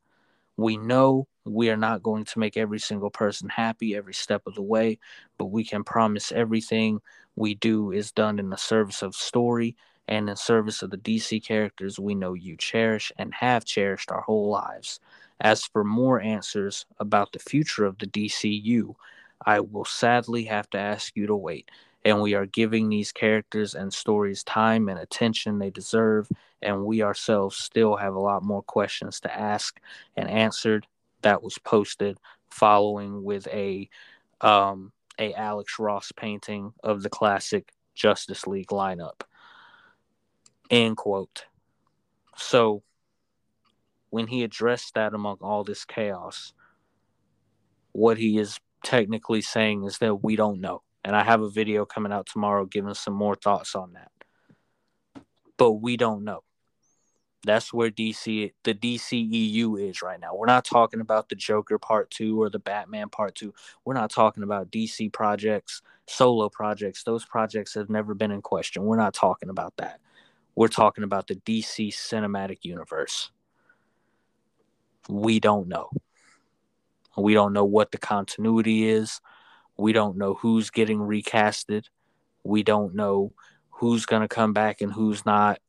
We 0.56 0.76
know 0.76 1.26
we 1.44 1.70
are 1.70 1.76
not 1.76 2.02
going 2.02 2.24
to 2.26 2.38
make 2.38 2.56
every 2.56 2.78
single 2.78 3.10
person 3.10 3.48
happy 3.48 3.94
every 3.96 4.14
step 4.14 4.42
of 4.46 4.54
the 4.54 4.62
way, 4.62 4.98
but 5.38 5.46
we 5.46 5.64
can 5.64 5.82
promise 5.82 6.30
everything 6.30 7.00
we 7.36 7.54
do 7.54 7.90
is 7.92 8.12
done 8.12 8.38
in 8.38 8.50
the 8.50 8.56
service 8.56 9.02
of 9.02 9.14
story 9.14 9.76
and 10.08 10.28
in 10.28 10.36
service 10.36 10.82
of 10.82 10.90
the 10.90 10.98
DC 10.98 11.44
characters 11.44 11.98
we 11.98 12.14
know 12.14 12.34
you 12.34 12.56
cherish 12.56 13.10
and 13.16 13.32
have 13.34 13.64
cherished 13.64 14.10
our 14.10 14.20
whole 14.20 14.50
lives. 14.50 15.00
As 15.40 15.64
for 15.64 15.82
more 15.82 16.20
answers 16.20 16.86
about 16.98 17.32
the 17.32 17.38
future 17.38 17.84
of 17.84 17.98
the 17.98 18.06
DCU, 18.06 18.94
I 19.44 19.60
will 19.60 19.84
sadly 19.84 20.44
have 20.44 20.70
to 20.70 20.78
ask 20.78 21.16
you 21.16 21.26
to 21.26 21.36
wait 21.36 21.70
and 22.04 22.20
we 22.20 22.34
are 22.34 22.46
giving 22.46 22.88
these 22.88 23.12
characters 23.12 23.74
and 23.74 23.92
stories 23.92 24.42
time 24.42 24.88
and 24.88 24.98
attention 24.98 25.58
they 25.58 25.70
deserve 25.70 26.28
and 26.60 26.84
we 26.84 27.02
ourselves 27.02 27.56
still 27.56 27.96
have 27.96 28.14
a 28.14 28.20
lot 28.20 28.42
more 28.42 28.62
questions 28.62 29.20
to 29.20 29.34
ask 29.34 29.80
and 30.16 30.28
answered 30.28 30.86
that 31.22 31.42
was 31.42 31.58
posted 31.58 32.18
following 32.50 33.22
with 33.22 33.46
a 33.48 33.88
um, 34.40 34.92
a 35.18 35.32
Alex 35.34 35.78
Ross 35.78 36.10
painting 36.12 36.72
of 36.82 37.02
the 37.02 37.10
classic 37.10 37.72
Justice 37.94 38.46
League 38.46 38.68
lineup. 38.68 39.22
End 40.70 40.96
quote. 40.96 41.44
So 42.36 42.82
when 44.10 44.26
he 44.26 44.42
addressed 44.42 44.94
that 44.94 45.14
among 45.14 45.38
all 45.40 45.64
this 45.64 45.84
chaos, 45.84 46.54
what 47.92 48.18
he 48.18 48.38
is 48.38 48.58
technically 48.82 49.42
saying 49.42 49.84
is 49.84 49.98
that 49.98 50.24
we 50.24 50.34
don't 50.34 50.60
know 50.60 50.82
and 51.04 51.16
I 51.16 51.24
have 51.24 51.42
a 51.42 51.50
video 51.50 51.84
coming 51.84 52.12
out 52.12 52.26
tomorrow 52.26 52.64
giving 52.64 52.94
some 52.94 53.14
more 53.14 53.34
thoughts 53.34 53.74
on 53.74 53.92
that. 53.94 54.10
But 55.56 55.72
we 55.72 55.96
don't 55.96 56.24
know. 56.24 56.42
That's 57.44 57.72
where 57.72 57.90
DC 57.90 58.52
the 58.62 58.74
DCEU 58.74 59.88
is 59.88 60.00
right 60.00 60.20
now. 60.20 60.34
We're 60.34 60.46
not 60.46 60.64
talking 60.64 61.00
about 61.00 61.28
the 61.28 61.34
Joker 61.34 61.76
part 61.76 62.10
2 62.10 62.40
or 62.40 62.50
the 62.50 62.60
Batman 62.60 63.08
part 63.08 63.34
2. 63.34 63.52
We're 63.84 63.94
not 63.94 64.10
talking 64.10 64.44
about 64.44 64.70
DC 64.70 65.12
projects, 65.12 65.82
solo 66.06 66.48
projects. 66.48 67.02
Those 67.02 67.24
projects 67.24 67.74
have 67.74 67.90
never 67.90 68.14
been 68.14 68.30
in 68.30 68.42
question. 68.42 68.84
We're 68.84 68.96
not 68.96 69.14
talking 69.14 69.48
about 69.48 69.76
that. 69.78 70.00
We're 70.54 70.68
talking 70.68 71.02
about 71.02 71.26
the 71.26 71.34
DC 71.34 71.92
cinematic 71.92 72.58
universe. 72.62 73.32
We 75.08 75.40
don't 75.40 75.66
know. 75.66 75.90
We 77.16 77.34
don't 77.34 77.52
know 77.52 77.64
what 77.64 77.90
the 77.90 77.98
continuity 77.98 78.88
is. 78.88 79.20
We 79.76 79.92
don't 79.92 80.16
know 80.16 80.34
who's 80.34 80.70
getting 80.70 80.98
recasted. 80.98 81.84
We 82.44 82.62
don't 82.62 82.94
know 82.94 83.32
who's 83.70 84.06
going 84.06 84.22
to 84.22 84.28
come 84.28 84.52
back 84.52 84.80
and 84.80 84.92
who's 84.92 85.24
not. 85.26 85.60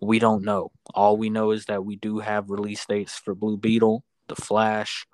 We 0.00 0.18
don't 0.18 0.44
know. 0.44 0.72
All 0.94 1.16
we 1.16 1.30
know 1.30 1.50
is 1.50 1.66
that 1.66 1.84
we 1.84 1.96
do 1.96 2.18
have 2.18 2.50
release 2.50 2.84
dates 2.86 3.16
for 3.16 3.34
Blue 3.34 3.56
Beetle, 3.56 4.04
The 4.28 4.36
Flash, 4.36 5.06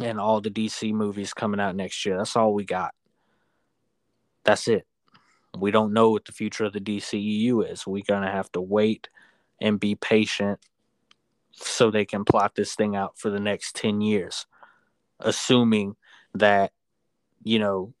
and 0.00 0.18
all 0.18 0.40
the 0.40 0.50
DC 0.50 0.92
movies 0.92 1.34
coming 1.34 1.60
out 1.60 1.76
next 1.76 2.06
year. 2.06 2.16
That's 2.16 2.36
all 2.36 2.54
we 2.54 2.64
got. 2.64 2.94
That's 4.44 4.68
it. 4.68 4.86
We 5.58 5.70
don't 5.70 5.92
know 5.92 6.10
what 6.10 6.24
the 6.24 6.32
future 6.32 6.64
of 6.64 6.72
the 6.72 6.80
DCEU 6.80 7.70
is. 7.70 7.86
We're 7.86 8.04
going 8.06 8.22
to 8.22 8.30
have 8.30 8.50
to 8.52 8.60
wait 8.60 9.08
and 9.60 9.80
be 9.80 9.94
patient 9.94 10.60
so 11.52 11.90
they 11.90 12.04
can 12.04 12.24
plot 12.24 12.54
this 12.54 12.74
thing 12.74 12.96
out 12.96 13.18
for 13.18 13.30
the 13.30 13.40
next 13.40 13.76
10 13.76 14.00
years, 14.00 14.46
assuming 15.18 15.96
that, 16.34 16.72
you 17.42 17.58
know, 17.58 17.92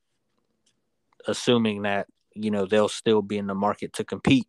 assuming 1.26 1.82
that, 1.82 2.06
you 2.34 2.50
know, 2.50 2.66
they'll 2.66 2.88
still 2.88 3.22
be 3.22 3.38
in 3.38 3.46
the 3.46 3.54
market 3.54 3.92
to 3.94 4.04
compete 4.04 4.46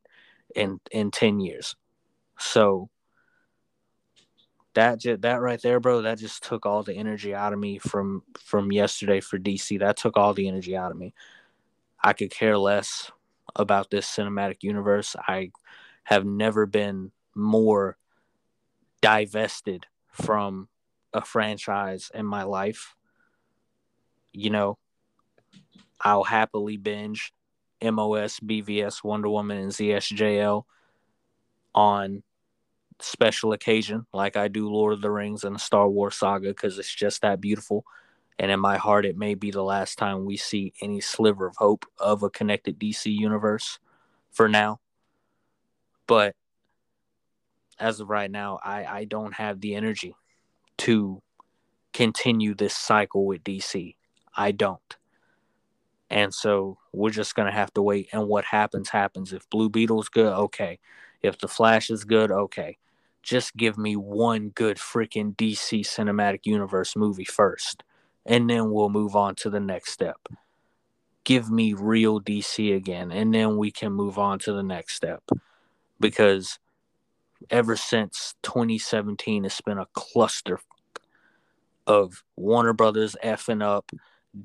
in 0.56 0.80
in 0.92 1.12
10 1.12 1.40
years. 1.40 1.76
So 2.40 2.90
that 4.74 5.00
just, 5.00 5.22
that 5.22 5.42
right 5.42 5.62
there, 5.62 5.80
bro, 5.80 6.04
that 6.04 6.18
just 6.18 6.44
took 6.44 6.66
all 6.66 6.84
the 6.84 6.96
energy 6.96 7.36
out 7.36 7.54
of 7.54 7.60
me 7.60 7.78
from 7.78 8.24
from 8.40 8.72
yesterday 8.72 9.20
for 9.20 9.38
DC. 9.38 9.80
That 9.80 9.98
took 9.98 10.18
all 10.18 10.34
the 10.34 10.48
energy 10.48 10.76
out 10.76 10.92
of 10.92 10.98
me. 10.98 11.14
I 12.04 12.14
could 12.14 12.32
care 12.32 12.58
less 12.58 13.12
about 13.56 13.90
this 13.90 14.08
cinematic 14.08 14.64
universe. 14.64 15.16
I 15.28 15.52
have 16.04 16.26
never 16.26 16.66
been 16.66 17.12
more 17.36 17.98
divested 19.02 19.88
from 20.12 20.68
a 21.14 21.22
franchise 21.22 22.12
in 22.14 22.26
my 22.26 22.44
life. 22.44 22.96
You 24.34 24.50
know, 24.50 24.78
I'll 26.00 26.24
happily 26.24 26.78
binge 26.78 27.34
MOS, 27.82 28.40
BVS, 28.40 29.04
Wonder 29.04 29.30
Woman, 29.30 29.58
and 29.58 29.72
ZSJL 29.72 30.64
on 31.74 32.24
special 33.00 33.54
occasion, 33.54 34.06
like 34.14 34.38
I 34.38 34.48
do 34.48 34.70
Lord 34.70 34.94
of 34.94 35.02
the 35.02 35.12
Rings 35.12 35.44
and 35.44 35.56
the 35.56 35.60
Star 35.60 35.90
Wars 35.90 36.16
saga, 36.16 36.50
because 36.50 36.78
it's 36.78 36.94
just 36.94 37.22
that 37.22 37.42
beautiful. 37.42 37.86
And 38.40 38.52
in 38.52 38.60
my 38.60 38.78
heart, 38.78 39.06
it 39.06 39.18
may 39.18 39.36
be 39.36 39.52
the 39.52 39.64
last 39.64 39.98
time 39.98 40.26
we 40.26 40.38
see 40.38 40.74
any 40.82 41.02
sliver 41.02 41.48
of 41.48 41.56
hope 41.58 41.86
of 42.00 42.24
a 42.24 42.30
connected 42.30 42.80
DC 42.80 43.06
universe 43.06 43.80
for 44.32 44.48
now. 44.48 44.80
But 46.08 46.36
as 47.80 48.00
of 48.00 48.10
right 48.10 48.30
now, 48.30 48.60
I, 48.64 48.86
I 48.86 49.06
don't 49.06 49.34
have 49.34 49.62
the 49.62 49.76
energy 49.76 50.16
to 50.80 51.22
continue 51.94 52.56
this 52.56 52.76
cycle 52.76 53.26
with 53.26 53.44
DC. 53.44 53.96
I 54.36 54.52
don't. 54.52 54.98
And 56.10 56.34
so 56.34 56.78
we're 56.92 57.10
just 57.12 57.36
gonna 57.36 57.52
have 57.52 57.74
to 57.74 57.82
wait. 57.82 58.10
And 58.12 58.28
what 58.28 58.46
happens 58.46 58.90
happens. 58.90 59.34
If 59.34 59.50
Blue 59.50 59.70
Beetle's 59.70 60.10
good, 60.10 60.34
okay. 60.34 60.80
If 61.22 61.38
the 61.38 61.48
Flash 61.48 61.90
is 61.90 62.04
good, 62.04 62.32
okay. 62.32 62.78
Just 63.24 63.56
give 63.56 63.78
me 63.78 63.96
one 63.96 64.50
good 64.50 64.78
freaking 64.78 65.36
DC 65.36 65.82
cinematic 65.82 66.46
universe 66.46 66.96
movie 66.96 67.26
first, 67.26 67.84
and 68.26 68.50
then 68.50 68.72
we'll 68.72 68.90
move 68.90 69.16
on 69.16 69.36
to 69.36 69.50
the 69.50 69.60
next 69.60 69.92
step. 69.92 70.18
Give 71.24 71.52
me 71.52 71.74
real 71.74 72.20
DC 72.20 72.76
again, 72.76 73.12
and 73.12 73.34
then 73.34 73.58
we 73.58 73.72
can 73.72 73.94
move 73.94 74.18
on 74.18 74.40
to 74.40 74.54
the 74.54 74.64
next 74.64 74.96
step. 74.96 75.24
Because 76.00 76.58
ever 77.52 77.76
since 77.76 78.34
2017, 78.42 79.46
it's 79.46 79.62
been 79.62 79.78
a 79.78 79.88
cluster 79.94 80.60
of 81.86 82.24
Warner 82.36 82.74
Brothers 82.74 83.16
effing 83.24 83.64
up, 83.64 83.92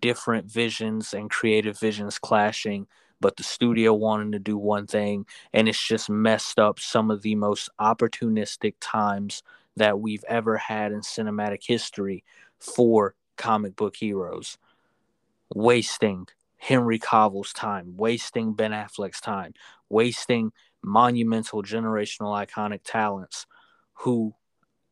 different 0.01 0.51
visions 0.51 1.14
and 1.14 1.31
creative 1.31 1.79
visions 1.79 2.18
clashing, 2.18 2.87
but 3.20 3.37
the 3.37 3.42
studio 3.42 3.94
wanting 3.94 4.33
to 4.33 4.38
do 4.38 4.57
one 4.59 4.87
thing, 4.87 5.27
and 5.53 5.68
it's 5.68 5.87
just 5.87 6.11
messed 6.11 6.59
up 6.59 6.79
some 6.79 7.11
of 7.11 7.22
the 7.22 7.35
most 7.35 7.70
opportunistic 7.81 8.75
times 8.81 9.42
that 9.77 10.01
we've 10.01 10.25
ever 10.29 10.57
had 10.57 10.92
in 10.92 11.01
cinematic 11.01 11.61
history 11.66 12.25
for 12.59 13.14
comic 13.37 13.77
book 13.77 13.96
heroes. 13.96 14.59
Wasting 15.55 16.27
Henry 16.57 16.99
Cavill's 16.99 17.53
time, 17.53 17.96
wasting 17.96 18.55
Ben 18.55 18.72
Affleck's 18.72 19.20
time, 19.20 19.55
wasting 19.88 20.53
monumental 20.83 21.62
generational 21.62 22.46
iconic 22.46 22.81
talents 22.85 23.46
who 23.94 24.35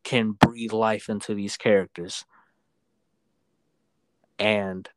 can 0.03 0.31
breathe 0.31 0.71
life 0.71 1.09
into 1.09 1.33
these 1.33 1.57
characters 1.57 2.25
and 4.39 4.89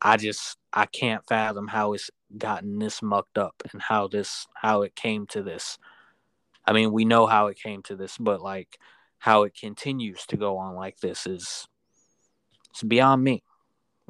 i 0.00 0.16
just 0.16 0.56
i 0.72 0.86
can't 0.86 1.26
fathom 1.28 1.68
how 1.68 1.92
it's 1.92 2.10
gotten 2.36 2.78
this 2.78 3.02
mucked 3.02 3.38
up 3.38 3.54
and 3.72 3.82
how 3.82 4.06
this 4.06 4.46
how 4.54 4.82
it 4.82 4.94
came 4.94 5.26
to 5.26 5.42
this 5.42 5.78
i 6.66 6.72
mean 6.72 6.92
we 6.92 7.04
know 7.04 7.26
how 7.26 7.46
it 7.46 7.58
came 7.58 7.82
to 7.82 7.96
this 7.96 8.18
but 8.18 8.40
like 8.40 8.78
how 9.18 9.42
it 9.42 9.54
continues 9.58 10.24
to 10.26 10.36
go 10.36 10.58
on 10.58 10.74
like 10.74 10.98
this 11.00 11.26
is 11.26 11.66
it's 12.70 12.82
beyond 12.82 13.22
me 13.22 13.42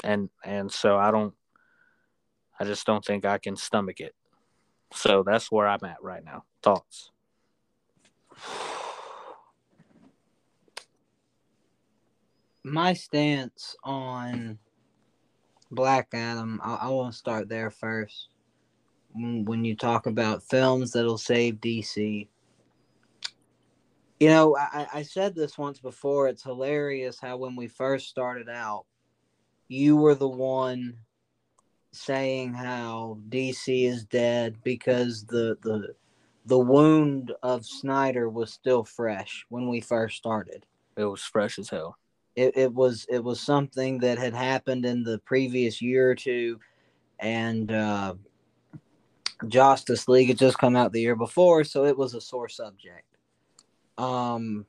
and 0.05 0.29
and 0.45 0.71
so 0.71 0.99
i 0.99 1.11
don't 1.11 1.35
i 2.61 2.65
just 2.65 2.87
don't 2.87 3.05
think 3.05 3.25
i 3.25 3.39
can 3.39 3.57
stomach 3.57 4.01
it 4.01 4.15
so 4.93 5.23
that's 5.23 5.51
where 5.53 5.67
I'm 5.67 5.85
at 5.85 6.03
right 6.03 6.25
now. 6.25 6.45
Thoughts? 6.63 7.11
My 12.71 12.93
stance 12.93 13.75
on 13.83 14.59
Black 15.71 16.09
Adam, 16.13 16.61
I, 16.63 16.75
I 16.75 16.89
want 16.89 17.13
to 17.13 17.19
start 17.19 17.49
there 17.49 17.71
first. 17.71 18.29
When, 19.15 19.65
you 19.65 19.75
talk 19.75 20.07
about 20.07 20.43
films 20.43 20.93
that'll 20.93 21.19
save 21.19 21.57
DC, 21.57 22.29
you 24.21 24.29
know, 24.29 24.57
I, 24.57 24.87
I 24.95 25.03
said 25.03 25.35
this 25.35 25.57
once 25.57 25.81
before. 25.81 26.29
It's 26.29 26.43
hilarious 26.43 27.19
how 27.19 27.37
when 27.39 27.57
we 27.57 27.69
first 27.69 28.09
started 28.09 28.49
out, 28.49 28.85
you 29.69 29.97
were 29.97 30.15
the 30.15 30.29
one 30.29 30.99
saying 31.93 32.53
how 32.53 33.19
DC 33.29 33.89
is 33.89 34.05
dead 34.05 34.57
because 34.63 35.25
the 35.25 35.57
the 35.63 35.95
the 36.47 36.59
wound 36.59 37.33
of 37.43 37.65
Snyder 37.65 38.29
was 38.29 38.53
still 38.53 38.85
fresh 38.85 39.45
when 39.49 39.69
we 39.69 39.81
first 39.81 40.17
started. 40.17 40.65
It 40.97 41.05
was 41.05 41.23
fresh 41.23 41.59
as 41.59 41.71
hell. 41.71 41.97
It, 42.39 42.57
it 42.57 42.73
was 42.73 43.05
it 43.09 43.19
was 43.19 43.41
something 43.41 43.99
that 43.99 44.17
had 44.17 44.33
happened 44.33 44.87
in 44.87 45.03
the 45.03 45.19
previous 45.25 45.83
year 45.83 46.09
or 46.09 46.15
two, 46.15 46.61
and 47.19 47.73
uh, 47.73 48.15
Justice 49.49 50.07
League 50.07 50.29
had 50.29 50.39
just 50.39 50.57
come 50.57 50.77
out 50.77 50.93
the 50.93 51.01
year 51.01 51.17
before, 51.17 51.65
so 51.65 51.85
it 51.85 51.99
was 51.99 52.15
a 52.15 52.21
sore 52.21 52.49
subject. 52.49 53.07
Um, 53.99 54.67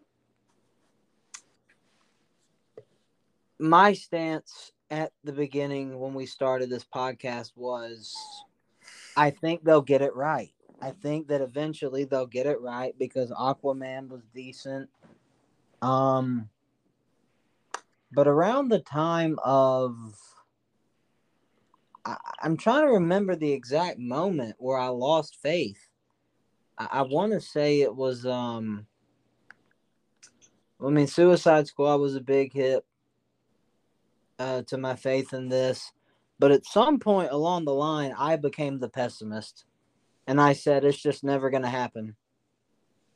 my 3.60 3.93
stance 3.93 4.71
at 4.89 5.12
the 5.23 5.32
beginning 5.32 5.99
when 5.99 6.15
we 6.15 6.25
started 6.25 6.71
this 6.71 6.86
podcast 6.86 7.51
was 7.55 8.15
I 9.15 9.29
think 9.29 9.63
they'll 9.63 9.84
get 9.84 10.01
it 10.01 10.15
right. 10.15 10.53
I 10.82 10.89
think 10.89 11.27
that 11.27 11.41
eventually 11.41 12.05
they'll 12.05 12.25
get 12.25 12.47
it 12.47 12.62
right 12.62 12.95
because 12.97 13.29
Aquaman 13.29 14.10
was 14.10 14.23
decent. 14.34 14.89
Um 15.84 16.49
but 18.11 18.27
around 18.27 18.69
the 18.69 18.79
time 18.79 19.37
of 19.43 19.95
I, 22.05 22.17
am 22.43 22.57
trying 22.57 22.85
to 22.85 22.93
remember 22.93 23.35
the 23.35 23.51
exact 23.51 23.99
moment 23.99 24.55
where 24.57 24.77
I 24.77 24.87
lost 24.87 25.37
faith. 25.41 25.89
I, 26.77 26.87
I 26.91 27.01
want 27.03 27.33
to 27.33 27.41
say 27.41 27.81
it 27.81 27.95
was 27.95 28.25
um 28.25 28.87
I 30.83 30.89
mean 30.89 31.07
Suicide 31.07 31.67
Squad 31.67 31.97
was 31.97 32.15
a 32.15 32.21
big 32.21 32.53
hit 32.53 32.83
uh, 34.39 34.63
to 34.63 34.77
my 34.77 34.95
faith 34.95 35.33
in 35.33 35.49
this. 35.49 35.91
But 36.39 36.51
at 36.51 36.65
some 36.65 36.99
point 36.99 37.31
along 37.31 37.65
the 37.65 37.73
line, 37.73 38.13
I 38.17 38.37
became 38.37 38.79
the 38.79 38.89
pessimist. 38.89 39.65
And 40.25 40.39
I 40.39 40.53
said, 40.53 40.85
it's 40.85 41.01
just 41.01 41.23
never 41.23 41.49
going 41.49 41.63
to 41.63 41.69
happen. 41.69 42.15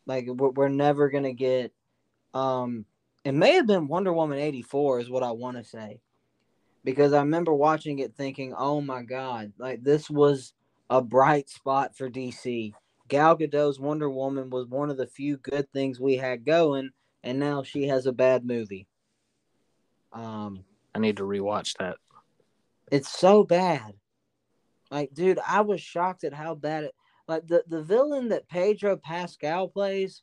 Like, 0.05 0.27
we're, 0.27 0.49
we're 0.49 0.69
never 0.69 1.09
going 1.09 1.23
to 1.23 1.33
get. 1.33 1.71
Um, 2.33 2.85
it 3.23 3.33
may 3.33 3.53
have 3.53 3.67
been 3.67 3.87
Wonder 3.87 4.13
Woman 4.13 4.39
84, 4.39 4.99
is 4.99 5.09
what 5.09 5.23
I 5.23 5.31
want 5.31 5.57
to 5.57 5.63
say. 5.63 5.99
Because 6.83 7.13
I 7.13 7.19
remember 7.19 7.53
watching 7.53 7.99
it 7.99 8.15
thinking, 8.15 8.53
oh 8.57 8.81
my 8.81 9.03
God, 9.03 9.53
like 9.57 9.83
this 9.83 10.09
was 10.09 10.53
a 10.89 11.01
bright 11.01 11.49
spot 11.49 11.95
for 11.95 12.09
DC. 12.09 12.73
Gal 13.07 13.37
Gadot's 13.37 13.79
Wonder 13.79 14.09
Woman 14.09 14.49
was 14.49 14.67
one 14.67 14.89
of 14.89 14.97
the 14.97 15.07
few 15.07 15.37
good 15.37 15.71
things 15.71 15.99
we 15.99 16.17
had 16.17 16.45
going, 16.45 16.89
and 17.23 17.39
now 17.39 17.63
she 17.63 17.87
has 17.87 18.05
a 18.05 18.11
bad 18.11 18.45
movie. 18.45 18.87
Um, 20.11 20.65
I 20.93 20.99
need 20.99 21.17
to 21.17 21.23
rewatch 21.23 21.77
that. 21.77 21.97
It's 22.91 23.09
so 23.09 23.43
bad. 23.43 23.93
Like, 24.91 25.13
dude, 25.13 25.39
I 25.47 25.61
was 25.61 25.81
shocked 25.81 26.23
at 26.23 26.33
how 26.33 26.55
bad 26.55 26.85
it. 26.85 26.95
Like 27.27 27.47
the 27.47 27.63
the 27.67 27.81
villain 27.81 28.29
that 28.29 28.49
Pedro 28.49 28.97
Pascal 28.97 29.69
plays, 29.69 30.21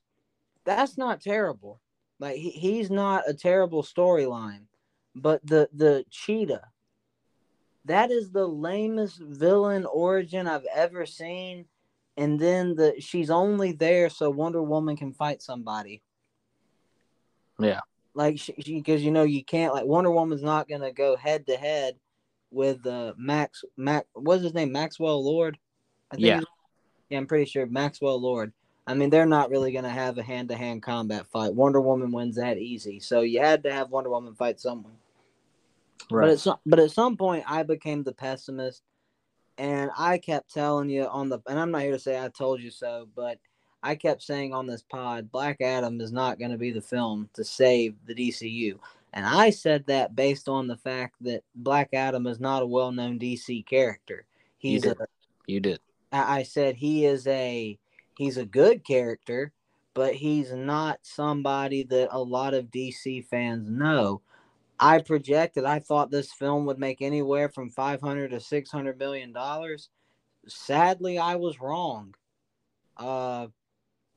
that's 0.64 0.98
not 0.98 1.22
terrible. 1.22 1.80
Like 2.20 2.36
he, 2.36 2.50
he's 2.50 2.90
not 2.90 3.28
a 3.28 3.34
terrible 3.34 3.82
storyline, 3.82 4.66
but 5.16 5.44
the 5.44 5.68
the 5.72 6.04
cheetah, 6.10 6.68
that 7.86 8.12
is 8.12 8.30
the 8.30 8.46
lamest 8.46 9.18
villain 9.20 9.84
origin 9.86 10.46
I've 10.46 10.66
ever 10.72 11.06
seen. 11.06 11.64
And 12.16 12.38
then 12.38 12.76
the 12.76 13.00
she's 13.00 13.30
only 13.30 13.72
there 13.72 14.10
so 14.10 14.30
Wonder 14.30 14.62
Woman 14.62 14.96
can 14.96 15.12
fight 15.12 15.42
somebody. 15.42 16.02
Yeah 17.58 17.80
like 18.14 18.38
she 18.38 18.52
because 18.52 19.02
you 19.02 19.10
know 19.10 19.22
you 19.22 19.44
can't 19.44 19.72
like 19.72 19.84
Wonder 19.84 20.10
Woman's 20.10 20.42
not 20.42 20.68
gonna 20.68 20.92
go 20.92 21.16
head 21.16 21.46
to 21.46 21.56
head 21.56 21.96
with 22.50 22.84
uh 22.86 23.14
Max 23.16 23.64
Mac 23.76 24.06
what's 24.14 24.42
his 24.42 24.54
name 24.54 24.72
Maxwell 24.72 25.24
Lord. 25.24 25.58
I 26.10 26.16
think 26.16 26.26
yeah. 26.26 26.40
Yeah, 27.08 27.18
I'm 27.18 27.26
pretty 27.26 27.44
sure 27.44 27.66
Maxwell 27.66 28.20
Lord. 28.20 28.52
I 28.90 28.94
mean, 28.94 29.08
they're 29.08 29.24
not 29.24 29.50
really 29.50 29.70
going 29.70 29.84
to 29.84 29.90
have 29.90 30.18
a 30.18 30.22
hand 30.22 30.48
to 30.48 30.56
hand 30.56 30.82
combat 30.82 31.24
fight. 31.28 31.54
Wonder 31.54 31.80
Woman 31.80 32.10
wins 32.10 32.34
that 32.34 32.58
easy. 32.58 32.98
So 32.98 33.20
you 33.20 33.40
had 33.40 33.62
to 33.62 33.72
have 33.72 33.90
Wonder 33.90 34.10
Woman 34.10 34.34
fight 34.34 34.58
someone. 34.58 34.94
Right. 36.10 36.24
But 36.26 36.30
at, 36.30 36.40
some, 36.40 36.56
but 36.66 36.80
at 36.80 36.90
some 36.90 37.16
point, 37.16 37.44
I 37.46 37.62
became 37.62 38.02
the 38.02 38.12
pessimist. 38.12 38.82
And 39.58 39.92
I 39.96 40.18
kept 40.18 40.52
telling 40.52 40.90
you 40.90 41.04
on 41.04 41.28
the, 41.28 41.38
and 41.46 41.56
I'm 41.56 41.70
not 41.70 41.82
here 41.82 41.92
to 41.92 42.00
say 42.00 42.18
I 42.18 42.30
told 42.30 42.60
you 42.60 42.70
so, 42.72 43.06
but 43.14 43.38
I 43.80 43.94
kept 43.94 44.24
saying 44.24 44.52
on 44.52 44.66
this 44.66 44.82
pod, 44.82 45.30
Black 45.30 45.60
Adam 45.60 46.00
is 46.00 46.10
not 46.10 46.40
going 46.40 46.50
to 46.50 46.58
be 46.58 46.72
the 46.72 46.80
film 46.80 47.28
to 47.34 47.44
save 47.44 47.94
the 48.06 48.14
DCU. 48.14 48.76
And 49.12 49.24
I 49.24 49.50
said 49.50 49.86
that 49.86 50.16
based 50.16 50.48
on 50.48 50.66
the 50.66 50.76
fact 50.76 51.14
that 51.20 51.44
Black 51.54 51.90
Adam 51.92 52.26
is 52.26 52.40
not 52.40 52.64
a 52.64 52.66
well 52.66 52.90
known 52.90 53.20
DC 53.20 53.64
character. 53.66 54.24
He's 54.58 54.84
you 54.84 54.90
did. 54.90 55.00
a, 55.00 55.06
you 55.46 55.60
did. 55.60 55.78
I 56.10 56.42
said 56.42 56.74
he 56.74 57.06
is 57.06 57.28
a 57.28 57.78
he's 58.20 58.36
a 58.36 58.44
good 58.44 58.84
character, 58.84 59.50
but 59.94 60.14
he's 60.14 60.52
not 60.52 60.98
somebody 61.00 61.84
that 61.84 62.10
a 62.12 62.18
lot 62.18 62.52
of 62.52 62.66
DC 62.66 63.24
fans 63.24 63.70
know. 63.70 64.20
I 64.78 64.98
projected 64.98 65.64
I 65.64 65.78
thought 65.78 66.10
this 66.10 66.30
film 66.30 66.66
would 66.66 66.78
make 66.78 67.00
anywhere 67.00 67.48
from 67.48 67.70
500 67.70 68.30
to 68.32 68.40
600 68.40 68.98
million 68.98 69.32
dollars. 69.32 69.88
Sadly, 70.46 71.18
I 71.18 71.36
was 71.36 71.60
wrong. 71.62 72.14
Uh 72.98 73.46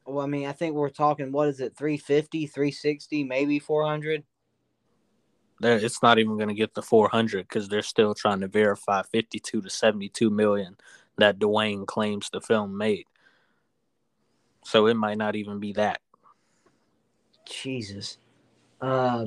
well, 0.06 0.26
I 0.26 0.28
mean, 0.28 0.48
I 0.48 0.52
think 0.52 0.76
we're 0.76 0.90
talking 0.90 1.32
what 1.32 1.48
is 1.48 1.62
it 1.62 1.78
350, 1.78 2.48
360, 2.48 3.24
maybe 3.24 3.58
400? 3.58 4.24
It's 5.62 6.04
not 6.04 6.20
even 6.20 6.36
going 6.36 6.50
to 6.50 6.54
get 6.54 6.74
the 6.74 6.82
400 6.82 7.48
cuz 7.48 7.70
they're 7.70 7.82
still 7.82 8.14
trying 8.14 8.42
to 8.42 8.50
verify 8.50 9.02
52 9.02 9.62
to 9.62 9.70
72 9.70 10.30
million 10.30 10.76
that 11.18 11.40
Dwayne 11.40 11.88
claims 11.88 12.30
the 12.30 12.42
film 12.42 12.78
made. 12.78 13.06
So 14.64 14.88
it 14.88 14.96
might 14.96 15.18
not 15.18 15.36
even 15.36 15.60
be 15.60 15.74
that. 15.74 16.02
Jesus. 17.46 18.18
Uh, 18.82 19.26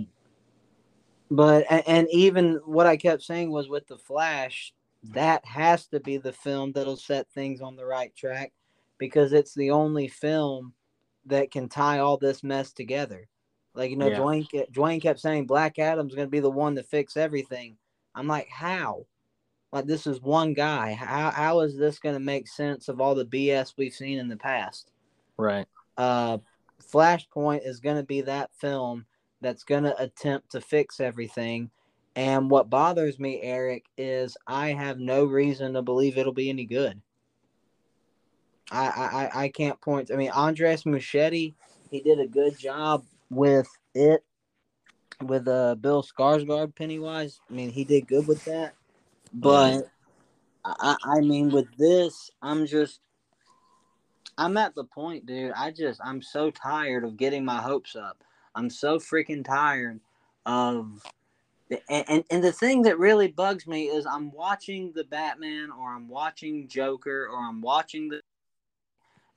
but 1.30 1.64
and 1.70 2.08
even 2.10 2.60
what 2.64 2.86
I 2.86 2.96
kept 2.96 3.22
saying 3.22 3.50
was 3.50 3.68
with 3.68 3.86
the 3.86 3.98
Flash, 3.98 4.72
that 5.14 5.44
has 5.44 5.86
to 5.88 6.00
be 6.00 6.18
the 6.18 6.32
film 6.32 6.72
that'll 6.72 6.96
set 6.96 7.28
things 7.30 7.60
on 7.60 7.76
the 7.76 7.84
right 7.84 8.14
track 8.14 8.52
because 8.98 9.32
it's 9.32 9.54
the 9.54 9.70
only 9.70 10.08
film 10.08 10.72
that 11.26 11.50
can 11.50 11.68
tie 11.68 11.98
all 11.98 12.16
this 12.16 12.42
mess 12.42 12.72
together. 12.72 13.28
Like 13.74 13.90
you 13.90 13.96
know, 13.96 14.08
yeah. 14.08 14.18
Dwayne 14.18 14.70
Dwayne 14.72 15.02
kept 15.02 15.20
saying 15.20 15.46
Black 15.46 15.78
Adam's 15.78 16.14
going 16.14 16.26
to 16.26 16.30
be 16.30 16.40
the 16.40 16.50
one 16.50 16.76
to 16.76 16.82
fix 16.82 17.16
everything. 17.16 17.76
I'm 18.14 18.26
like, 18.26 18.48
how? 18.48 19.06
Like 19.72 19.86
this 19.86 20.06
is 20.06 20.20
one 20.22 20.54
guy. 20.54 20.94
How 20.94 21.30
how 21.30 21.60
is 21.60 21.76
this 21.76 21.98
going 21.98 22.14
to 22.14 22.20
make 22.20 22.48
sense 22.48 22.88
of 22.88 23.00
all 23.00 23.14
the 23.14 23.26
BS 23.26 23.74
we've 23.76 23.92
seen 23.92 24.18
in 24.18 24.28
the 24.28 24.36
past? 24.36 24.90
Right. 25.36 25.66
Uh, 25.96 26.38
Flashpoint 26.92 27.66
is 27.66 27.80
going 27.80 27.96
to 27.96 28.02
be 28.02 28.22
that 28.22 28.50
film 28.54 29.06
that's 29.40 29.64
going 29.64 29.84
to 29.84 30.00
attempt 30.00 30.52
to 30.52 30.60
fix 30.60 31.00
everything. 31.00 31.70
And 32.14 32.50
what 32.50 32.70
bothers 32.70 33.18
me, 33.18 33.40
Eric, 33.42 33.84
is 33.98 34.36
I 34.46 34.68
have 34.68 34.98
no 34.98 35.24
reason 35.24 35.74
to 35.74 35.82
believe 35.82 36.16
it'll 36.16 36.32
be 36.32 36.48
any 36.48 36.64
good. 36.64 37.00
I 38.70 39.30
I, 39.34 39.42
I 39.44 39.48
can't 39.48 39.80
point. 39.80 40.10
I 40.10 40.16
mean, 40.16 40.30
Andres 40.30 40.84
Muschietti, 40.84 41.54
he 41.90 42.00
did 42.00 42.18
a 42.18 42.26
good 42.26 42.58
job 42.58 43.04
with 43.30 43.68
it, 43.94 44.24
with 45.22 45.46
uh 45.46 45.74
Bill 45.76 46.02
Skarsgård, 46.02 46.74
Pennywise. 46.74 47.38
I 47.50 47.52
mean, 47.52 47.70
he 47.70 47.84
did 47.84 48.08
good 48.08 48.26
with 48.26 48.44
that. 48.46 48.74
But 49.32 49.84
I, 50.64 50.96
I 51.04 51.20
mean, 51.20 51.50
with 51.50 51.68
this, 51.76 52.30
I'm 52.42 52.66
just, 52.66 53.00
I'm 54.38 54.56
at 54.56 54.74
the 54.74 54.84
point, 54.84 55.26
dude. 55.26 55.52
I 55.56 55.70
just, 55.70 56.00
I'm 56.04 56.20
so 56.20 56.50
tired 56.50 57.04
of 57.04 57.16
getting 57.16 57.44
my 57.44 57.60
hopes 57.60 57.96
up. 57.96 58.22
I'm 58.54 58.70
so 58.70 58.98
freaking 58.98 59.44
tired 59.44 60.00
of, 60.44 61.02
and, 61.88 62.04
and, 62.08 62.24
and 62.30 62.44
the 62.44 62.52
thing 62.52 62.82
that 62.82 62.98
really 62.98 63.28
bugs 63.28 63.66
me 63.66 63.84
is 63.84 64.06
I'm 64.06 64.30
watching 64.30 64.92
the 64.94 65.04
Batman 65.04 65.70
or 65.70 65.94
I'm 65.94 66.08
watching 66.08 66.68
Joker 66.68 67.28
or 67.30 67.38
I'm 67.38 67.60
watching 67.60 68.08
the, 68.08 68.20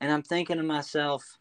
and 0.00 0.12
I'm 0.12 0.22
thinking 0.22 0.58
to 0.58 0.62
myself, 0.62 1.38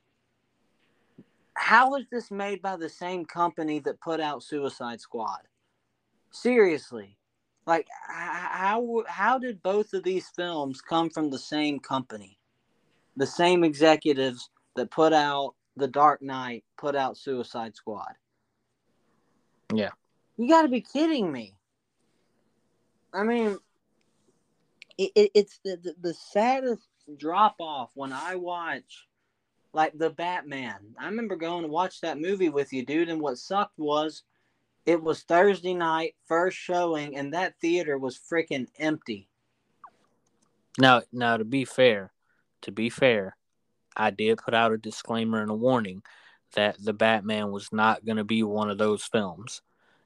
how 1.53 1.95
is 1.95 2.05
this 2.09 2.31
made 2.31 2.61
by 2.61 2.77
the 2.77 2.89
same 2.89 3.25
company 3.25 3.79
that 3.79 3.99
put 3.99 4.21
out 4.21 4.43
Suicide 4.43 5.01
Squad? 5.01 5.41
Seriously, 6.31 7.17
like 7.65 7.87
how 8.07 9.03
how 9.07 9.37
did 9.37 9.61
both 9.61 9.93
of 9.93 10.03
these 10.03 10.29
films 10.29 10.79
come 10.79 11.09
from 11.09 11.29
the 11.29 11.39
same 11.39 11.79
company 11.79 12.38
the 13.17 13.27
same 13.27 13.63
executives 13.63 14.49
that 14.75 14.91
put 14.91 15.13
out 15.13 15.55
the 15.75 15.87
dark 15.87 16.21
knight 16.21 16.63
put 16.77 16.95
out 16.95 17.17
suicide 17.17 17.75
squad. 17.75 18.13
Yeah. 19.73 19.91
You 20.37 20.47
got 20.47 20.63
to 20.63 20.67
be 20.67 20.81
kidding 20.81 21.31
me. 21.31 21.55
I 23.13 23.23
mean 23.23 23.57
it, 24.97 25.11
it, 25.15 25.31
it's 25.33 25.59
the, 25.63 25.77
the, 25.81 25.95
the 26.01 26.13
saddest 26.13 26.87
drop 27.17 27.55
off 27.59 27.89
when 27.95 28.13
i 28.13 28.35
watch 28.35 29.07
like 29.73 29.97
the 29.97 30.09
batman. 30.09 30.77
I 30.99 31.05
remember 31.05 31.35
going 31.35 31.63
to 31.63 31.69
watch 31.69 32.01
that 32.01 32.19
movie 32.19 32.49
with 32.49 32.73
you 32.73 32.85
dude 32.85 33.09
and 33.09 33.21
what 33.21 33.37
sucked 33.37 33.77
was 33.77 34.23
it 34.85 35.03
was 35.03 35.21
Thursday 35.21 35.75
night, 35.75 36.15
first 36.25 36.57
showing, 36.57 37.15
and 37.15 37.33
that 37.33 37.59
theater 37.59 37.99
was 37.99 38.17
freaking 38.17 38.67
empty. 38.79 39.29
Now, 40.79 41.03
now 41.11 41.37
to 41.37 41.45
be 41.45 41.63
fair, 41.63 42.11
to 42.63 42.71
be 42.71 42.89
fair, 42.89 43.35
I 43.95 44.11
did 44.11 44.37
put 44.37 44.53
out 44.53 44.71
a 44.71 44.77
disclaimer 44.77 45.41
and 45.41 45.51
a 45.51 45.55
warning 45.55 46.03
that 46.55 46.77
the 46.83 46.93
Batman 46.93 47.51
was 47.51 47.71
not 47.71 48.05
going 48.05 48.17
to 48.17 48.23
be 48.23 48.43
one 48.43 48.69
of 48.69 48.77
those 48.77 49.03
films. 49.03 49.61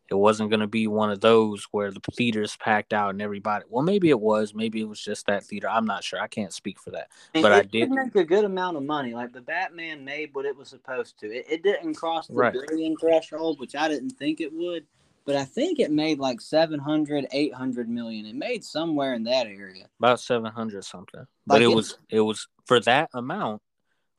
It 0.10 0.16
wasn't 0.16 0.50
going 0.50 0.60
to 0.60 0.68
be 0.68 0.86
one 0.86 1.10
of 1.10 1.22
those 1.22 1.66
where 1.72 1.90
the 1.90 2.02
theater's 2.16 2.56
packed 2.58 2.94
out 2.94 3.12
and 3.12 3.22
everybody. 3.22 3.66
Well, 3.70 3.84
maybe 3.84 4.10
it 4.10 4.20
was. 4.20 4.54
Maybe 4.54 4.82
it 4.82 4.88
was 4.88 5.02
just 5.02 5.26
that 5.28 5.44
theater. 5.44 5.70
I'm 5.70 5.86
not 5.86 6.04
sure. 6.04 6.20
I 6.20 6.28
can't 6.28 6.54
speak 6.54 6.80
for 6.80 6.92
that. 6.92 7.08
And 7.34 7.42
but 7.42 7.52
I 7.52 7.62
did 7.62 7.90
make 7.90 8.14
a 8.16 8.24
good 8.24 8.44
amount 8.44 8.78
of 8.78 8.84
money. 8.84 9.14
Like 9.14 9.32
the 9.32 9.42
Batman 9.42 10.04
made 10.04 10.32
what 10.34 10.46
it 10.46 10.56
was 10.56 10.68
supposed 10.68 11.18
to. 11.20 11.28
It, 11.28 11.46
it 11.50 11.64
didn't 11.64 11.96
cross 11.96 12.28
the 12.28 12.34
right. 12.34 12.54
billion 12.54 12.96
threshold, 12.98 13.60
which 13.60 13.76
I 13.76 13.88
didn't 13.88 14.12
think 14.12 14.42
it 14.42 14.54
would. 14.54 14.86
But 15.26 15.36
I 15.36 15.46
think 15.46 15.80
it 15.80 15.92
made 15.92 16.20
like 16.20 16.42
700, 16.42 17.28
800 17.32 17.90
million. 17.90 18.26
It 18.26 18.36
made 18.36 18.64
somewhere 18.64 19.14
in 19.14 19.24
that 19.24 19.48
area. 19.48 19.86
About 20.00 20.20
700 20.20 20.84
something. 20.84 21.22
Like 21.22 21.28
but 21.46 21.62
it 21.62 21.68
was 21.68 21.98
it 22.10 22.22
was 22.22 22.48
for 22.66 22.80
that 22.82 23.10
amount 23.14 23.62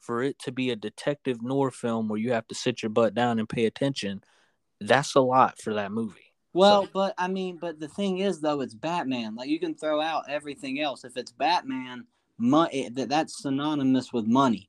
for 0.01 0.23
it 0.23 0.39
to 0.41 0.53
be 0.53 0.71
a 0.71 0.77
detective 0.77 1.43
noir 1.43 1.71
film 1.71 2.09
where 2.09 2.19
you 2.19 2.33
have 2.33 2.47
to 2.49 2.55
sit 2.55 2.83
your 2.83 2.91
butt 2.91 3.15
down 3.15 3.39
and 3.39 3.49
pay 3.49 3.65
attention 3.65 4.23
that's 4.81 5.15
a 5.15 5.21
lot 5.21 5.61
for 5.61 5.75
that 5.75 5.93
movie. 5.93 6.33
Well, 6.53 6.85
so. 6.85 6.91
but 6.93 7.15
I 7.19 7.29
mean, 7.29 7.59
but 7.61 7.81
the 7.81 7.89
thing 7.89 8.19
is, 8.19 8.41
though, 8.41 8.61
it's 8.61 8.75
Batman. 8.75 9.35
Like 9.35 9.49
you 9.49 9.59
can 9.59 9.75
throw 9.75 10.01
out 10.01 10.29
everything 10.29 10.81
else. 10.81 11.05
If 11.05 11.17
it's 11.17 11.33
Batman, 11.33 12.07
money 12.39 12.89
that 12.91 13.09
that's 13.09 13.43
synonymous 13.43 14.13
with 14.13 14.27
money. 14.27 14.69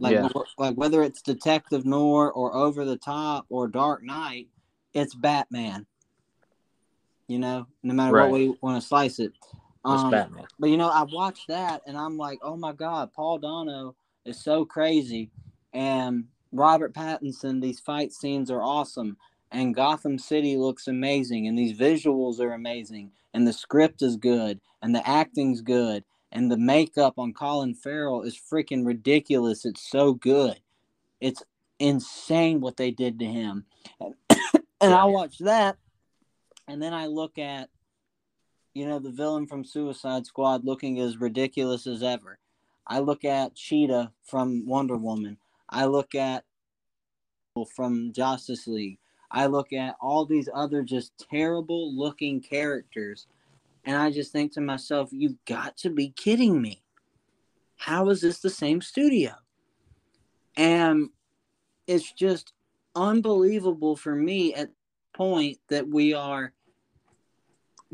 Like, 0.00 0.14
yeah. 0.14 0.28
like 0.58 0.74
whether 0.74 1.04
it's 1.04 1.22
Detective 1.22 1.86
Noir 1.86 2.32
or 2.32 2.52
Over 2.52 2.84
the 2.84 2.96
Top 2.96 3.46
or 3.48 3.68
Dark 3.68 4.02
Knight, 4.02 4.48
it's 4.94 5.14
Batman. 5.14 5.86
You 7.26 7.38
know, 7.38 7.66
no 7.82 7.94
matter 7.94 8.14
right. 8.14 8.30
what 8.30 8.38
we 8.38 8.56
want 8.60 8.80
to 8.80 8.86
slice 8.86 9.18
it. 9.18 9.32
Um, 9.84 10.10
Batman. 10.10 10.46
But 10.58 10.70
you 10.70 10.76
know, 10.76 10.88
I 10.88 11.02
watched 11.02 11.48
that 11.48 11.82
and 11.86 11.96
I'm 11.96 12.16
like, 12.16 12.38
oh 12.42 12.56
my 12.56 12.72
god, 12.72 13.12
Paul 13.12 13.38
Dano 13.38 13.94
is 14.24 14.42
so 14.42 14.64
crazy, 14.64 15.30
and 15.72 16.24
Robert 16.52 16.94
Pattinson. 16.94 17.60
These 17.60 17.80
fight 17.80 18.12
scenes 18.12 18.50
are 18.50 18.62
awesome 18.62 19.16
and 19.54 19.74
Gotham 19.74 20.18
City 20.18 20.56
looks 20.56 20.88
amazing, 20.88 21.46
and 21.46 21.56
these 21.56 21.78
visuals 21.78 22.40
are 22.40 22.52
amazing, 22.52 23.12
and 23.32 23.46
the 23.46 23.52
script 23.52 24.02
is 24.02 24.16
good, 24.16 24.60
and 24.82 24.94
the 24.94 25.08
acting's 25.08 25.62
good, 25.62 26.04
and 26.32 26.50
the 26.50 26.58
makeup 26.58 27.14
on 27.18 27.32
Colin 27.32 27.74
Farrell 27.74 28.22
is 28.22 28.36
freaking 28.36 28.84
ridiculous. 28.84 29.64
It's 29.64 29.88
so 29.88 30.14
good. 30.14 30.58
It's 31.20 31.42
insane 31.78 32.60
what 32.60 32.76
they 32.76 32.90
did 32.90 33.20
to 33.20 33.24
him. 33.24 33.64
And, 34.80 34.92
and 34.92 34.94
I 34.94 35.04
watch 35.04 35.38
that, 35.38 35.76
and 36.68 36.82
then 36.82 36.92
I 36.92 37.06
look 37.06 37.38
at, 37.38 37.70
you 38.74 38.86
know, 38.86 38.98
the 38.98 39.10
villain 39.10 39.46
from 39.46 39.64
Suicide 39.64 40.26
Squad 40.26 40.64
looking 40.64 41.00
as 41.00 41.16
ridiculous 41.16 41.86
as 41.86 42.02
ever. 42.02 42.38
I 42.86 42.98
look 42.98 43.24
at 43.24 43.54
Cheetah 43.54 44.12
from 44.24 44.66
Wonder 44.66 44.96
Woman. 44.96 45.38
I 45.70 45.86
look 45.86 46.14
at 46.14 46.44
from 47.74 48.12
Justice 48.12 48.66
League. 48.66 48.98
I 49.30 49.46
look 49.46 49.72
at 49.72 49.96
all 50.00 50.26
these 50.26 50.48
other 50.52 50.82
just 50.82 51.12
terrible 51.30 51.96
looking 51.96 52.40
characters 52.40 53.26
and 53.84 53.96
I 53.96 54.10
just 54.10 54.32
think 54.32 54.52
to 54.52 54.60
myself, 54.60 55.10
you've 55.12 55.44
got 55.44 55.76
to 55.78 55.90
be 55.90 56.10
kidding 56.10 56.60
me. 56.60 56.82
How 57.76 58.08
is 58.08 58.22
this 58.22 58.40
the 58.40 58.50
same 58.50 58.80
studio? 58.80 59.32
And 60.56 61.10
it's 61.86 62.10
just 62.12 62.53
unbelievable 62.96 63.96
for 63.96 64.14
me 64.14 64.54
at 64.54 64.70
point 65.14 65.58
that 65.68 65.88
we 65.88 66.12
are 66.12 66.52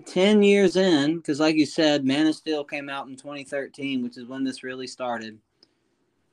10 0.06 0.42
years 0.42 0.76
in 0.76 1.16
because 1.16 1.38
like 1.38 1.56
you 1.56 1.66
said 1.66 2.04
man 2.04 2.26
of 2.26 2.34
steel 2.34 2.64
came 2.64 2.88
out 2.88 3.08
in 3.08 3.16
2013 3.16 4.02
which 4.02 4.16
is 4.16 4.26
when 4.26 4.44
this 4.44 4.62
really 4.62 4.86
started. 4.86 5.38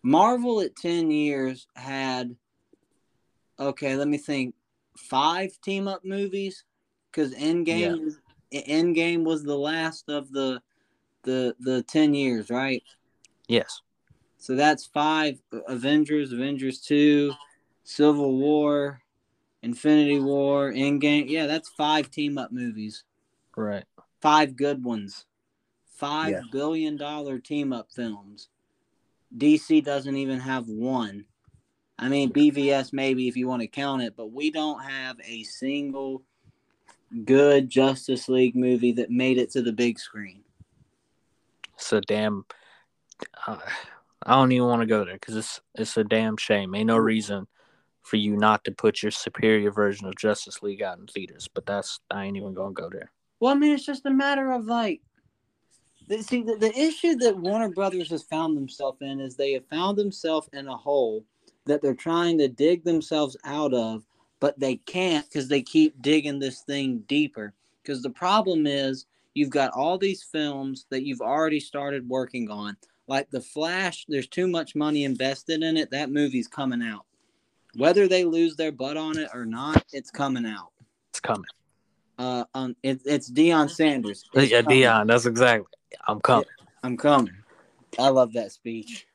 Marvel 0.04 0.62
at 0.62 0.76
10 0.76 1.12
years 1.12 1.68
had 1.76 2.36
okay 3.60 3.96
let 3.96 4.08
me 4.08 4.18
think 4.18 4.56
five 4.96 5.52
team 5.62 5.88
up 5.88 6.06
movies 6.06 6.64
because 7.12 7.34
endgame 7.36 8.14
endgame 8.54 9.24
was 9.24 9.44
the 9.44 9.58
last 9.58 10.10
of 10.10 10.32
the 10.32 10.62
the 11.24 11.54
the 11.60 11.84
10 11.84 12.14
years 12.14 12.50
right? 12.50 12.84
Yes. 13.50 13.82
so 14.38 14.56
that's 14.56 14.86
five 14.86 15.42
avengers 15.68 16.32
avengers 16.32 16.80
2 16.82 17.34
civil 17.90 18.38
war 18.38 19.02
infinity 19.64 20.20
war 20.20 20.74
endgame 20.74 21.24
yeah 21.30 21.48
that's 21.48 21.70
five 21.70 22.12
team 22.12 22.38
up 22.38 22.52
movies 22.52 23.06
Right. 23.56 23.86
five 24.22 24.56
good 24.58 24.84
ones, 24.84 25.26
five 25.86 26.32
Yeah. 26.32 26.42
billion 26.52 26.96
dollar 26.98 27.40
team 27.40 27.74
up 27.74 27.88
films. 27.96 28.50
DC 29.36 29.84
doesn't 29.84 30.16
even 30.16 30.40
have 30.40 30.68
one. 30.68 31.26
I 31.98 32.08
mean, 32.10 32.32
BVS 32.32 32.94
maybe 32.94 33.28
if 33.28 33.36
you 33.36 33.48
want 33.48 33.62
to 33.62 33.68
count 33.68 34.04
it, 34.04 34.16
but 34.16 34.32
we 34.32 34.52
don't 34.52 34.84
have 34.84 35.16
a 35.26 35.42
single 35.44 36.22
good 37.26 37.68
Justice 37.70 38.30
League 38.30 38.56
movie 38.56 38.92
that 38.92 39.10
made 39.10 39.40
it 39.40 39.50
to 39.52 39.64
the 39.64 39.74
big 39.74 39.98
screen. 39.98 40.44
It's 41.76 41.92
a 41.94 42.02
damn. 42.02 42.46
Uh, 43.48 43.58
I 44.22 44.36
don't 44.36 44.52
even 44.52 44.68
want 44.68 44.82
to 44.82 44.88
go 44.88 45.04
there 45.04 45.16
because 45.16 45.36
it's 45.36 45.62
it's 45.74 45.98
a 45.98 46.04
damn 46.04 46.38
shame. 46.38 46.76
Ain't 46.76 46.88
no 46.88 46.98
reason 46.98 47.48
for 48.08 48.16
you 48.16 48.38
not 48.38 48.64
to 48.64 48.72
put 48.72 49.04
your 49.04 49.12
superior 49.12 49.70
version 49.72 50.08
of 50.08 50.16
Justice 50.16 50.64
League 50.64 50.82
out 50.82 50.98
in 50.98 51.08
theaters. 51.08 51.50
But 51.54 51.66
that's 51.66 52.00
I 52.10 52.26
ain't 52.26 52.38
even 52.38 52.54
gonna 52.54 52.72
go 52.72 52.90
there. 52.90 53.12
Well, 53.40 53.54
I 53.54 53.58
mean, 53.58 53.74
it's 53.74 53.86
just 53.86 54.06
a 54.06 54.12
matter 54.12 54.52
of 54.52 54.66
like, 54.66 55.02
see, 56.22 56.42
the, 56.42 56.56
the 56.56 56.76
issue 56.78 57.16
that 57.18 57.38
Warner 57.38 57.70
Brothers 57.70 58.10
has 58.10 58.24
found 58.24 58.56
themselves 58.56 59.02
in 59.02 59.20
is 59.20 59.36
they 59.36 59.54
have 59.54 59.68
found 59.68 59.98
themselves 59.98 60.50
in 60.54 60.68
a 60.68 60.78
hole 60.78 61.26
that 61.66 61.82
they're 61.82 61.94
trying 61.94 62.38
to 62.38 62.48
dig 62.48 62.84
themselves 62.84 63.36
out 63.44 63.74
of, 63.74 64.06
but 64.40 64.58
they 64.60 64.78
can't 64.78 65.28
because 65.28 65.50
they 65.50 65.62
keep 65.62 66.02
digging 66.02 66.40
this 66.40 66.62
thing 66.62 67.04
deeper. 67.08 67.54
Because 67.84 68.02
the 68.02 68.10
problem 68.10 68.66
is, 68.66 69.06
you've 69.34 69.50
got 69.50 69.72
all 69.74 69.98
these 69.98 70.24
films 70.24 70.88
that 70.90 71.04
you've 71.04 71.22
already 71.22 71.60
started 71.60 72.08
working 72.08 72.50
on. 72.50 72.76
Like 73.08 73.30
The 73.30 73.42
Flash, 73.42 74.06
there's 74.08 74.28
too 74.28 74.48
much 74.48 74.76
money 74.76 75.04
invested 75.04 75.62
in 75.62 75.78
it. 75.78 75.92
That 75.92 76.10
movie's 76.10 76.48
coming 76.48 76.82
out. 76.82 77.06
Whether 77.78 78.08
they 78.08 78.26
lose 78.26 78.56
their 78.56 78.72
butt 78.72 78.98
on 78.98 79.18
it 79.18 79.30
or 79.34 79.46
not, 79.46 79.86
it's 79.94 80.10
coming 80.10 80.46
out. 80.46 80.72
It's 81.10 81.20
coming. 81.20 81.46
Uh, 82.18 82.44
um, 82.56 82.76
it, 82.82 83.02
it's 83.06 83.30
Deion 83.30 83.70
Sanders. 83.70 84.24
It's 84.34 84.52
yeah, 84.52 84.62
coming. 84.64 84.80
Deion. 84.80 85.08
That's 85.08 85.26
exactly. 85.28 85.68
I'm 86.08 86.20
coming. 86.20 86.46
I'm 86.84 86.98
coming. 86.98 87.36
I 88.00 88.10
love 88.10 88.34
that 88.34 88.52
speech. 88.52 89.08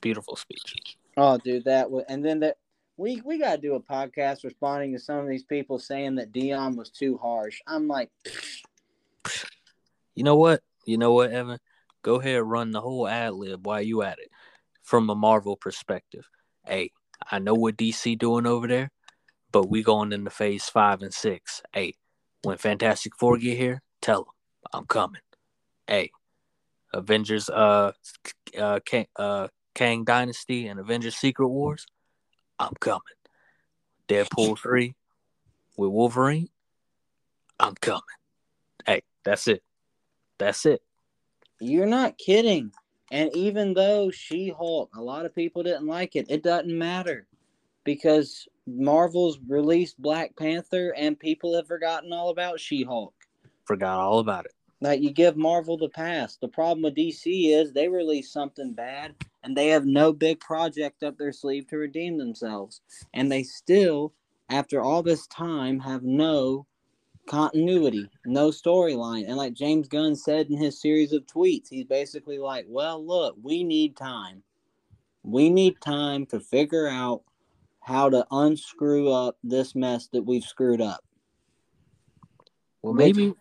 Beautiful 0.00 0.36
speech. 0.36 0.96
Oh, 1.16 1.38
dude, 1.38 1.64
that 1.64 1.90
was, 1.90 2.04
and 2.08 2.24
then 2.24 2.40
that 2.40 2.58
we 2.96 3.20
we 3.24 3.38
gotta 3.38 3.60
do 3.60 3.74
a 3.74 3.80
podcast 3.80 4.44
responding 4.44 4.92
to 4.92 5.00
some 5.00 5.18
of 5.18 5.28
these 5.28 5.42
people 5.42 5.80
saying 5.80 6.14
that 6.16 6.32
Deion 6.32 6.76
was 6.76 6.90
too 6.90 7.18
harsh. 7.18 7.60
I'm 7.66 7.88
like, 7.88 8.10
You 10.18 10.24
know 10.24 10.36
what? 10.36 10.62
You 10.84 10.98
know 10.98 11.12
what, 11.12 11.30
Evan? 11.30 11.58
Go 12.02 12.16
ahead, 12.16 12.42
run 12.42 12.72
the 12.72 12.80
whole 12.80 13.06
ad 13.06 13.34
lib 13.34 13.64
while 13.64 13.80
you 13.80 14.02
at 14.02 14.18
it. 14.18 14.30
From 14.82 15.08
a 15.10 15.14
Marvel 15.14 15.56
perspective, 15.56 16.28
hey, 16.66 16.90
I 17.30 17.38
know 17.38 17.54
what 17.54 17.76
DC 17.76 18.18
doing 18.18 18.46
over 18.46 18.66
there, 18.66 18.90
but 19.52 19.68
we 19.68 19.82
going 19.82 20.12
into 20.12 20.30
Phase 20.30 20.68
Five 20.68 21.02
and 21.02 21.12
Six. 21.12 21.62
Hey, 21.72 21.94
when 22.42 22.58
Fantastic 22.58 23.16
Four 23.16 23.38
get 23.38 23.56
here, 23.56 23.82
tell 24.00 24.24
them 24.24 24.32
I'm 24.72 24.86
coming. 24.86 25.20
Hey, 25.86 26.10
Avengers, 26.92 27.48
uh, 27.48 27.92
uh, 28.58 28.80
Kang, 28.84 29.06
uh, 29.16 29.48
Kang 29.74 30.04
Dynasty 30.04 30.68
and 30.68 30.80
Avengers 30.80 31.16
Secret 31.16 31.48
Wars, 31.48 31.86
I'm 32.58 32.74
coming. 32.80 33.00
Deadpool 34.08 34.58
three 34.58 34.94
with 35.76 35.90
Wolverine, 35.90 36.48
I'm 37.60 37.74
coming. 37.74 38.02
Hey, 38.86 39.02
that's 39.24 39.48
it. 39.48 39.62
That's 40.38 40.66
it. 40.66 40.82
you're 41.60 41.86
not 41.86 42.16
kidding. 42.16 42.72
And 43.10 43.34
even 43.34 43.74
though 43.74 44.10
She 44.10 44.50
Hulk, 44.50 44.94
a 44.96 45.02
lot 45.02 45.26
of 45.26 45.34
people 45.34 45.62
didn't 45.62 45.86
like 45.86 46.16
it, 46.16 46.26
it 46.28 46.42
doesn't 46.42 46.76
matter 46.76 47.26
because 47.84 48.46
Marvel's 48.66 49.38
released 49.48 50.00
Black 50.00 50.36
Panther 50.36 50.94
and 50.96 51.18
people 51.18 51.54
have 51.56 51.66
forgotten 51.66 52.12
all 52.12 52.30
about 52.30 52.60
She 52.60 52.82
Hulk. 52.82 53.14
Forgot 53.64 53.98
all 53.98 54.18
about 54.18 54.44
it. 54.44 54.52
Like 54.80 55.00
you 55.00 55.10
give 55.10 55.36
Marvel 55.36 55.76
the 55.76 55.88
pass. 55.88 56.36
The 56.36 56.48
problem 56.48 56.82
with 56.82 56.94
DC 56.94 57.24
is 57.52 57.72
they 57.72 57.88
release 57.88 58.32
something 58.32 58.72
bad 58.72 59.14
and 59.42 59.56
they 59.56 59.68
have 59.68 59.86
no 59.86 60.12
big 60.12 60.38
project 60.40 61.02
up 61.02 61.18
their 61.18 61.32
sleeve 61.32 61.66
to 61.68 61.78
redeem 61.78 62.16
themselves. 62.16 62.80
And 63.14 63.32
they 63.32 63.42
still, 63.42 64.12
after 64.50 64.80
all 64.80 65.02
this 65.02 65.26
time, 65.26 65.80
have 65.80 66.04
no 66.04 66.66
continuity, 67.28 68.10
no 68.26 68.48
storyline. 68.48 69.26
And 69.26 69.36
like 69.36 69.52
James 69.52 69.86
Gunn 69.86 70.16
said 70.16 70.48
in 70.48 70.56
his 70.56 70.80
series 70.80 71.12
of 71.12 71.26
tweets, 71.26 71.68
he's 71.68 71.84
basically 71.84 72.38
like, 72.38 72.66
Well, 72.68 73.04
look, 73.04 73.36
we 73.40 73.62
need 73.62 73.96
time. 73.96 74.42
We 75.22 75.50
need 75.50 75.80
time 75.80 76.26
to 76.26 76.40
figure 76.40 76.88
out 76.88 77.22
how 77.80 78.10
to 78.10 78.26
unscrew 78.30 79.10
up 79.10 79.38
this 79.42 79.74
mess 79.74 80.08
that 80.08 80.22
we've 80.22 80.44
screwed 80.44 80.80
up. 80.80 81.04
Well, 82.82 82.94
maybe. 82.94 83.34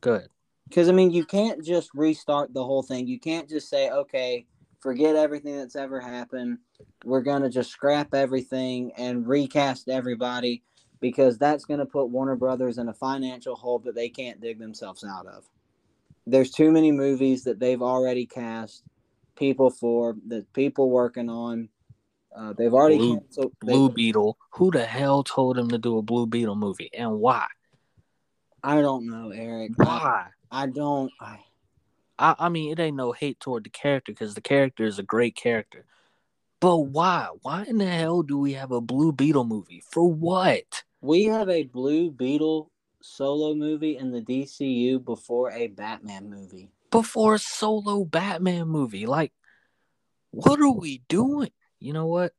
Good. 0.00 0.28
Because 0.68 0.88
I 0.88 0.92
mean, 0.92 1.10
you 1.10 1.24
can't 1.24 1.64
just 1.64 1.90
restart 1.94 2.54
the 2.54 2.64
whole 2.64 2.82
thing. 2.82 3.06
You 3.06 3.18
can't 3.18 3.48
just 3.48 3.68
say, 3.68 3.90
"Okay, 3.90 4.46
forget 4.78 5.16
everything 5.16 5.56
that's 5.56 5.76
ever 5.76 6.00
happened. 6.00 6.58
We're 7.04 7.22
gonna 7.22 7.50
just 7.50 7.70
scrap 7.70 8.14
everything 8.14 8.92
and 8.96 9.26
recast 9.26 9.88
everybody," 9.88 10.62
because 11.00 11.38
that's 11.38 11.64
gonna 11.64 11.86
put 11.86 12.10
Warner 12.10 12.36
Brothers 12.36 12.78
in 12.78 12.88
a 12.88 12.94
financial 12.94 13.56
hole 13.56 13.78
that 13.80 13.94
they 13.94 14.08
can't 14.08 14.40
dig 14.40 14.58
themselves 14.58 15.04
out 15.04 15.26
of. 15.26 15.44
There's 16.26 16.50
too 16.50 16.70
many 16.70 16.92
movies 16.92 17.44
that 17.44 17.58
they've 17.58 17.82
already 17.82 18.26
cast 18.26 18.84
people 19.36 19.70
for 19.70 20.16
that 20.28 20.52
people 20.52 20.90
working 20.90 21.28
on. 21.30 21.68
Uh, 22.36 22.52
they've 22.52 22.74
already 22.74 22.98
Blue- 22.98 23.18
canceled. 23.18 23.52
they- 23.64 23.72
Blue 23.72 23.88
Beetle. 23.88 24.38
Who 24.52 24.70
the 24.70 24.84
hell 24.84 25.24
told 25.24 25.58
him 25.58 25.68
to 25.70 25.78
do 25.78 25.98
a 25.98 26.02
Blue 26.02 26.26
Beetle 26.26 26.54
movie 26.54 26.90
and 26.92 27.18
why? 27.18 27.46
I 28.62 28.80
don't 28.82 29.06
know, 29.06 29.30
Eric. 29.30 29.72
I, 29.80 29.84
Why? 29.84 30.26
I 30.50 30.66
don't. 30.66 31.10
I, 31.18 31.38
I, 32.18 32.34
I 32.38 32.48
mean, 32.50 32.70
it 32.70 32.78
ain't 32.78 32.96
no 32.96 33.12
hate 33.12 33.40
toward 33.40 33.64
the 33.64 33.70
character 33.70 34.12
because 34.12 34.34
the 34.34 34.42
character 34.42 34.84
is 34.84 34.98
a 34.98 35.02
great 35.02 35.34
character. 35.34 35.86
But 36.60 36.76
why? 36.76 37.28
Why 37.40 37.64
in 37.64 37.78
the 37.78 37.86
hell 37.86 38.22
do 38.22 38.36
we 38.36 38.52
have 38.52 38.70
a 38.70 38.82
Blue 38.82 39.12
Beetle 39.12 39.44
movie? 39.44 39.82
For 39.90 40.06
what? 40.06 40.84
We 41.00 41.24
have 41.24 41.48
a 41.48 41.64
Blue 41.64 42.10
Beetle 42.10 42.70
solo 43.00 43.54
movie 43.54 43.96
in 43.96 44.10
the 44.10 44.20
DCU 44.20 45.02
before 45.02 45.50
a 45.50 45.68
Batman 45.68 46.28
movie. 46.28 46.70
Before 46.90 47.34
a 47.34 47.38
solo 47.38 48.04
Batman 48.04 48.68
movie. 48.68 49.06
Like, 49.06 49.32
what 50.30 50.60
are 50.60 50.72
we 50.72 51.02
doing? 51.08 51.50
You 51.78 51.92
know 51.92 52.06
what? 52.06 52.32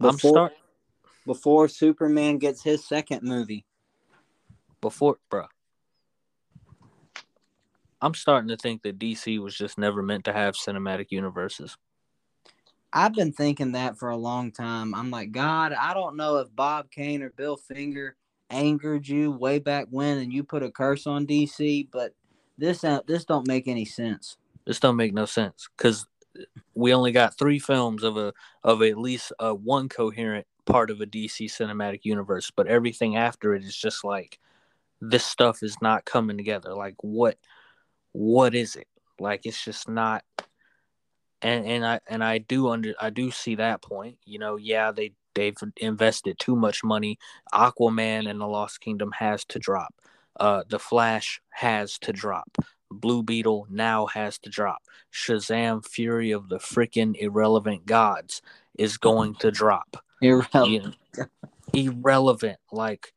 I'm 0.00 0.16
Before, 0.16 0.30
start 0.30 0.52
before 1.26 1.68
Superman 1.68 2.38
gets 2.38 2.62
his 2.62 2.84
second 2.84 3.22
movie. 3.22 3.64
before, 4.80 5.18
bruh. 5.30 5.46
I'm 8.00 8.14
starting 8.14 8.48
to 8.48 8.56
think 8.56 8.82
that 8.82 8.98
DC 8.98 9.38
was 9.38 9.56
just 9.56 9.78
never 9.78 10.02
meant 10.02 10.24
to 10.24 10.32
have 10.32 10.54
cinematic 10.54 11.06
universes. 11.10 11.76
I've 12.92 13.14
been 13.14 13.32
thinking 13.32 13.72
that 13.72 13.98
for 13.98 14.10
a 14.10 14.16
long 14.16 14.52
time. 14.52 14.94
I'm 14.94 15.10
like, 15.10 15.32
God, 15.32 15.72
I 15.72 15.94
don't 15.94 16.16
know 16.16 16.38
if 16.38 16.54
Bob 16.54 16.90
Kane 16.90 17.22
or 17.22 17.30
Bill 17.30 17.56
Finger 17.56 18.16
angered 18.50 19.08
you 19.08 19.30
way 19.32 19.58
back 19.58 19.86
when, 19.90 20.18
and 20.18 20.32
you 20.32 20.44
put 20.44 20.62
a 20.62 20.70
curse 20.70 21.06
on 21.06 21.26
DC, 21.26 21.88
but 21.90 22.14
this 22.58 22.84
uh, 22.84 23.00
this 23.06 23.24
don't 23.24 23.48
make 23.48 23.66
any 23.66 23.84
sense. 23.84 24.36
This 24.66 24.78
don't 24.78 24.96
make 24.96 25.14
no 25.14 25.24
sense 25.24 25.68
because 25.76 26.06
we 26.74 26.94
only 26.94 27.12
got 27.12 27.36
three 27.38 27.58
films 27.58 28.02
of 28.02 28.16
a 28.16 28.32
of 28.62 28.82
at 28.82 28.98
least 28.98 29.32
a 29.38 29.54
one 29.54 29.88
coherent 29.88 30.46
part 30.64 30.90
of 30.90 31.00
a 31.00 31.06
DC 31.06 31.46
cinematic 31.46 32.00
universe, 32.04 32.50
but 32.54 32.66
everything 32.66 33.16
after 33.16 33.54
it 33.54 33.64
is 33.64 33.76
just 33.76 34.04
like 34.04 34.38
this 35.00 35.24
stuff 35.24 35.62
is 35.62 35.76
not 35.82 36.04
coming 36.04 36.36
together. 36.36 36.74
Like 36.74 36.94
what 37.00 37.38
what 38.12 38.54
is 38.54 38.76
it? 38.76 38.86
Like 39.18 39.46
it's 39.46 39.62
just 39.62 39.88
not 39.88 40.24
and 41.42 41.66
and 41.66 41.84
I 41.84 42.00
and 42.06 42.22
I 42.22 42.38
do 42.38 42.68
under 42.68 42.94
I 43.00 43.10
do 43.10 43.30
see 43.30 43.56
that 43.56 43.82
point. 43.82 44.18
You 44.24 44.38
know, 44.38 44.56
yeah, 44.56 44.92
they 44.92 45.12
they've 45.34 45.56
invested 45.78 46.38
too 46.38 46.56
much 46.56 46.84
money. 46.84 47.18
Aquaman 47.52 48.28
and 48.28 48.40
the 48.40 48.46
Lost 48.46 48.80
Kingdom 48.80 49.12
has 49.18 49.44
to 49.46 49.58
drop. 49.58 49.94
Uh 50.38 50.62
The 50.68 50.78
Flash 50.78 51.40
has 51.50 51.98
to 52.00 52.12
drop. 52.12 52.56
Blue 52.90 53.22
Beetle 53.22 53.66
now 53.70 54.06
has 54.06 54.38
to 54.40 54.50
drop. 54.50 54.82
Shazam 55.12 55.84
Fury 55.86 56.30
of 56.30 56.48
the 56.48 56.58
freaking 56.58 57.16
irrelevant 57.16 57.86
gods 57.86 58.42
is 58.78 58.96
going 58.96 59.34
to 59.36 59.50
drop. 59.50 59.96
Irrelevant. 60.20 60.96
irrelevant. 61.72 62.58
Like, 62.70 63.12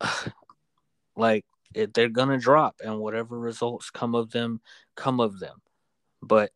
like 1.16 1.44
it, 1.74 1.94
they're 1.94 2.08
gonna 2.08 2.38
drop, 2.38 2.76
and 2.84 2.98
whatever 2.98 3.38
results 3.38 3.90
come 3.90 4.14
of 4.14 4.30
them, 4.30 4.60
come 4.96 5.20
of 5.20 5.38
them. 5.40 5.60
But 6.22 6.52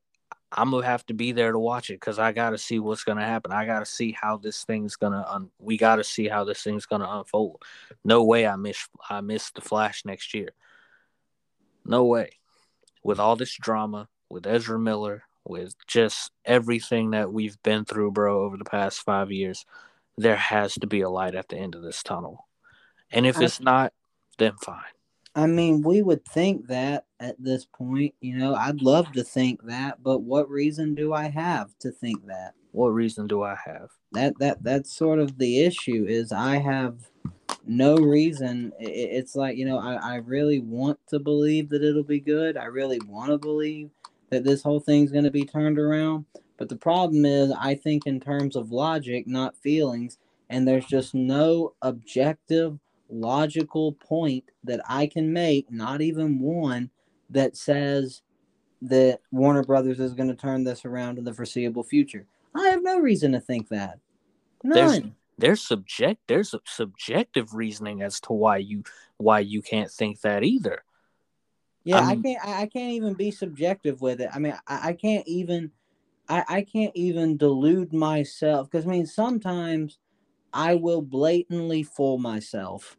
I'm 0.56 0.70
gonna 0.70 0.86
have 0.86 1.04
to 1.06 1.14
be 1.14 1.32
there 1.32 1.52
to 1.52 1.58
watch 1.58 1.90
it 1.90 1.94
because 1.94 2.18
I 2.18 2.32
gotta 2.32 2.58
see 2.58 2.78
what's 2.78 3.04
gonna 3.04 3.24
happen. 3.24 3.52
I 3.52 3.66
gotta 3.66 3.86
see 3.86 4.12
how 4.12 4.36
this 4.36 4.64
thing's 4.64 4.96
gonna. 4.96 5.24
Un- 5.28 5.50
we 5.58 5.76
gotta 5.76 6.04
see 6.04 6.28
how 6.28 6.44
this 6.44 6.62
thing's 6.62 6.86
gonna 6.86 7.08
unfold. 7.08 7.62
No 8.04 8.24
way 8.24 8.46
I 8.46 8.56
miss 8.56 8.88
I 9.10 9.20
miss 9.20 9.50
the 9.50 9.60
Flash 9.60 10.04
next 10.04 10.32
year. 10.32 10.50
No 11.84 12.04
way. 12.04 12.38
With 13.02 13.18
all 13.18 13.36
this 13.36 13.56
drama, 13.56 14.08
with 14.30 14.46
Ezra 14.46 14.78
Miller, 14.78 15.24
with 15.44 15.74
just 15.86 16.30
everything 16.44 17.10
that 17.10 17.32
we've 17.32 17.60
been 17.62 17.84
through, 17.84 18.12
bro, 18.12 18.44
over 18.44 18.56
the 18.56 18.64
past 18.64 19.02
five 19.02 19.30
years, 19.30 19.66
there 20.16 20.36
has 20.36 20.74
to 20.74 20.86
be 20.86 21.00
a 21.00 21.10
light 21.10 21.34
at 21.34 21.48
the 21.48 21.56
end 21.56 21.74
of 21.74 21.82
this 21.82 22.02
tunnel. 22.02 22.46
And 23.10 23.26
if 23.26 23.40
it's 23.40 23.60
not, 23.60 23.92
then 24.38 24.54
fine. 24.56 24.93
I 25.34 25.46
mean, 25.46 25.82
we 25.82 26.02
would 26.02 26.24
think 26.24 26.68
that 26.68 27.06
at 27.18 27.36
this 27.42 27.64
point, 27.64 28.14
you 28.20 28.36
know, 28.36 28.54
I'd 28.54 28.82
love 28.82 29.10
to 29.12 29.24
think 29.24 29.64
that, 29.64 30.02
but 30.02 30.20
what 30.20 30.48
reason 30.48 30.94
do 30.94 31.12
I 31.12 31.28
have 31.28 31.76
to 31.80 31.90
think 31.90 32.26
that? 32.26 32.54
What 32.70 32.88
reason 32.88 33.26
do 33.26 33.42
I 33.42 33.56
have? 33.64 33.90
That 34.12 34.38
that 34.38 34.62
that's 34.62 34.94
sort 34.94 35.18
of 35.18 35.38
the 35.38 35.60
issue 35.60 36.06
is 36.08 36.32
I 36.32 36.58
have 36.58 36.96
no 37.66 37.96
reason. 37.96 38.72
It's 38.78 39.34
like, 39.34 39.56
you 39.56 39.64
know, 39.64 39.78
I, 39.78 39.94
I 39.94 40.14
really 40.16 40.60
want 40.60 40.98
to 41.08 41.18
believe 41.18 41.68
that 41.70 41.82
it'll 41.82 42.02
be 42.02 42.20
good. 42.20 42.56
I 42.56 42.66
really 42.66 43.00
want 43.08 43.30
to 43.30 43.38
believe 43.38 43.90
that 44.30 44.44
this 44.44 44.62
whole 44.62 44.80
thing's 44.80 45.12
going 45.12 45.24
to 45.24 45.30
be 45.30 45.44
turned 45.44 45.78
around. 45.78 46.26
But 46.56 46.68
the 46.68 46.76
problem 46.76 47.24
is, 47.24 47.52
I 47.58 47.74
think 47.74 48.06
in 48.06 48.20
terms 48.20 48.54
of 48.56 48.70
logic, 48.70 49.26
not 49.26 49.56
feelings, 49.56 50.18
and 50.50 50.66
there's 50.66 50.86
just 50.86 51.14
no 51.14 51.74
objective, 51.82 52.78
logical 53.08 53.92
point 53.92 54.44
that 54.64 54.80
I 54.88 55.06
can 55.06 55.32
make, 55.32 55.70
not 55.70 56.00
even 56.00 56.38
one, 56.40 56.90
that 57.30 57.56
says 57.56 58.22
that 58.82 59.20
Warner 59.32 59.62
Brothers 59.62 60.00
is 60.00 60.14
going 60.14 60.28
to 60.28 60.34
turn 60.34 60.64
this 60.64 60.84
around 60.84 61.18
in 61.18 61.24
the 61.24 61.32
foreseeable 61.34 61.82
future. 61.84 62.26
I 62.54 62.68
have 62.68 62.82
no 62.82 62.98
reason 62.98 63.32
to 63.32 63.40
think 63.40 63.68
that. 63.68 63.98
There's- 64.62 65.00
None. 65.00 65.14
There's 65.36 65.62
subject 65.62 66.20
there's 66.28 66.54
a 66.54 66.60
subjective 66.64 67.54
reasoning 67.54 68.02
as 68.02 68.20
to 68.20 68.32
why 68.32 68.58
you 68.58 68.84
why 69.16 69.40
you 69.40 69.62
can't 69.62 69.90
think 69.90 70.20
that 70.20 70.44
either. 70.44 70.84
Yeah, 71.82 71.96
I 71.98 72.10
I'm- 72.10 72.22
can't. 72.22 72.44
I 72.46 72.62
I 72.62 72.66
can't 72.66 72.92
even 72.92 73.14
be 73.14 73.32
subjective 73.32 74.00
with 74.00 74.20
it. 74.20 74.30
I 74.32 74.38
mean, 74.38 74.54
I, 74.68 74.90
I 74.90 74.92
can't 74.92 75.26
even. 75.26 75.72
I, 76.28 76.44
I 76.48 76.62
can't 76.62 76.94
even 76.94 77.36
delude 77.36 77.92
myself 77.92 78.70
because 78.70 78.86
I 78.86 78.90
mean 78.90 79.06
sometimes 79.06 79.98
I 80.54 80.76
will 80.76 81.02
blatantly 81.02 81.82
fool 81.82 82.16
myself, 82.16 82.96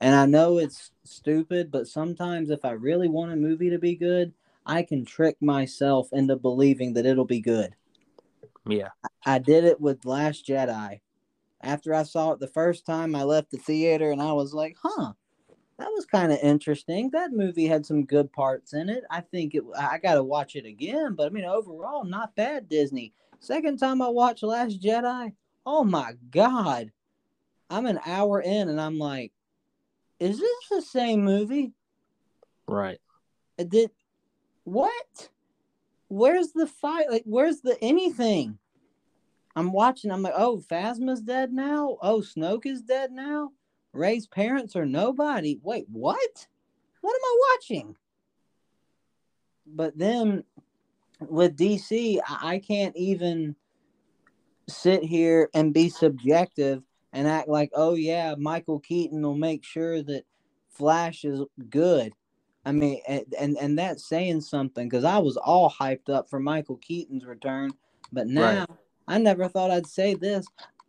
and 0.00 0.14
I 0.14 0.24
know 0.24 0.58
it's 0.58 0.90
stupid, 1.04 1.70
but 1.70 1.86
sometimes 1.86 2.48
if 2.50 2.64
I 2.64 2.70
really 2.70 3.08
want 3.08 3.32
a 3.32 3.36
movie 3.36 3.70
to 3.70 3.78
be 3.78 3.94
good, 3.94 4.32
I 4.66 4.82
can 4.82 5.04
trick 5.04 5.36
myself 5.40 6.08
into 6.12 6.36
believing 6.36 6.94
that 6.94 7.04
it'll 7.04 7.26
be 7.26 7.40
good. 7.40 7.76
Yeah. 8.66 8.88
I 9.26 9.38
did 9.38 9.64
it 9.64 9.80
with 9.80 10.06
Last 10.06 10.46
Jedi. 10.46 11.00
After 11.60 11.94
I 11.94 12.04
saw 12.04 12.32
it 12.32 12.40
the 12.40 12.48
first 12.48 12.86
time, 12.86 13.14
I 13.14 13.22
left 13.22 13.50
the 13.50 13.58
theater 13.58 14.10
and 14.10 14.22
I 14.22 14.32
was 14.32 14.54
like, 14.54 14.76
huh, 14.82 15.12
that 15.78 15.90
was 15.92 16.06
kind 16.06 16.32
of 16.32 16.38
interesting. 16.42 17.10
That 17.10 17.32
movie 17.32 17.66
had 17.66 17.84
some 17.84 18.04
good 18.04 18.32
parts 18.32 18.72
in 18.72 18.88
it. 18.88 19.04
I 19.10 19.20
think 19.20 19.54
it, 19.54 19.62
I 19.78 19.98
got 19.98 20.14
to 20.14 20.22
watch 20.22 20.56
it 20.56 20.64
again, 20.64 21.14
but 21.14 21.26
I 21.26 21.30
mean, 21.30 21.44
overall, 21.44 22.04
not 22.04 22.34
bad, 22.34 22.68
Disney. 22.68 23.12
Second 23.40 23.78
time 23.78 24.00
I 24.00 24.08
watched 24.08 24.42
Last 24.42 24.80
Jedi, 24.80 25.32
oh 25.66 25.84
my 25.84 26.14
God. 26.30 26.90
I'm 27.70 27.86
an 27.86 28.00
hour 28.06 28.40
in 28.40 28.68
and 28.68 28.80
I'm 28.80 28.98
like, 28.98 29.32
is 30.20 30.38
this 30.38 30.68
the 30.70 30.82
same 30.82 31.24
movie? 31.24 31.72
Right. 32.66 32.98
It 33.58 33.68
did 33.68 33.90
what? 34.64 35.28
Where's 36.08 36.52
the 36.52 36.66
fight? 36.66 37.10
Like, 37.10 37.24
where's 37.24 37.60
the 37.60 37.76
anything? 37.82 38.58
I'm 39.56 39.72
watching. 39.72 40.10
I'm 40.10 40.22
like, 40.22 40.34
oh, 40.36 40.62
Phasma's 40.70 41.22
dead 41.22 41.52
now. 41.52 41.96
Oh, 42.02 42.20
Snoke 42.20 42.66
is 42.66 42.82
dead 42.82 43.12
now. 43.12 43.50
Rey's 43.92 44.26
parents 44.26 44.74
are 44.74 44.86
nobody. 44.86 45.58
Wait, 45.62 45.86
what? 45.90 46.46
What 47.00 47.14
am 47.14 47.24
I 47.24 47.38
watching? 47.52 47.96
But 49.66 49.96
then 49.96 50.44
with 51.20 51.56
DC, 51.56 52.18
I, 52.28 52.54
I 52.54 52.58
can't 52.58 52.96
even 52.96 53.54
sit 54.68 55.02
here 55.02 55.50
and 55.54 55.74
be 55.74 55.88
subjective 55.88 56.82
and 57.12 57.28
act 57.28 57.48
like, 57.48 57.70
oh 57.74 57.94
yeah, 57.94 58.34
Michael 58.38 58.80
Keaton 58.80 59.22
will 59.22 59.36
make 59.36 59.64
sure 59.64 60.02
that 60.02 60.24
Flash 60.70 61.24
is 61.24 61.42
good. 61.70 62.12
I 62.64 62.72
mean, 62.72 63.00
and 63.06 63.24
and, 63.38 63.56
and 63.58 63.78
that's 63.78 64.08
saying 64.08 64.40
something 64.40 64.88
because 64.88 65.04
I 65.04 65.18
was 65.18 65.36
all 65.36 65.70
hyped 65.70 66.08
up 66.08 66.28
for 66.30 66.40
Michael 66.40 66.76
Keaton's 66.78 67.24
return, 67.24 67.70
but 68.12 68.26
now 68.26 68.60
Right. 68.60 68.68
I 69.06 69.18
never 69.18 69.48
thought 69.48 69.70
I'd 69.70 69.86
say 69.86 70.14
this. 70.14 70.46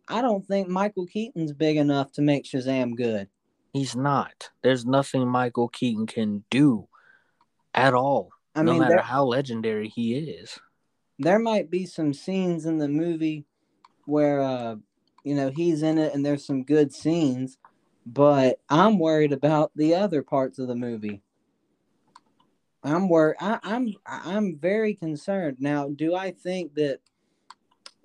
I 0.08 0.22
don't 0.22 0.46
think 0.46 0.68
Michael 0.68 1.06
Keaton's 1.06 1.52
big 1.52 1.76
enough 1.76 2.12
to 2.12 2.22
make 2.22 2.44
Shazam 2.44 2.96
good. 2.96 3.28
He's 3.72 3.94
not. 3.94 4.50
There's 4.62 4.86
nothing 4.86 5.28
Michael 5.28 5.68
Keaton 5.68 6.06
can 6.06 6.44
do 6.50 6.88
at 7.74 7.92
all. 7.92 8.30
I 8.54 8.62
no 8.62 8.70
mean, 8.72 8.80
matter 8.80 8.94
there, 8.94 9.02
how 9.02 9.24
legendary 9.24 9.88
he 9.88 10.14
is. 10.14 10.58
there 11.18 11.38
might 11.38 11.70
be 11.70 11.84
some 11.84 12.14
scenes 12.14 12.64
in 12.64 12.78
the 12.78 12.88
movie 12.88 13.44
where, 14.06 14.40
uh, 14.40 14.76
you 15.24 15.34
know, 15.34 15.50
he's 15.50 15.82
in 15.82 15.98
it 15.98 16.14
and 16.14 16.24
there's 16.24 16.46
some 16.46 16.64
good 16.64 16.92
scenes, 16.92 17.58
but 18.06 18.60
I'm 18.70 18.98
worried 18.98 19.32
about 19.32 19.72
the 19.76 19.94
other 19.94 20.22
parts 20.22 20.58
of 20.58 20.68
the 20.68 20.76
movie. 20.76 21.22
I'm 22.82 23.08
worried. 23.08 23.36
I, 23.40 23.58
I'm 23.64 23.94
I'm 24.06 24.56
very 24.56 24.94
concerned. 24.94 25.56
Now, 25.58 25.88
do 25.88 26.14
I 26.14 26.30
think 26.30 26.74
that 26.74 27.00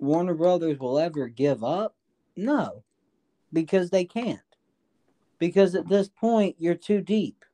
Warner 0.00 0.34
Brothers 0.34 0.80
will 0.80 0.98
ever 0.98 1.28
give 1.28 1.62
up? 1.62 1.94
No, 2.36 2.82
because 3.52 3.90
they 3.90 4.04
can't. 4.04 4.40
Because 5.38 5.76
at 5.76 5.88
this 5.88 6.08
point, 6.08 6.56
you're 6.58 6.74
too 6.74 7.00
deep. 7.00 7.44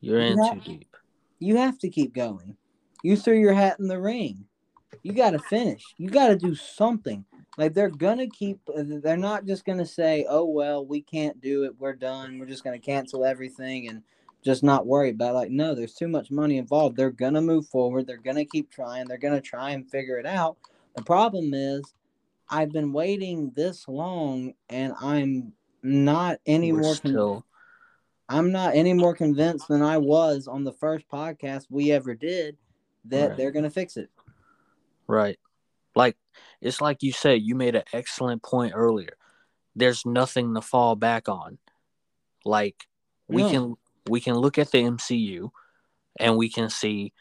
You're 0.00 0.20
in 0.20 0.38
Yeah. 0.38 0.54
too 0.54 0.60
deep. 0.60 0.96
You 1.40 1.56
have 1.56 1.78
to 1.80 1.90
keep 1.90 2.14
going. 2.14 2.56
You 3.02 3.16
threw 3.16 3.38
your 3.38 3.52
hat 3.52 3.78
in 3.80 3.88
the 3.88 4.00
ring. 4.00 4.44
You 5.02 5.12
got 5.12 5.30
to 5.30 5.38
finish. 5.38 5.94
You 5.98 6.08
got 6.08 6.28
to 6.28 6.36
do 6.36 6.54
something. 6.54 7.24
Like 7.56 7.72
they're 7.74 7.88
gonna 7.90 8.26
keep. 8.28 8.60
Uh, 8.68 8.82
they're 8.86 9.16
not 9.16 9.46
just 9.46 9.64
gonna 9.64 9.86
say, 9.86 10.26
"Oh 10.28 10.44
well, 10.44 10.84
we 10.84 11.00
can't 11.00 11.40
do 11.40 11.64
it. 11.64 11.78
We're 11.78 11.94
done. 11.94 12.38
We're 12.38 12.46
just 12.46 12.64
gonna 12.64 12.78
cancel 12.78 13.24
everything 13.24 13.88
and 13.88 14.02
just 14.44 14.62
not 14.62 14.86
worry 14.86 15.10
about." 15.10 15.30
It. 15.30 15.34
Like 15.34 15.50
no, 15.50 15.74
there's 15.74 15.94
too 15.94 16.08
much 16.08 16.30
money 16.30 16.58
involved. 16.58 16.96
They're 16.96 17.10
gonna 17.10 17.40
move 17.40 17.66
forward. 17.68 18.06
They're 18.06 18.18
gonna 18.18 18.44
keep 18.44 18.70
trying. 18.70 19.06
They're 19.06 19.16
gonna 19.16 19.40
try 19.40 19.70
and 19.70 19.90
figure 19.90 20.18
it 20.18 20.26
out. 20.26 20.58
The 20.96 21.02
problem 21.02 21.54
is, 21.54 21.94
I've 22.50 22.72
been 22.72 22.92
waiting 22.92 23.52
this 23.56 23.88
long, 23.88 24.52
and 24.68 24.92
I'm 25.00 25.52
not 25.82 26.38
any 26.46 26.72
We're 26.72 26.80
more. 26.82 26.94
con- 26.96 27.10
still 27.12 27.46
I'm 28.28 28.50
not 28.50 28.74
any 28.74 28.92
more 28.92 29.14
convinced 29.14 29.68
than 29.68 29.82
I 29.82 29.98
was 29.98 30.48
on 30.48 30.64
the 30.64 30.72
first 30.72 31.08
podcast 31.08 31.66
we 31.70 31.92
ever 31.92 32.12
did 32.12 32.56
that 33.04 33.28
Right. 33.28 33.36
they're 33.36 33.52
gonna 33.52 33.70
fix 33.70 33.96
it. 33.96 34.10
right. 35.06 35.38
Like 35.96 36.16
it's 36.60 36.80
like 36.80 37.02
you 37.02 37.12
said, 37.12 37.42
you 37.42 37.56
made 37.56 37.74
an 37.74 37.84
excellent 37.92 38.42
point 38.42 38.74
earlier. 38.76 39.16
There's 39.74 40.06
nothing 40.06 40.54
to 40.54 40.60
fall 40.60 40.94
back 40.94 41.28
on. 41.28 41.58
Like 42.44 42.86
we 43.28 43.42
No. 43.42 43.50
can 43.50 43.76
we 44.08 44.20
can 44.20 44.36
look 44.36 44.58
at 44.58 44.70
the 44.70 44.78
MCU 44.78 45.50
and 46.20 46.36
we 46.36 46.48
can 46.48 46.70
see, 46.70 47.12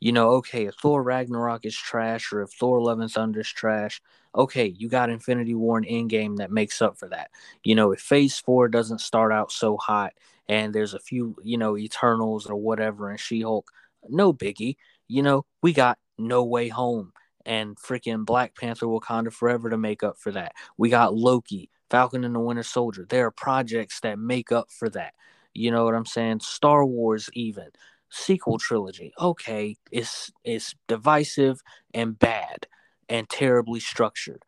you 0.00 0.12
know, 0.12 0.30
okay, 0.34 0.66
if 0.66 0.74
Thor 0.76 1.02
Ragnarok 1.02 1.64
is 1.66 1.76
trash 1.76 2.32
or 2.32 2.42
if 2.42 2.52
Thor 2.52 2.80
Love 2.80 3.00
and 3.00 3.10
Thunder 3.10 3.40
is 3.40 3.48
trash, 3.48 4.00
okay, 4.34 4.66
you 4.66 4.88
got 4.88 5.10
Infinity 5.10 5.54
War 5.54 5.78
and 5.78 5.86
Endgame 5.86 6.36
that 6.36 6.52
makes 6.52 6.80
up 6.80 6.98
for 6.98 7.08
that. 7.08 7.30
You 7.64 7.74
know, 7.74 7.92
if 7.92 8.00
Phase 8.00 8.38
Four 8.38 8.68
doesn't 8.68 9.00
start 9.00 9.32
out 9.32 9.50
so 9.50 9.76
hot 9.76 10.12
and 10.48 10.74
there's 10.74 10.94
a 10.94 11.00
few, 11.00 11.36
you 11.42 11.58
know, 11.58 11.76
Eternals 11.76 12.46
or 12.46 12.56
whatever 12.56 13.10
and 13.10 13.18
She 13.18 13.40
Hulk, 13.42 13.70
no 14.08 14.32
biggie. 14.32 14.76
You 15.08 15.22
know, 15.22 15.44
we 15.62 15.72
got 15.72 15.98
No 16.18 16.44
Way 16.44 16.68
Home 16.68 17.12
and 17.48 17.76
freaking 17.78 18.26
Black 18.26 18.54
Panther 18.54 18.86
Wakanda 18.86 19.32
Forever 19.32 19.70
to 19.70 19.78
make 19.78 20.02
up 20.02 20.18
for 20.18 20.30
that. 20.30 20.52
We 20.76 20.90
got 20.90 21.14
Loki, 21.14 21.70
Falcon 21.88 22.22
and 22.22 22.34
the 22.34 22.40
Winter 22.40 22.62
Soldier. 22.62 23.06
There 23.08 23.24
are 23.26 23.30
projects 23.30 24.00
that 24.00 24.18
make 24.18 24.52
up 24.52 24.70
for 24.70 24.90
that. 24.90 25.14
You 25.54 25.70
know 25.70 25.86
what 25.86 25.94
I'm 25.94 26.04
saying? 26.04 26.40
Star 26.40 26.84
Wars 26.84 27.30
even 27.32 27.70
sequel 28.10 28.58
trilogy. 28.58 29.12
Okay, 29.18 29.76
it's 29.90 30.30
it's 30.44 30.74
divisive 30.88 31.62
and 31.94 32.18
bad 32.18 32.66
and 33.08 33.26
terribly 33.30 33.80
structured. 33.80 34.44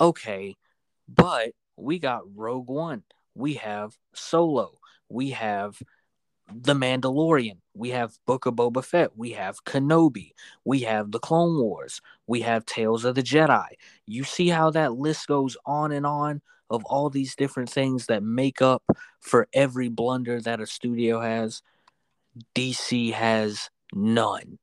Okay, 0.00 0.56
but 1.06 1.50
we 1.76 1.98
got 1.98 2.22
Rogue 2.34 2.68
One. 2.68 3.02
We 3.34 3.54
have 3.54 3.98
Solo. 4.14 4.78
We 5.10 5.30
have 5.30 5.78
The 6.60 6.74
Mandalorian. 6.74 7.58
We 7.74 7.90
have 7.90 8.18
Book 8.26 8.46
of 8.46 8.54
Boba 8.54 8.84
Fett. 8.84 9.16
We 9.16 9.30
have 9.32 9.64
Kenobi. 9.64 10.32
We 10.64 10.80
have 10.80 11.10
The 11.10 11.18
Clone 11.18 11.60
Wars. 11.60 12.00
We 12.26 12.42
have 12.42 12.66
Tales 12.66 13.04
of 13.04 13.14
the 13.14 13.22
Jedi. 13.22 13.66
You 14.06 14.24
see 14.24 14.48
how 14.48 14.70
that 14.70 14.94
list 14.94 15.26
goes 15.26 15.56
on 15.64 15.92
and 15.92 16.06
on 16.06 16.42
of 16.70 16.84
all 16.86 17.10
these 17.10 17.36
different 17.36 17.70
things 17.70 18.06
that 18.06 18.22
make 18.22 18.62
up 18.62 18.82
for 19.20 19.48
every 19.52 19.88
blunder 19.88 20.40
that 20.40 20.60
a 20.60 20.66
studio 20.66 21.20
has. 21.20 21.62
DC 22.54 23.12
has 23.12 23.70
none. 23.94 24.58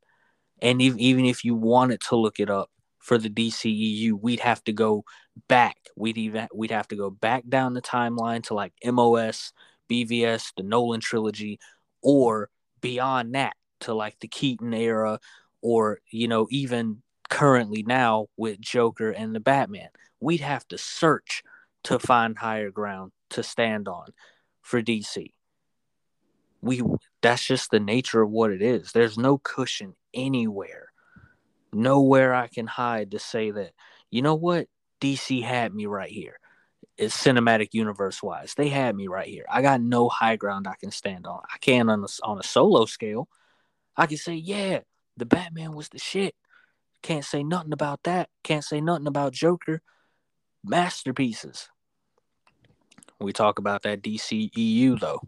And 0.62 0.82
even 0.82 1.26
if 1.26 1.46
you 1.46 1.56
wanted 1.56 2.02
to 2.10 2.16
look 2.16 2.40
it 2.40 2.50
up 2.50 2.70
for 3.00 3.18
the 3.18 3.30
DCEU, 3.30 4.20
we'd 4.20 4.42
have 4.42 4.64
to 4.66 4.74
go 4.74 5.06
back. 5.48 5.78
We'd 5.96 6.18
even 6.18 6.48
we'd 6.54 6.72
have 6.72 6.88
to 6.90 6.96
go 6.96 7.10
back 7.10 7.44
down 7.48 7.74
the 7.74 7.82
timeline 7.82 8.44
to 8.46 8.54
like 8.54 8.74
MOS, 8.84 9.54
BVS, 9.90 10.52
the 10.58 10.64
Nolan 10.64 11.00
trilogy, 11.00 11.60
or 12.02 12.50
beyond 12.82 13.36
that 13.36 13.56
to 13.82 13.93
like 13.93 14.20
the 14.20 14.28
Keaton 14.28 14.74
era, 14.74 15.20
or 15.62 16.00
you 16.12 16.28
know 16.28 16.47
even 16.50 17.02
currently 17.30 17.84
now 17.84 18.28
with 18.38 18.60
Joker 18.60 19.12
and 19.12 19.36
the 19.36 19.39
Batman. 19.39 19.89
We'd 20.20 20.41
have 20.41 20.68
to 20.70 20.78
search 20.78 21.43
to 21.84 22.00
find 22.00 22.38
higher 22.38 22.72
ground 22.72 23.12
to 23.32 23.43
stand 23.43 23.88
on 23.88 24.08
for 24.62 24.82
DC. 24.82 25.34
We 26.62 26.84
that's 27.22 27.45
just 27.45 27.72
the 27.72 27.80
nature 27.80 28.22
of 28.22 28.32
what 28.32 28.52
it 28.52 28.62
is. 28.62 28.91
There's 28.91 29.18
no 29.18 29.38
cushion 29.38 29.95
anywhere. 30.14 30.88
Nowhere 31.72 32.34
I 32.34 32.47
can 32.47 32.68
hide 32.68 33.12
to 33.12 33.20
say 33.20 33.52
that, 33.52 33.72
you 34.10 34.22
know 34.22 34.36
what? 34.36 34.68
DC 35.00 35.43
had 35.43 35.74
me 35.74 35.86
right 35.86 36.10
here. 36.10 36.39
It's 37.00 37.16
cinematic 37.16 37.70
universe 37.72 38.22
wise. 38.22 38.54
They 38.56 38.68
had 38.68 38.93
me 38.93 39.08
right 39.08 39.28
here. 39.28 39.45
I 39.50 39.62
got 39.62 39.80
no 39.80 40.10
high 40.10 40.36
ground 40.36 40.68
I 40.68 40.76
can 40.78 40.91
stand 40.91 41.26
on. 41.26 41.39
I 41.54 41.58
can 41.60 41.89
on 41.89 42.04
a, 42.04 42.08
on 42.24 42.39
a 42.39 42.43
solo 42.43 42.86
scale. 42.86 43.30
I 43.95 44.06
can 44.06 44.18
say, 44.18 44.34
yeah, 44.34 44.80
the 45.16 45.26
Batman 45.26 45.74
was 45.74 45.88
the 45.88 45.97
shit. 45.97 46.36
Can't 47.02 47.24
say 47.24 47.41
nothing 47.41 47.72
about 47.72 48.04
that. 48.04 48.28
Can't 48.43 48.66
say 48.66 48.82
nothing 48.82 49.08
about 49.08 49.32
Joker. 49.32 49.82
Masterpieces. 50.62 51.70
We 53.18 53.32
talk 53.32 53.60
about 53.60 53.84
that 53.84 54.02
DCEU 54.02 55.00
though. 55.00 55.22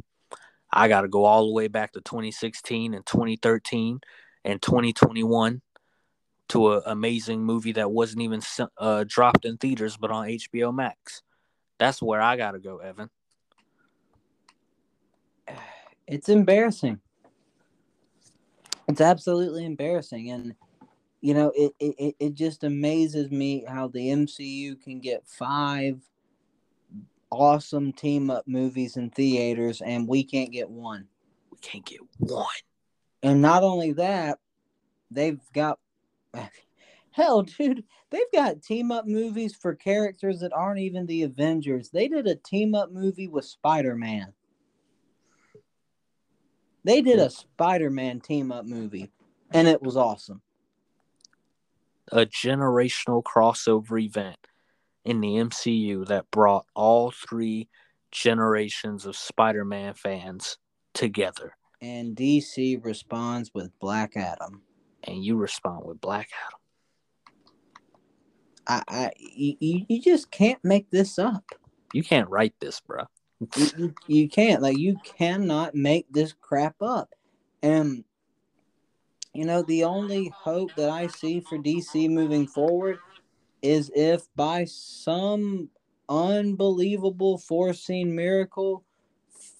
I 0.74 0.90
got 0.90 1.02
to 1.02 1.08
go 1.08 1.24
all 1.24 1.48
the 1.48 1.54
way 1.54 1.70
back 1.70 1.94
to 1.94 2.02
2016 2.02 2.94
and 2.94 3.06
2013 3.06 4.02
and 4.44 4.62
2021 4.62 5.62
to 6.50 6.74
an 6.74 6.82
amazing 6.86 7.46
movie 7.46 7.72
that 7.74 7.92
wasn't 7.92 8.22
even 8.22 8.42
uh, 8.78 9.06
dropped 9.08 9.46
in 9.46 9.56
theaters 9.56 9.96
but 9.96 10.12
on 10.12 10.28
HBO 10.28 10.76
Max. 10.76 11.22
That's 11.82 12.00
where 12.00 12.22
I 12.22 12.38
got 12.38 12.52
to 12.52 12.60
go, 12.60 12.78
Evan. 12.78 13.10
It's 16.06 16.30
embarrassing. 16.30 17.00
It's 18.88 19.02
absolutely 19.02 19.66
embarrassing. 19.66 20.30
And, 20.30 20.54
you 21.22 21.34
know, 21.34 21.52
it, 21.56 21.74
it, 21.80 22.16
it 22.20 22.34
just 22.36 22.64
amazes 22.64 23.32
me 23.32 23.66
how 23.68 23.88
the 23.88 24.10
MCU 24.10 24.80
can 24.80 25.00
get 25.00 25.28
five 25.28 26.00
awesome 27.32 27.94
team 27.94 28.30
up 28.30 28.48
movies 28.48 28.96
in 28.96 29.10
theaters 29.10 29.82
and 29.82 30.08
we 30.08 30.24
can't 30.24 30.52
get 30.52 30.70
one. 30.70 31.08
We 31.50 31.58
can't 31.64 31.84
get 31.84 32.02
one. 32.20 32.46
And 33.24 33.42
not 33.42 33.64
only 33.64 33.94
that, 33.94 34.38
they've 35.10 35.42
got 35.52 35.80
hell, 37.12 37.42
dude, 37.58 37.84
they've 38.10 38.22
got 38.34 38.62
team 38.62 38.92
up 38.92 39.06
movies 39.08 39.56
for 39.56 39.76
characters 39.76 40.40
that 40.40 40.54
aren't 40.54 40.80
even 40.80 41.06
the 41.06 41.24
Avengers. 41.24 41.90
They 41.90 42.08
did 42.08 42.28
a 42.28 42.36
team 42.36 42.76
up 42.76 42.92
movie 42.92 43.28
with 43.28 43.46
Spider 43.46 43.96
Man. 43.96 44.34
They 46.84 47.02
did 47.02 47.20
a 47.20 47.30
Spider 47.30 47.92
Man 47.92 48.20
team 48.20 48.52
up 48.52 48.66
movie, 48.66 49.12
and 49.52 49.68
it 49.68 49.82
was 49.82 49.96
awesome. 49.96 50.42
A 52.12 52.26
generational 52.26 53.22
crossover 53.24 54.02
event 54.02 54.38
in 55.06 55.22
the 55.22 55.36
MCU 55.36 56.08
that 56.08 56.32
brought 56.32 56.66
all 56.76 57.12
three 57.12 57.70
generations 58.12 59.06
of 59.06 59.16
Spider 59.16 59.64
Man 59.64 59.94
fans 59.94 60.58
together 60.94 61.54
and 61.82 62.16
DC 62.16 62.84
responds 62.84 63.52
with 63.54 63.78
Black 63.80 64.16
Adam. 64.16 64.62
And 65.04 65.24
you 65.24 65.36
respond 65.36 65.86
with 65.86 66.00
Black 66.00 66.30
Adam. 66.48 66.60
I, 68.68 68.84
I 68.88 69.12
you, 69.18 69.86
you 69.88 70.02
just 70.02 70.32
can't 70.32 70.64
make 70.64 70.90
this 70.92 71.20
up. 71.20 71.44
You 71.94 72.04
can't 72.04 72.30
write 72.30 72.54
this, 72.60 72.80
bro. 72.80 73.04
you, 73.56 73.68
you, 73.78 73.96
you 74.08 74.30
can't. 74.30 74.62
Like, 74.62 74.78
you 74.78 74.98
cannot 75.04 75.76
make 75.76 76.12
this 76.12 76.34
crap 76.34 76.76
up. 76.82 77.10
And, 77.62 78.04
you 79.34 79.46
know, 79.46 79.62
the 79.64 79.84
only 79.84 80.32
hope 80.34 80.74
that 80.76 80.90
I 80.90 81.08
see 81.08 81.42
for 81.42 81.58
DC 81.58 82.10
moving 82.10 82.48
forward 82.48 83.00
is 83.62 83.92
if 83.96 84.28
by 84.36 84.66
some 84.66 85.70
unbelievable 86.10 87.38
foreseen 87.38 88.16
miracle 88.16 88.84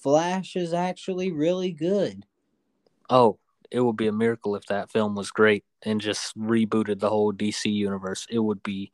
Flash 0.02 0.56
is 0.56 0.74
actually 0.74 1.32
really 1.32 1.72
good. 1.72 2.26
Oh, 3.10 3.38
it 3.72 3.80
would 3.80 3.98
be 3.98 4.08
a 4.08 4.14
miracle 4.14 4.56
if 4.56 4.66
that 4.66 4.92
film 4.92 5.16
was 5.16 5.32
great 5.32 5.64
and 5.84 6.02
just 6.02 6.38
rebooted 6.38 7.00
the 7.00 7.10
whole 7.10 7.34
DC 7.34 7.72
universe. 7.72 8.28
It 8.30 8.40
would 8.40 8.62
be 8.62 8.92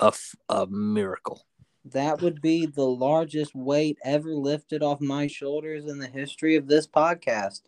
a, 0.00 0.12
a 0.48 0.66
miracle. 0.66 1.46
That 1.84 2.20
would 2.22 2.40
be 2.42 2.66
the 2.66 2.86
largest 2.86 3.54
weight 3.54 3.98
ever 4.02 4.34
lifted 4.34 4.82
off 4.82 5.00
my 5.00 5.28
shoulders 5.28 5.84
in 5.84 5.98
the 5.98 6.08
history 6.08 6.56
of 6.56 6.66
this 6.66 6.86
podcast. 6.86 7.62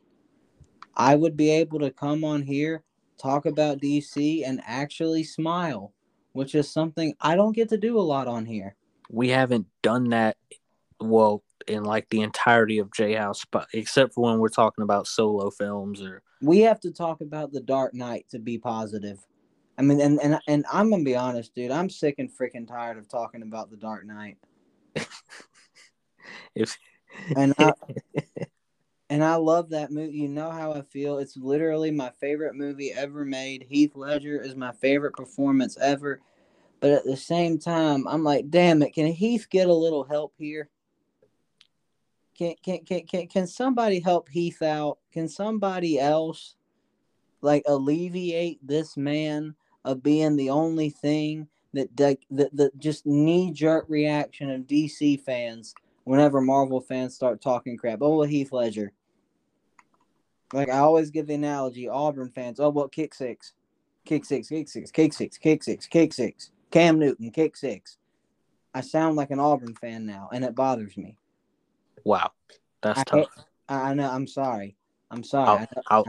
I 0.97 1.15
would 1.15 1.37
be 1.37 1.51
able 1.51 1.79
to 1.81 1.93
come 1.93 2.25
on 2.25 2.43
here, 2.43 2.83
talk 3.21 3.47
about 3.47 3.81
DC, 3.81 4.43
and 4.45 4.61
actually 4.67 5.23
smile, 5.23 5.93
which 6.33 6.57
is 6.57 6.69
something 6.69 7.15
I 7.21 7.37
don't 7.37 7.55
get 7.55 7.69
to 7.69 7.77
do 7.77 7.99
a 7.99 8.01
lot 8.01 8.27
on 8.27 8.45
here. 8.47 8.75
We 9.09 9.29
haven't 9.29 9.67
done 9.83 10.09
that. 10.09 10.37
Well, 11.01 11.45
in 11.67 11.85
like 11.85 12.09
the 12.11 12.23
entirety 12.23 12.79
of 12.79 12.93
J 12.93 13.15
House, 13.15 13.45
but 13.51 13.69
except 13.73 14.15
for 14.15 14.25
when 14.25 14.39
we're 14.39 14.49
talking 14.49 14.83
about 14.83 15.07
solo 15.07 15.51
films 15.51 16.03
or 16.03 16.23
we 16.41 16.61
have 16.61 16.81
to 16.81 16.93
talk 16.93 17.21
about 17.21 17.53
the 17.53 17.61
Dark 17.61 17.95
Knight 17.95 18.27
to 18.31 18.39
be 18.39 18.59
positive. 18.59 19.19
I 19.77 19.83
mean, 19.83 20.01
and 20.01 20.21
and 20.21 20.39
and 20.49 20.65
I'm 20.73 20.91
gonna 20.91 21.05
be 21.05 21.17
honest, 21.17 21.55
dude. 21.55 21.71
I'm 21.71 21.91
sick 21.91 22.17
and 22.19 22.31
freaking 22.31 22.67
tired 22.67 22.99
of 22.99 23.09
talking 23.09 23.43
about 23.43 23.71
the 23.71 23.77
Dark 23.77 24.05
Knight. 24.07 24.39
if 26.55 26.77
and 27.37 27.55
I, 27.59 27.73
and 29.11 29.25
I 29.25 29.37
love 29.37 29.71
that 29.71 29.91
movie. 29.91 30.17
You 30.17 30.29
know 30.29 30.51
how 30.51 30.73
I 30.73 30.83
feel. 30.83 31.19
It's 31.19 31.37
literally 31.37 31.91
my 31.91 32.11
favorite 32.21 32.55
movie 32.55 32.93
ever 32.93 33.25
made. 33.25 33.67
Heath 33.69 33.95
Ledger 33.95 34.41
is 34.41 34.57
my 34.57 34.73
favorite 34.73 35.15
performance 35.15 35.77
ever. 35.79 36.21
But 36.81 36.91
at 36.91 37.05
the 37.05 37.17
same 37.17 37.59
time, 37.59 38.07
I'm 38.07 38.23
like, 38.23 38.51
damn 38.51 38.83
it, 38.83 38.95
can 38.95 39.07
Heath 39.07 39.49
get 39.51 39.69
a 39.69 39.75
little 39.75 40.05
help 40.05 40.35
here? 40.39 40.71
Can 42.39 42.55
can 42.63 42.85
can 42.85 43.07
can 43.07 43.27
can 43.27 43.47
somebody 43.47 43.99
help 43.99 44.29
Heath 44.29 44.63
out? 44.63 44.99
Can 45.13 45.29
somebody 45.29 45.99
else 45.99 46.55
like 47.41 47.65
alleviate 47.67 48.65
this 48.67 48.97
man 48.97 49.55
of 49.85 50.03
being 50.03 50.37
the 50.37 50.51
only 50.51 50.91
thing 50.91 51.49
that 51.75 51.95
that 51.97 52.19
that, 52.31 52.79
just 52.79 53.07
knee 53.07 53.51
jerk 53.51 53.87
reaction 53.89 54.51
of 54.51 54.63
DC 54.63 55.21
fans 55.23 55.75
whenever 56.05 56.41
Marvel 56.41 56.81
fans 56.81 57.15
start 57.15 57.41
talking 57.41 57.77
crap. 57.77 57.99
Oh, 58.01 58.19
well, 58.19 58.29
Heath 58.29 58.53
Ledger. 58.53 58.93
Like 60.53 60.71
I 60.71 60.79
always 60.79 61.11
give 61.11 61.27
the 61.27 61.35
analogy, 61.35 61.89
Auburn 61.89 62.31
fans. 62.31 62.61
Oh, 62.61 62.71
well, 62.71 62.89
kick 62.89 63.15
six, 63.15 63.53
kick 64.05 64.25
six, 64.25 64.49
kick 64.49 64.69
six, 64.69 64.91
kick 64.91 65.13
six, 65.13 65.37
kick 65.37 65.63
six, 65.63 65.87
kick 65.87 66.15
six. 66.15 66.51
Cam 66.71 66.99
Newton, 66.99 67.31
kick 67.31 67.57
six. 67.57 67.99
I 68.73 68.81
sound 68.81 69.17
like 69.17 69.31
an 69.31 69.41
Auburn 69.41 69.75
fan 69.75 70.07
now, 70.07 70.29
and 70.33 70.45
it 70.45 70.55
bothers 70.55 70.97
me. 70.97 71.17
Wow, 72.09 72.31
that's 72.81 73.01
I, 73.01 73.05
tough. 73.05 73.27
I, 73.69 73.93
know. 73.93 74.09
I'm 74.11 74.27
sorry. 74.27 74.77
I'm 75.11 75.23
sorry. 75.23 75.67
I'll, 75.91 76.05
I'll, 76.05 76.07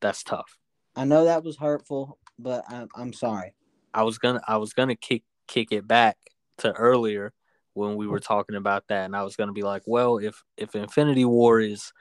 that's 0.00 0.24
tough. 0.24 0.58
I 0.96 1.04
know 1.04 1.26
that 1.26 1.44
was 1.44 1.56
hurtful, 1.56 2.18
but 2.40 2.64
I, 2.68 2.86
I'm 2.96 3.12
sorry. 3.12 3.54
I 3.94 4.02
was 4.02 4.18
gonna 4.18 4.40
I 4.48 4.56
was 4.56 4.72
gonna 4.72 4.96
kick 4.96 5.22
kick 5.46 5.70
it 5.70 5.86
back 5.86 6.16
to 6.58 6.72
earlier 6.72 7.32
when 7.74 7.94
we 7.94 8.08
were 8.08 8.18
talking 8.18 8.56
about 8.56 8.88
that, 8.88 9.04
and 9.04 9.14
I 9.14 9.22
was 9.22 9.36
gonna 9.36 9.52
be 9.52 9.62
like, 9.62 9.82
well, 9.86 10.18
if 10.18 10.42
if 10.56 10.74
Infinity 10.74 11.24
War 11.24 11.60
is 11.60 11.92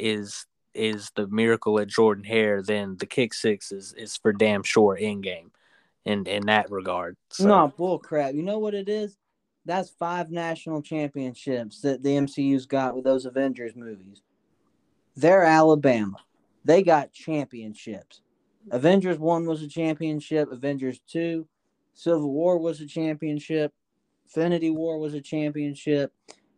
is 0.00 0.46
is 0.72 1.10
the 1.16 1.26
miracle 1.26 1.78
at 1.80 1.88
Jordan 1.88 2.24
Hare, 2.24 2.62
then 2.62 2.96
the 2.96 3.04
kick 3.04 3.34
six 3.34 3.72
is 3.72 3.92
is 3.92 4.16
for 4.16 4.32
damn 4.32 4.62
sure 4.62 4.96
in 4.96 5.20
game, 5.20 5.50
in 6.06 6.26
in 6.26 6.46
that 6.46 6.70
regard. 6.70 7.18
So. 7.28 7.46
No 7.46 7.68
bull 7.76 7.98
crap. 7.98 8.32
You 8.32 8.42
know 8.42 8.58
what 8.58 8.72
it 8.72 8.88
is? 8.88 9.18
That's 9.64 9.90
five 9.90 10.30
national 10.30 10.82
championships 10.82 11.80
that 11.82 12.02
the 12.02 12.10
MCU's 12.10 12.66
got 12.66 12.94
with 12.94 13.04
those 13.04 13.26
Avengers 13.26 13.76
movies. 13.76 14.22
They're 15.16 15.44
Alabama. 15.44 16.16
They 16.64 16.82
got 16.82 17.12
championships. 17.12 18.22
Avengers 18.70 19.18
1 19.18 19.46
was 19.46 19.62
a 19.62 19.68
championship. 19.68 20.50
Avengers 20.52 21.00
2, 21.08 21.46
Civil 21.94 22.30
War 22.30 22.58
was 22.58 22.80
a 22.80 22.86
championship. 22.86 23.72
Infinity 24.26 24.70
War 24.70 24.98
was 24.98 25.14
a 25.14 25.20
championship. 25.20 26.12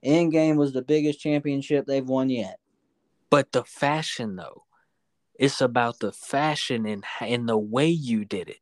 Endgame 0.04 0.56
was 0.56 0.72
the 0.72 0.82
biggest 0.82 1.20
championship 1.20 1.86
they've 1.86 2.06
won 2.06 2.28
yet. 2.28 2.58
But 3.30 3.52
the 3.52 3.64
fashion 3.64 4.36
though, 4.36 4.64
it's 5.38 5.60
about 5.60 6.00
the 6.00 6.12
fashion 6.12 6.86
and 6.86 7.04
and 7.20 7.48
the 7.48 7.56
way 7.56 7.88
you 7.88 8.24
did 8.24 8.48
it. 8.50 8.58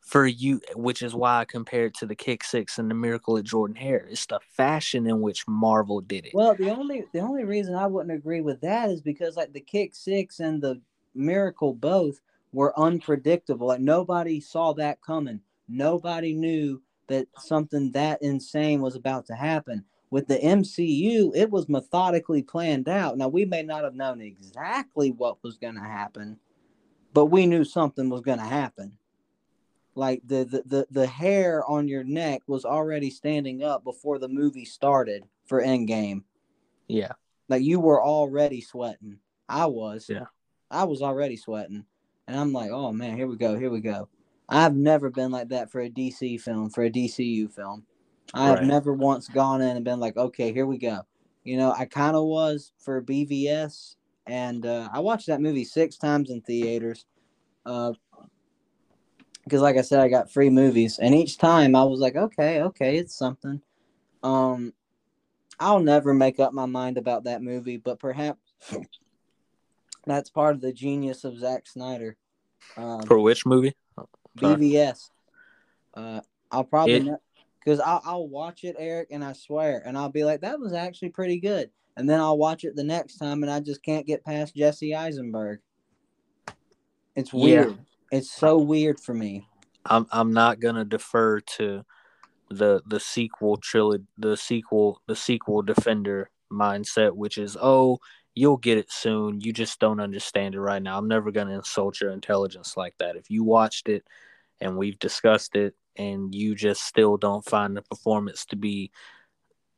For 0.00 0.26
you, 0.26 0.60
which 0.74 1.02
is 1.02 1.14
why 1.14 1.40
I 1.40 1.44
compared 1.44 1.94
to 1.96 2.06
the 2.06 2.16
Kick 2.16 2.42
Six 2.42 2.78
and 2.78 2.90
the 2.90 2.94
Miracle 2.94 3.36
at 3.36 3.44
Jordan 3.44 3.76
Hare. 3.76 4.08
It's 4.10 4.26
the 4.26 4.40
fashion 4.40 5.06
in 5.06 5.20
which 5.20 5.46
Marvel 5.46 6.00
did 6.00 6.26
it. 6.26 6.34
Well, 6.34 6.54
the 6.54 6.70
only 6.70 7.04
the 7.12 7.20
only 7.20 7.44
reason 7.44 7.74
I 7.74 7.86
wouldn't 7.86 8.16
agree 8.16 8.40
with 8.40 8.60
that 8.62 8.90
is 8.90 9.00
because 9.02 9.36
like 9.36 9.52
the 9.52 9.60
kick 9.60 9.94
six 9.94 10.40
and 10.40 10.60
the 10.60 10.80
miracle 11.14 11.74
both 11.74 12.20
were 12.52 12.78
unpredictable. 12.78 13.68
Like 13.68 13.80
nobody 13.80 14.40
saw 14.40 14.72
that 14.74 15.00
coming. 15.02 15.40
Nobody 15.68 16.34
knew 16.34 16.82
that 17.06 17.28
something 17.38 17.92
that 17.92 18.22
insane 18.22 18.80
was 18.80 18.96
about 18.96 19.26
to 19.26 19.34
happen. 19.34 19.84
With 20.10 20.26
the 20.26 20.38
MCU, 20.38 21.30
it 21.34 21.50
was 21.50 21.68
methodically 21.68 22.42
planned 22.42 22.88
out. 22.88 23.16
Now 23.16 23.28
we 23.28 23.44
may 23.44 23.62
not 23.62 23.84
have 23.84 23.94
known 23.94 24.20
exactly 24.20 25.12
what 25.12 25.42
was 25.44 25.56
going 25.56 25.76
to 25.76 25.80
happen, 25.80 26.38
but 27.12 27.26
we 27.26 27.46
knew 27.46 27.64
something 27.64 28.08
was 28.08 28.20
going 28.20 28.38
to 28.38 28.44
happen. 28.44 28.96
Like 30.00 30.22
the, 30.24 30.44
the 30.46 30.62
the 30.64 30.86
the 30.90 31.06
hair 31.06 31.62
on 31.68 31.86
your 31.86 32.04
neck 32.04 32.40
was 32.46 32.64
already 32.64 33.10
standing 33.10 33.62
up 33.62 33.84
before 33.84 34.18
the 34.18 34.28
movie 34.28 34.64
started 34.64 35.24
for 35.44 35.62
Endgame. 35.62 36.22
yeah, 36.88 37.12
Like 37.50 37.62
you 37.62 37.80
were 37.80 38.02
already 38.02 38.62
sweating. 38.62 39.18
I 39.46 39.66
was. 39.66 40.06
Yeah. 40.08 40.24
I 40.70 40.84
was 40.84 41.02
already 41.02 41.36
sweating. 41.36 41.84
And 42.26 42.34
I'm 42.34 42.50
like, 42.50 42.70
oh 42.70 42.92
man, 42.92 43.14
here 43.14 43.26
we 43.26 43.36
go, 43.36 43.58
here 43.58 43.68
we 43.68 43.80
go. 43.80 44.08
I've 44.48 44.74
never 44.74 45.10
been 45.10 45.30
like 45.30 45.50
that 45.50 45.70
for 45.70 45.82
a 45.82 45.90
DC 45.90 46.40
film, 46.40 46.70
for 46.70 46.82
a 46.84 46.90
DCU 46.90 47.52
film. 47.52 47.84
I've 48.32 48.60
Right. 48.60 48.66
never 48.66 48.94
once 48.94 49.28
gone 49.28 49.60
in 49.60 49.76
and 49.76 49.84
been 49.84 50.00
like, 50.00 50.16
okay, 50.16 50.50
here 50.50 50.64
we 50.64 50.78
go. 50.78 51.00
You 51.44 51.58
know, 51.58 51.72
I 51.76 51.84
kind 51.84 52.16
of 52.16 52.24
was 52.24 52.72
for 52.78 53.02
BVS, 53.02 53.96
and 54.26 54.64
uh, 54.64 54.88
I 54.94 55.00
watched 55.00 55.26
that 55.26 55.42
movie 55.42 55.64
six 55.64 55.98
times 55.98 56.30
in 56.30 56.40
theaters. 56.40 57.04
Uh, 57.66 57.92
because 59.50 59.62
like 59.62 59.76
I 59.76 59.82
said, 59.82 59.98
I 59.98 60.08
got 60.08 60.30
free 60.30 60.48
movies, 60.48 61.00
and 61.00 61.12
each 61.12 61.36
time 61.36 61.74
I 61.74 61.82
was 61.82 61.98
like, 61.98 62.14
okay, 62.14 62.62
okay, 62.62 62.98
it's 62.98 63.16
something. 63.16 63.60
Um, 64.22 64.72
I'll 65.58 65.80
never 65.80 66.14
make 66.14 66.38
up 66.38 66.52
my 66.52 66.66
mind 66.66 66.96
about 66.96 67.24
that 67.24 67.42
movie, 67.42 67.76
but 67.76 67.98
perhaps 67.98 68.38
that's 70.06 70.30
part 70.30 70.54
of 70.54 70.60
the 70.60 70.72
genius 70.72 71.24
of 71.24 71.36
Zack 71.36 71.66
Snyder. 71.66 72.16
Um, 72.76 73.02
for 73.02 73.18
which 73.18 73.44
movie? 73.44 73.74
sorry. 74.38 74.54
BVS. 74.54 75.10
Uh, 75.94 76.20
I'll 76.52 76.62
probably 76.62 77.10
because 77.58 77.80
I'll, 77.80 78.02
I'll 78.04 78.28
watch 78.28 78.62
it, 78.62 78.76
Eric, 78.78 79.08
and 79.10 79.24
I 79.24 79.32
swear, 79.32 79.82
and 79.84 79.98
I'll 79.98 80.10
be 80.10 80.22
like, 80.22 80.42
that 80.42 80.60
was 80.60 80.72
actually 80.72 81.10
pretty 81.10 81.40
good. 81.40 81.70
And 81.96 82.08
then 82.08 82.20
I'll 82.20 82.38
watch 82.38 82.62
it 82.62 82.76
the 82.76 82.84
next 82.84 83.16
time, 83.16 83.42
and 83.42 83.50
I 83.50 83.58
just 83.58 83.82
can't 83.82 84.06
get 84.06 84.24
past 84.24 84.54
Jesse 84.54 84.94
Eisenberg. 84.94 85.58
It's 87.16 87.34
Yeah. 87.34 87.72
It's 88.10 88.30
so 88.30 88.58
weird 88.58 88.98
for 88.98 89.14
me. 89.14 89.46
I'm 89.86 90.06
I'm 90.10 90.32
not 90.32 90.60
gonna 90.60 90.84
defer 90.84 91.40
to 91.40 91.84
the 92.50 92.82
the 92.86 93.00
sequel 93.00 93.56
trilogy, 93.56 94.04
the 94.18 94.36
sequel 94.36 95.00
the 95.06 95.16
sequel 95.16 95.62
defender 95.62 96.30
mindset, 96.52 97.12
which 97.14 97.38
is 97.38 97.56
oh 97.60 97.98
you'll 98.34 98.56
get 98.56 98.78
it 98.78 98.90
soon. 98.90 99.40
You 99.40 99.52
just 99.52 99.78
don't 99.78 100.00
understand 100.00 100.54
it 100.54 100.60
right 100.60 100.82
now. 100.82 100.98
I'm 100.98 101.08
never 101.08 101.30
gonna 101.30 101.54
insult 101.54 102.00
your 102.00 102.10
intelligence 102.10 102.76
like 102.76 102.94
that. 102.98 103.16
If 103.16 103.30
you 103.30 103.44
watched 103.44 103.88
it 103.88 104.04
and 104.60 104.76
we've 104.76 104.98
discussed 104.98 105.56
it 105.56 105.74
and 105.96 106.34
you 106.34 106.54
just 106.54 106.82
still 106.82 107.16
don't 107.16 107.44
find 107.44 107.76
the 107.76 107.82
performance 107.82 108.44
to 108.46 108.56
be 108.56 108.90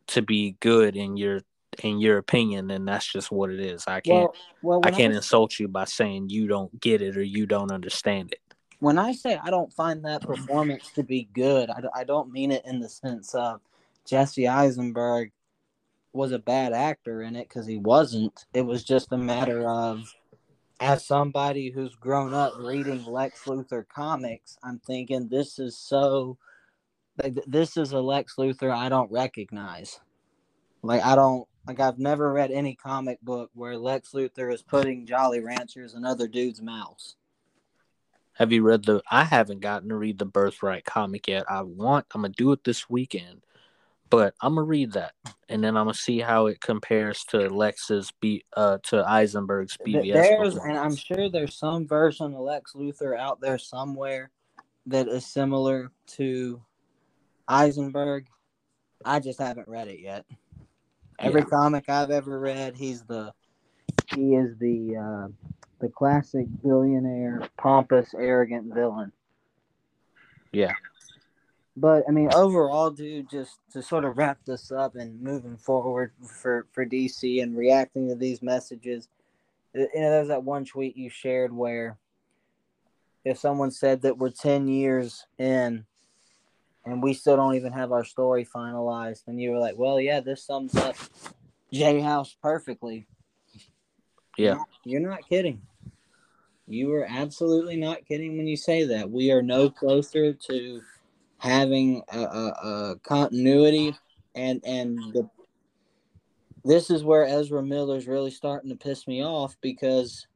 to 0.09 0.23
be 0.23 0.57
good 0.61 0.97
in 0.97 1.17
your 1.17 1.41
in 1.83 1.99
your 2.01 2.19
opinion, 2.19 2.71
and 2.71 2.87
that's 2.87 3.11
just 3.11 3.31
what 3.31 3.51
it 3.51 3.61
is. 3.61 3.85
I 3.87 4.01
can't 4.01 4.31
Well, 4.63 4.81
well, 4.81 4.81
I 4.85 4.91
can't 4.91 5.15
insult 5.15 5.59
you 5.59 5.69
by 5.69 5.85
saying 5.85 6.29
you 6.31 6.47
don't 6.47 6.81
get 6.81 7.03
it 7.03 7.17
or 7.17 7.23
you 7.23 7.47
don't 7.47 7.73
understand 7.73 8.33
it. 8.33 8.41
when 8.81 8.99
I 8.99 9.13
say 9.13 9.39
I 9.43 9.51
don't 9.51 9.73
find 9.73 10.05
that 10.05 10.23
performance 10.23 10.91
to 10.97 11.03
be 11.05 11.29
good, 11.33 11.71
I, 11.71 11.83
I 11.95 12.05
don't 12.05 12.33
mean 12.33 12.51
it 12.51 12.65
in 12.67 12.81
the 12.81 12.89
sense 12.89 13.35
of 13.35 13.61
Jesse 14.07 14.49
Eisenberg 14.49 15.31
was 16.13 16.33
a 16.33 16.39
bad 16.39 16.73
actor 16.73 17.23
in 17.23 17.37
it 17.37 17.49
because 17.49 17.67
he 17.67 17.79
wasn't. 17.79 18.45
It 18.53 18.63
was 18.63 18.85
just 18.85 19.13
a 19.13 19.17
matter 19.17 19.67
of, 19.69 20.13
as 20.81 21.07
somebody 21.07 21.71
who's 21.71 21.95
grown 21.95 22.35
up 22.35 22.55
reading 22.59 23.05
Lex 23.07 23.45
Luthor 23.45 23.87
comics, 23.89 24.59
I'm 24.63 24.81
thinking 24.81 25.29
this 25.29 25.59
is 25.59 25.79
so, 25.79 26.37
like, 27.23 27.35
this 27.47 27.77
is 27.77 27.93
a 27.93 28.01
Lex 28.01 28.35
Luthor 28.37 28.75
I 28.75 28.89
don't 28.89 29.11
recognize. 29.13 30.01
Like, 30.83 31.05
I 31.05 31.15
don't, 31.15 31.47
like, 31.67 31.81
I've 31.81 31.99
never 31.99 32.33
read 32.33 32.51
any 32.51 32.75
comic 32.75 33.21
book 33.21 33.51
where 33.55 33.77
Lex 33.77 34.13
Luthor 34.13 34.53
is 34.53 34.63
putting 34.63 35.07
Jolly 35.07 35.41
Ranchers 35.41 35.95
in 35.95 36.05
other 36.05 36.27
dudes' 36.27 36.61
mouths. 36.61 37.17
Have 38.35 38.51
you 38.51 38.63
read 38.63 38.85
the? 38.85 39.03
I 39.11 39.25
haven't 39.25 39.61
gotten 39.61 39.91
to 39.91 39.97
read 39.97 40.19
the 40.19 40.25
Birthright 40.25 40.85
comic 40.85 41.29
yet. 41.29 41.45
I 41.51 41.63
want. 41.63 42.07
I'm 42.15 42.23
gonna 42.23 42.35
do 42.35 42.51
it 42.53 42.65
this 42.65 42.89
weekend, 42.89 43.45
but 44.09 44.35
I'm 44.41 44.55
gonna 44.55 44.67
read 44.67 44.93
that, 44.93 45.13
and 45.49 45.63
then 45.63 45.77
I'm 45.77 45.85
gonna 45.85 45.95
see 45.95 46.19
how 46.19 46.47
it 46.47 46.61
compares 46.61 47.25
to 47.27 47.51
Lex's 47.51 48.11
B. 48.21 48.43
Uh, 48.57 48.79
to 48.85 49.05
Eisenberg's 49.07 49.77
BVS. 49.77 50.15
There's, 50.15 50.57
and 50.57 50.79
I'm 50.79 50.97
sure 50.97 51.29
there's 51.29 51.55
some 51.55 51.87
version 51.87 52.35
of 52.35 52.41
Lex 52.41 52.73
Luthor 52.73 53.19
out 53.19 53.41
there 53.41 53.59
somewhere 53.59 54.31
that 54.87 55.09
is 55.09 55.27
similar 55.27 55.93
to 56.07 56.61
Eisenberg. 57.47 58.27
I 59.05 59.21
just 59.21 59.39
haven't 59.39 59.69
read 59.69 59.89
it 59.89 60.01
yet. 60.01 60.25
Every 61.19 61.41
Yeah. 61.43 61.47
comic 61.47 61.89
I've 61.89 62.11
ever 62.11 62.39
read, 62.39 62.77
he's 62.77 63.03
the 63.03 63.33
he 64.15 64.35
is 64.35 64.57
the 64.59 64.97
uh, 64.97 65.29
the 65.79 65.89
classic 65.89 66.47
billionaire, 66.63 67.49
pompous, 67.57 68.15
arrogant 68.15 68.73
villain. 68.73 69.13
Yeah. 70.53 70.73
But 71.77 72.05
I 72.07 72.11
mean, 72.13 72.29
overall, 72.35 72.91
dude, 72.91 73.31
just 73.31 73.59
to 73.73 73.83
sort 73.83 74.05
of 74.05 74.19
wrap 74.19 74.39
this 74.45 74.71
up 74.71 74.95
and 74.95 75.21
moving 75.21 75.57
forward 75.57 76.13
for 76.23 76.67
for 76.73 76.85
DC 76.85 77.43
and 77.43 77.57
reacting 77.57 78.09
to 78.09 78.15
these 78.15 78.43
messages, 78.43 79.09
you 79.75 79.83
know, 79.83 79.89
there's 80.11 80.29
that 80.29 80.45
one 80.45 80.65
tweet 80.65 80.97
you 80.97 81.09
shared 81.09 81.53
where 81.53 81.97
if 83.25 83.39
someone 83.39 83.71
said 83.71 84.03
that 84.03 84.19
we're 84.19 84.31
10 84.31 84.69
years 84.69 85.27
in 85.39 85.87
and 86.85 87.03
we 87.03 87.15
still 87.15 87.37
don't 87.37 87.55
even 87.55 87.73
have 87.73 87.93
our 87.93 88.05
story 88.05 88.45
finalized, 88.45 89.29
and 89.29 89.41
you 89.41 89.51
were 89.51 89.59
like, 89.59 89.77
well, 89.77 90.01
yeah, 90.01 90.21
this 90.21 90.45
sums 90.45 90.75
up 90.75 90.97
J 91.73 92.01
House 92.01 92.37
perfectly. 92.43 93.07
Yeah. 94.37 94.59
You're 94.85 95.01
not 95.01 95.29
kidding. 95.29 95.63
You 96.67 96.93
are 96.95 97.07
absolutely 97.09 97.77
not 97.77 98.07
kidding 98.07 98.37
when 98.37 98.47
you 98.47 98.57
say 98.57 98.85
that. 98.85 99.11
We 99.11 99.31
are 99.31 99.43
no 99.43 99.69
closer 99.69 100.33
to 100.33 100.81
having 101.39 102.03
a, 102.13 102.21
a, 102.21 102.47
a 102.63 102.97
continuity, 103.03 103.95
and 104.35 104.61
and 104.65 104.99
the 105.13 105.29
this 106.65 106.91
is 106.91 107.03
where 107.03 107.27
Ezra 107.27 107.63
Miller's 107.63 108.07
really 108.07 108.31
starting 108.31 108.71
to 108.71 108.77
piss 108.77 109.09
me 109.09 109.25
off 109.25 109.57
because 109.61 110.29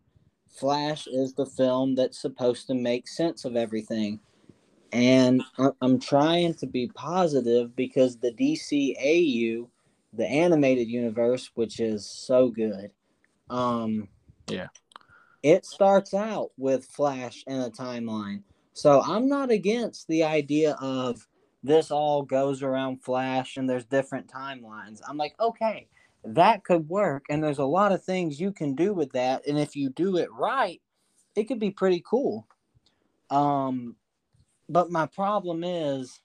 Flash 0.51 1.07
is 1.07 1.35
the 1.35 1.47
film 1.47 1.95
that's 1.95 2.21
supposed 2.21 2.67
to 2.67 2.75
make 2.75 3.07
sense 3.09 3.45
of 3.45 3.57
everything. 3.57 4.19
And 4.97 5.43
I'm 5.83 6.01
trying 6.01 6.55
to 6.55 6.67
be 6.67 6.89
positive 6.89 7.77
because 7.77 8.17
the 8.17 8.33
DCAU, 8.33 9.69
the 10.15 10.27
animated 10.27 10.89
universe, 10.89 11.51
which 11.55 11.81
is 11.81 12.09
so 12.09 12.49
good, 12.49 12.91
um, 13.51 14.09
Yeah. 14.49 14.69
it 15.43 15.67
starts 15.67 16.15
out 16.15 16.53
with 16.57 16.87
Flash 16.87 17.45
and 17.47 17.63
a 17.63 17.69
timeline. 17.69 18.43
So 18.73 19.03
I'm 19.03 19.29
not 19.29 19.51
against 19.51 20.09
the 20.09 20.25
idea 20.25 20.79
of 20.81 21.29
this 21.63 21.91
all 21.91 22.23
goes 22.23 22.63
around 22.63 23.05
Flash 23.05 23.59
and 23.59 23.69
there's 23.69 23.85
different 23.85 24.29
timelines. 24.29 25.03
I'm 25.07 25.19
like, 25.19 25.39
okay, 25.39 25.89
that 26.25 26.65
could 26.65 26.89
work. 26.89 27.27
And 27.29 27.45
there's 27.45 27.59
a 27.59 27.67
lot 27.67 27.93
of 27.93 28.03
things 28.03 28.41
you 28.41 28.51
can 28.51 28.75
do 28.75 28.95
with 28.95 29.13
that. 29.13 29.47
And 29.47 29.59
if 29.59 29.77
you 29.77 29.91
do 29.91 30.17
it 30.17 30.33
right, 30.33 30.81
it 31.35 31.45
could 31.45 31.61
be 31.61 31.71
pretty 31.71 32.03
cool. 32.09 32.47
Um, 33.29 33.97
but 34.69 34.91
my 34.91 35.07
problem 35.07 35.64
is 35.64 36.21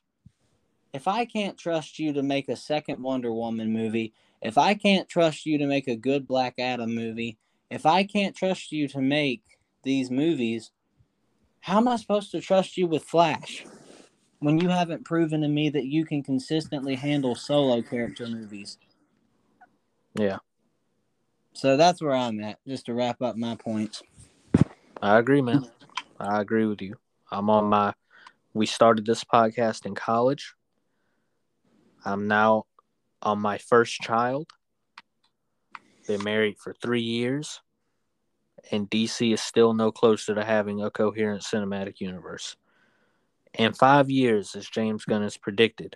if 0.93 1.07
I 1.07 1.25
can't 1.25 1.57
trust 1.57 1.99
you 1.99 2.13
to 2.13 2.23
make 2.23 2.49
a 2.49 2.55
second 2.55 3.01
Wonder 3.01 3.31
Woman 3.31 3.71
movie, 3.71 4.13
if 4.41 4.57
I 4.57 4.73
can't 4.73 5.07
trust 5.07 5.45
you 5.45 5.57
to 5.57 5.67
make 5.67 5.87
a 5.87 5.95
good 5.95 6.27
Black 6.27 6.55
Adam 6.59 6.93
movie, 6.93 7.37
if 7.69 7.85
I 7.85 8.03
can't 8.03 8.35
trust 8.35 8.71
you 8.71 8.87
to 8.89 9.01
make 9.01 9.41
these 9.83 10.11
movies, 10.11 10.71
how 11.61 11.77
am 11.77 11.87
I 11.87 11.95
supposed 11.95 12.31
to 12.31 12.41
trust 12.41 12.77
you 12.77 12.87
with 12.87 13.03
Flash 13.03 13.65
when 14.39 14.59
you 14.59 14.69
haven't 14.69 15.05
proven 15.05 15.41
to 15.41 15.47
me 15.47 15.69
that 15.69 15.85
you 15.85 16.05
can 16.05 16.23
consistently 16.23 16.95
handle 16.95 17.35
solo 17.35 17.81
character 17.81 18.27
movies? 18.27 18.77
Yeah. 20.15 20.37
So 21.53 21.77
that's 21.77 22.01
where 22.01 22.13
I'm 22.13 22.43
at, 22.43 22.59
just 22.67 22.87
to 22.87 22.93
wrap 22.93 23.21
up 23.21 23.37
my 23.37 23.55
points. 23.55 24.01
I 25.01 25.19
agree, 25.19 25.41
man. 25.41 25.65
I 26.19 26.41
agree 26.41 26.65
with 26.65 26.81
you. 26.81 26.95
I'm 27.31 27.49
on 27.49 27.65
my. 27.65 27.93
We 28.53 28.65
started 28.65 29.05
this 29.05 29.23
podcast 29.23 29.85
in 29.85 29.95
college. 29.95 30.55
I'm 32.03 32.27
now 32.27 32.65
on 33.21 33.39
my 33.39 33.57
first 33.57 34.01
child. 34.01 34.49
been 36.05 36.23
married 36.23 36.57
for 36.57 36.73
three 36.73 37.01
years, 37.01 37.61
and 38.69 38.89
DC 38.89 39.33
is 39.33 39.39
still 39.39 39.73
no 39.73 39.89
closer 39.89 40.35
to 40.35 40.43
having 40.43 40.81
a 40.81 40.91
coherent 40.91 41.43
cinematic 41.43 42.01
universe. 42.01 42.57
In 43.57 43.71
five 43.71 44.09
years, 44.09 44.53
as 44.55 44.67
James 44.67 45.05
Gunn 45.05 45.21
has 45.21 45.37
predicted, 45.37 45.95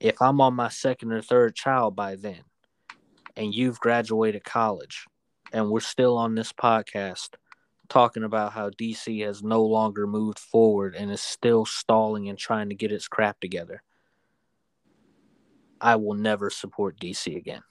if 0.00 0.20
I'm 0.20 0.40
on 0.40 0.54
my 0.54 0.70
second 0.70 1.12
or 1.12 1.22
third 1.22 1.54
child 1.54 1.94
by 1.94 2.16
then, 2.16 2.42
and 3.36 3.54
you've 3.54 3.78
graduated 3.78 4.42
college, 4.42 5.06
and 5.52 5.70
we're 5.70 5.80
still 5.80 6.16
on 6.16 6.34
this 6.34 6.52
podcast 6.52 7.30
talking 7.88 8.24
about 8.24 8.52
how 8.52 8.70
DC 8.70 9.24
has 9.24 9.42
no 9.42 9.62
longer 9.62 10.06
moved 10.06 10.38
forward 10.38 10.94
and 10.94 11.10
is 11.10 11.20
still 11.20 11.64
stalling 11.64 12.28
and 12.28 12.38
trying 12.38 12.68
to 12.68 12.74
get 12.74 12.92
its 12.92 13.08
crap 13.08 13.40
together, 13.40 13.82
I 15.80 15.96
will 15.96 16.14
never 16.14 16.50
support 16.50 16.98
DC 16.98 17.36
again. 17.36 17.62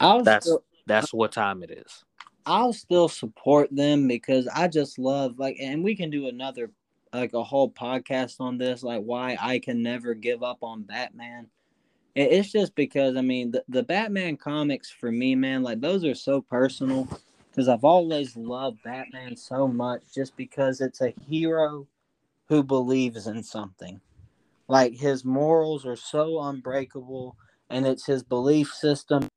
I'll 0.00 0.22
That's 0.22 0.46
still, 0.46 0.64
that's 0.86 1.12
what 1.12 1.32
time 1.32 1.62
it 1.62 1.70
is. 1.70 2.04
I'll 2.46 2.72
still 2.72 3.08
support 3.08 3.74
them 3.74 4.08
because 4.08 4.48
I 4.48 4.68
just 4.68 4.98
love 4.98 5.38
like, 5.38 5.56
and 5.60 5.82
we 5.82 5.94
can 5.94 6.10
do 6.10 6.28
another 6.28 6.70
like 7.12 7.32
a 7.32 7.44
whole 7.44 7.70
podcast 7.70 8.40
on 8.40 8.58
this, 8.58 8.82
like 8.82 9.02
why 9.02 9.36
I 9.40 9.60
can 9.60 9.82
never 9.82 10.14
give 10.14 10.42
up 10.42 10.58
on 10.62 10.82
Batman. 10.82 11.48
It's 12.16 12.52
just 12.52 12.74
because 12.74 13.16
I 13.16 13.22
mean 13.22 13.52
the, 13.52 13.64
the 13.68 13.82
Batman 13.82 14.36
comics 14.36 14.90
for 14.90 15.10
me, 15.10 15.34
man, 15.34 15.62
like 15.62 15.80
those 15.80 16.04
are 16.04 16.14
so 16.14 16.40
personal 16.40 17.08
because 17.54 17.68
I've 17.68 17.84
always 17.84 18.36
loved 18.36 18.82
Batman 18.82 19.36
so 19.36 19.68
much 19.68 20.02
just 20.12 20.36
because 20.36 20.80
it's 20.80 21.00
a 21.00 21.14
hero 21.28 21.86
who 22.48 22.64
believes 22.64 23.28
in 23.28 23.44
something. 23.44 24.00
Like 24.66 24.94
his 24.94 25.24
morals 25.24 25.86
are 25.86 25.96
so 25.96 26.40
unbreakable 26.40 27.36
and 27.70 27.86
it's 27.86 28.06
his 28.06 28.22
belief 28.24 28.72
system 28.72 29.28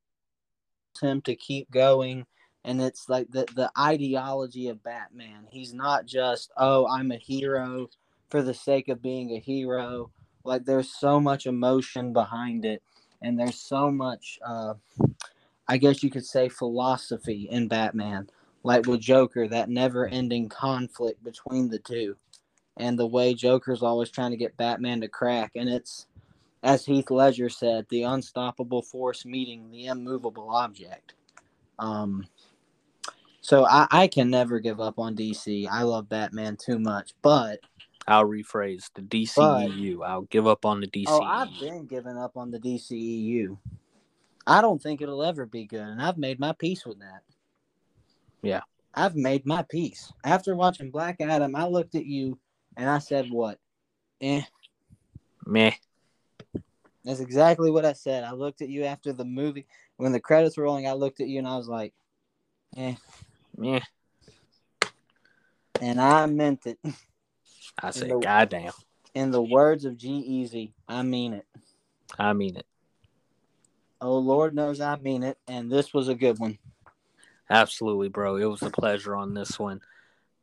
him 1.02 1.22
to 1.22 1.36
keep 1.36 1.70
going 1.70 2.26
and 2.64 2.82
it's 2.82 3.08
like 3.08 3.30
the 3.30 3.46
the 3.56 3.72
ideology 3.78 4.68
of 4.68 4.84
Batman. 4.84 5.48
He's 5.52 5.74
not 5.74 6.06
just 6.06 6.52
oh 6.58 6.88
I'm 6.88 7.12
a 7.12 7.18
hero 7.18 7.90
for 8.30 8.42
the 8.42 8.54
sake 8.54 8.90
of 8.90 9.02
being 9.02 9.32
a 9.32 9.40
hero. 9.40 10.12
Like 10.44 10.66
there's 10.66 10.94
so 10.94 11.20
much 11.20 11.46
emotion 11.46 12.14
behind 12.14 12.66
it, 12.66 12.82
and 13.22 13.40
there's 13.40 13.60
so 13.60 13.92
much, 13.92 14.40
uh, 14.46 14.76
I 15.68 15.78
guess 15.78 16.04
you 16.04 16.10
could 16.10 16.26
say, 16.26 16.50
philosophy 16.50 17.48
in 17.50 17.68
Batman. 17.68 18.30
Like 18.64 18.86
with 18.86 19.00
Joker, 19.00 19.48
that 19.48 19.70
never-ending 19.70 20.50
conflict 20.50 21.24
between 21.24 21.70
the 21.70 21.80
two, 21.80 22.18
and 22.76 23.00
the 23.00 23.08
way 23.08 23.34
Joker's 23.34 23.82
always 23.82 24.10
trying 24.10 24.32
to 24.32 24.38
get 24.38 24.58
Batman 24.58 25.02
to 25.02 25.08
crack, 25.08 25.52
and 25.56 25.70
it's 25.70 26.08
as 26.64 26.86
Heath 26.86 27.12
Ledger 27.12 27.50
said, 27.50 27.86
the 27.90 28.04
unstoppable 28.04 28.82
force 28.82 29.26
meeting 29.26 29.72
the 29.72 29.86
immovable 29.86 30.50
object. 30.50 31.14
Um, 31.80 32.28
so 33.42 33.66
I, 33.66 33.88
I 33.92 34.08
can 34.08 34.30
never 34.30 34.60
give 34.60 34.82
up 34.82 35.00
on 35.00 35.16
DC. 35.16 35.68
I 35.72 35.84
love 35.84 36.10
Batman 36.10 36.58
too 36.58 36.80
much, 36.80 37.14
but 37.22 37.60
I'll 38.08 38.26
rephrase 38.26 38.90
the 38.96 39.02
DCEU. 39.02 40.06
I'll 40.06 40.24
give 40.24 40.48
up 40.48 40.66
on 40.66 40.82
the 40.82 40.88
DCEU. 40.88 41.06
oh, 41.08 41.22
I've 41.22 41.60
been 41.60 41.86
giving 41.86 42.18
up 42.18 42.36
on 42.36 42.52
the 42.52 42.60
DCEU. 42.60 43.58
I 44.48 44.62
don't 44.62 44.82
think 44.82 45.02
it'll 45.02 45.24
ever 45.24 45.46
be 45.46 45.66
good, 45.66 45.82
and 45.82 46.02
I've 46.02 46.18
made 46.18 46.40
my 46.40 46.54
peace 46.54 46.86
with 46.86 47.00
that. 47.00 47.22
Yeah. 48.42 48.62
I've 48.96 49.16
made 49.16 49.46
my 49.46 49.64
peace. 49.70 50.12
After 50.24 50.56
watching 50.56 50.90
Black 50.90 51.18
Adam, 51.20 51.54
I 51.54 51.68
looked 51.68 51.96
at 51.96 52.06
you 52.06 52.40
and 52.78 52.90
I 52.90 53.00
said, 53.00 53.30
"What? 53.30 53.60
Eh." 54.22 54.42
Meh. 55.46 55.74
That's 57.04 57.20
exactly 57.20 57.70
what 57.70 57.86
I 57.86 57.94
said. 57.94 58.24
I 58.24 58.32
looked 58.32 58.62
at 58.62 58.70
you 58.70 58.86
after 58.86 59.12
the 59.12 59.26
movie 59.26 59.68
when 59.98 60.14
the 60.14 60.20
credits 60.20 60.58
were 60.58 60.64
rolling. 60.64 60.88
I 60.88 60.94
looked 60.94 61.20
at 61.20 61.28
you 61.28 61.40
and 61.40 61.48
I 61.48 61.58
was 61.58 61.68
like, 61.68 61.94
"Eh," 62.78 62.96
Meh. 63.58 63.82
and 65.82 66.00
I 66.00 66.26
meant 66.26 66.66
it. 66.66 66.80
I 67.84 67.92
said, 67.92 68.10
the- 68.10 68.20
goddamn. 68.20 68.72
In 69.14 69.32
the 69.32 69.42
words 69.42 69.84
of 69.84 69.98
G-Eazy, 69.98 70.74
I 70.88 71.02
mean 71.02 71.34
it. 71.34 71.46
I 72.20 72.34
mean 72.34 72.56
it. 72.56 72.66
Oh 74.00 74.18
Lord 74.18 74.54
knows 74.54 74.80
I 74.80 74.98
mean 74.98 75.24
it, 75.24 75.38
and 75.48 75.72
this 75.72 75.94
was 75.94 76.08
a 76.08 76.16
good 76.16 76.40
one. 76.40 76.58
Absolutely, 77.50 78.10
bro. 78.10 78.36
It 78.38 78.46
was 78.46 78.62
a 78.62 78.70
pleasure 78.70 79.16
on 79.16 79.34
this 79.34 79.58
one. 79.58 79.82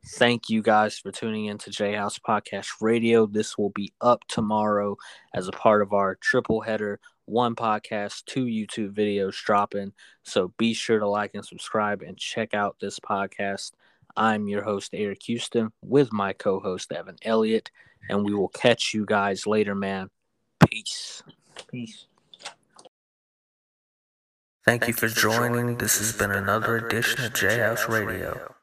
Thank 0.07 0.49
you 0.49 0.61
guys 0.61 0.99
for 0.99 1.11
tuning 1.11 1.45
in 1.45 1.57
to 1.59 1.69
J 1.69 1.93
House 1.93 2.19
Podcast 2.19 2.67
Radio. 2.81 3.25
This 3.25 3.57
will 3.57 3.69
be 3.71 3.93
up 4.01 4.23
tomorrow 4.27 4.97
as 5.33 5.47
a 5.47 5.51
part 5.51 5.81
of 5.81 5.93
our 5.93 6.15
triple 6.15 6.61
header 6.61 6.99
one 7.25 7.55
podcast, 7.55 8.25
two 8.25 8.45
YouTube 8.45 8.93
videos 8.93 9.41
dropping. 9.43 9.93
So 10.23 10.53
be 10.57 10.73
sure 10.73 10.99
to 10.99 11.07
like 11.07 11.31
and 11.33 11.45
subscribe 11.45 12.01
and 12.01 12.17
check 12.17 12.53
out 12.53 12.77
this 12.79 12.99
podcast. 12.99 13.71
I'm 14.15 14.47
your 14.47 14.63
host, 14.63 14.91
Eric 14.93 15.23
Houston, 15.23 15.71
with 15.81 16.13
my 16.13 16.33
co 16.33 16.59
host, 16.59 16.91
Evan 16.91 17.17
Elliott, 17.23 17.71
and 18.09 18.23
we 18.23 18.33
will 18.33 18.49
catch 18.49 18.93
you 18.93 19.05
guys 19.05 19.45
later, 19.45 19.75
man. 19.75 20.09
Peace. 20.69 21.23
Peace. 21.69 22.05
Thank 24.65 24.87
you 24.87 24.93
for 24.93 25.07
joining. 25.07 25.77
This 25.77 25.99
has 25.99 26.11
been 26.11 26.31
another 26.31 26.75
edition 26.77 27.23
of 27.23 27.33
J 27.35 27.59
House 27.59 27.87
Radio. 27.87 28.54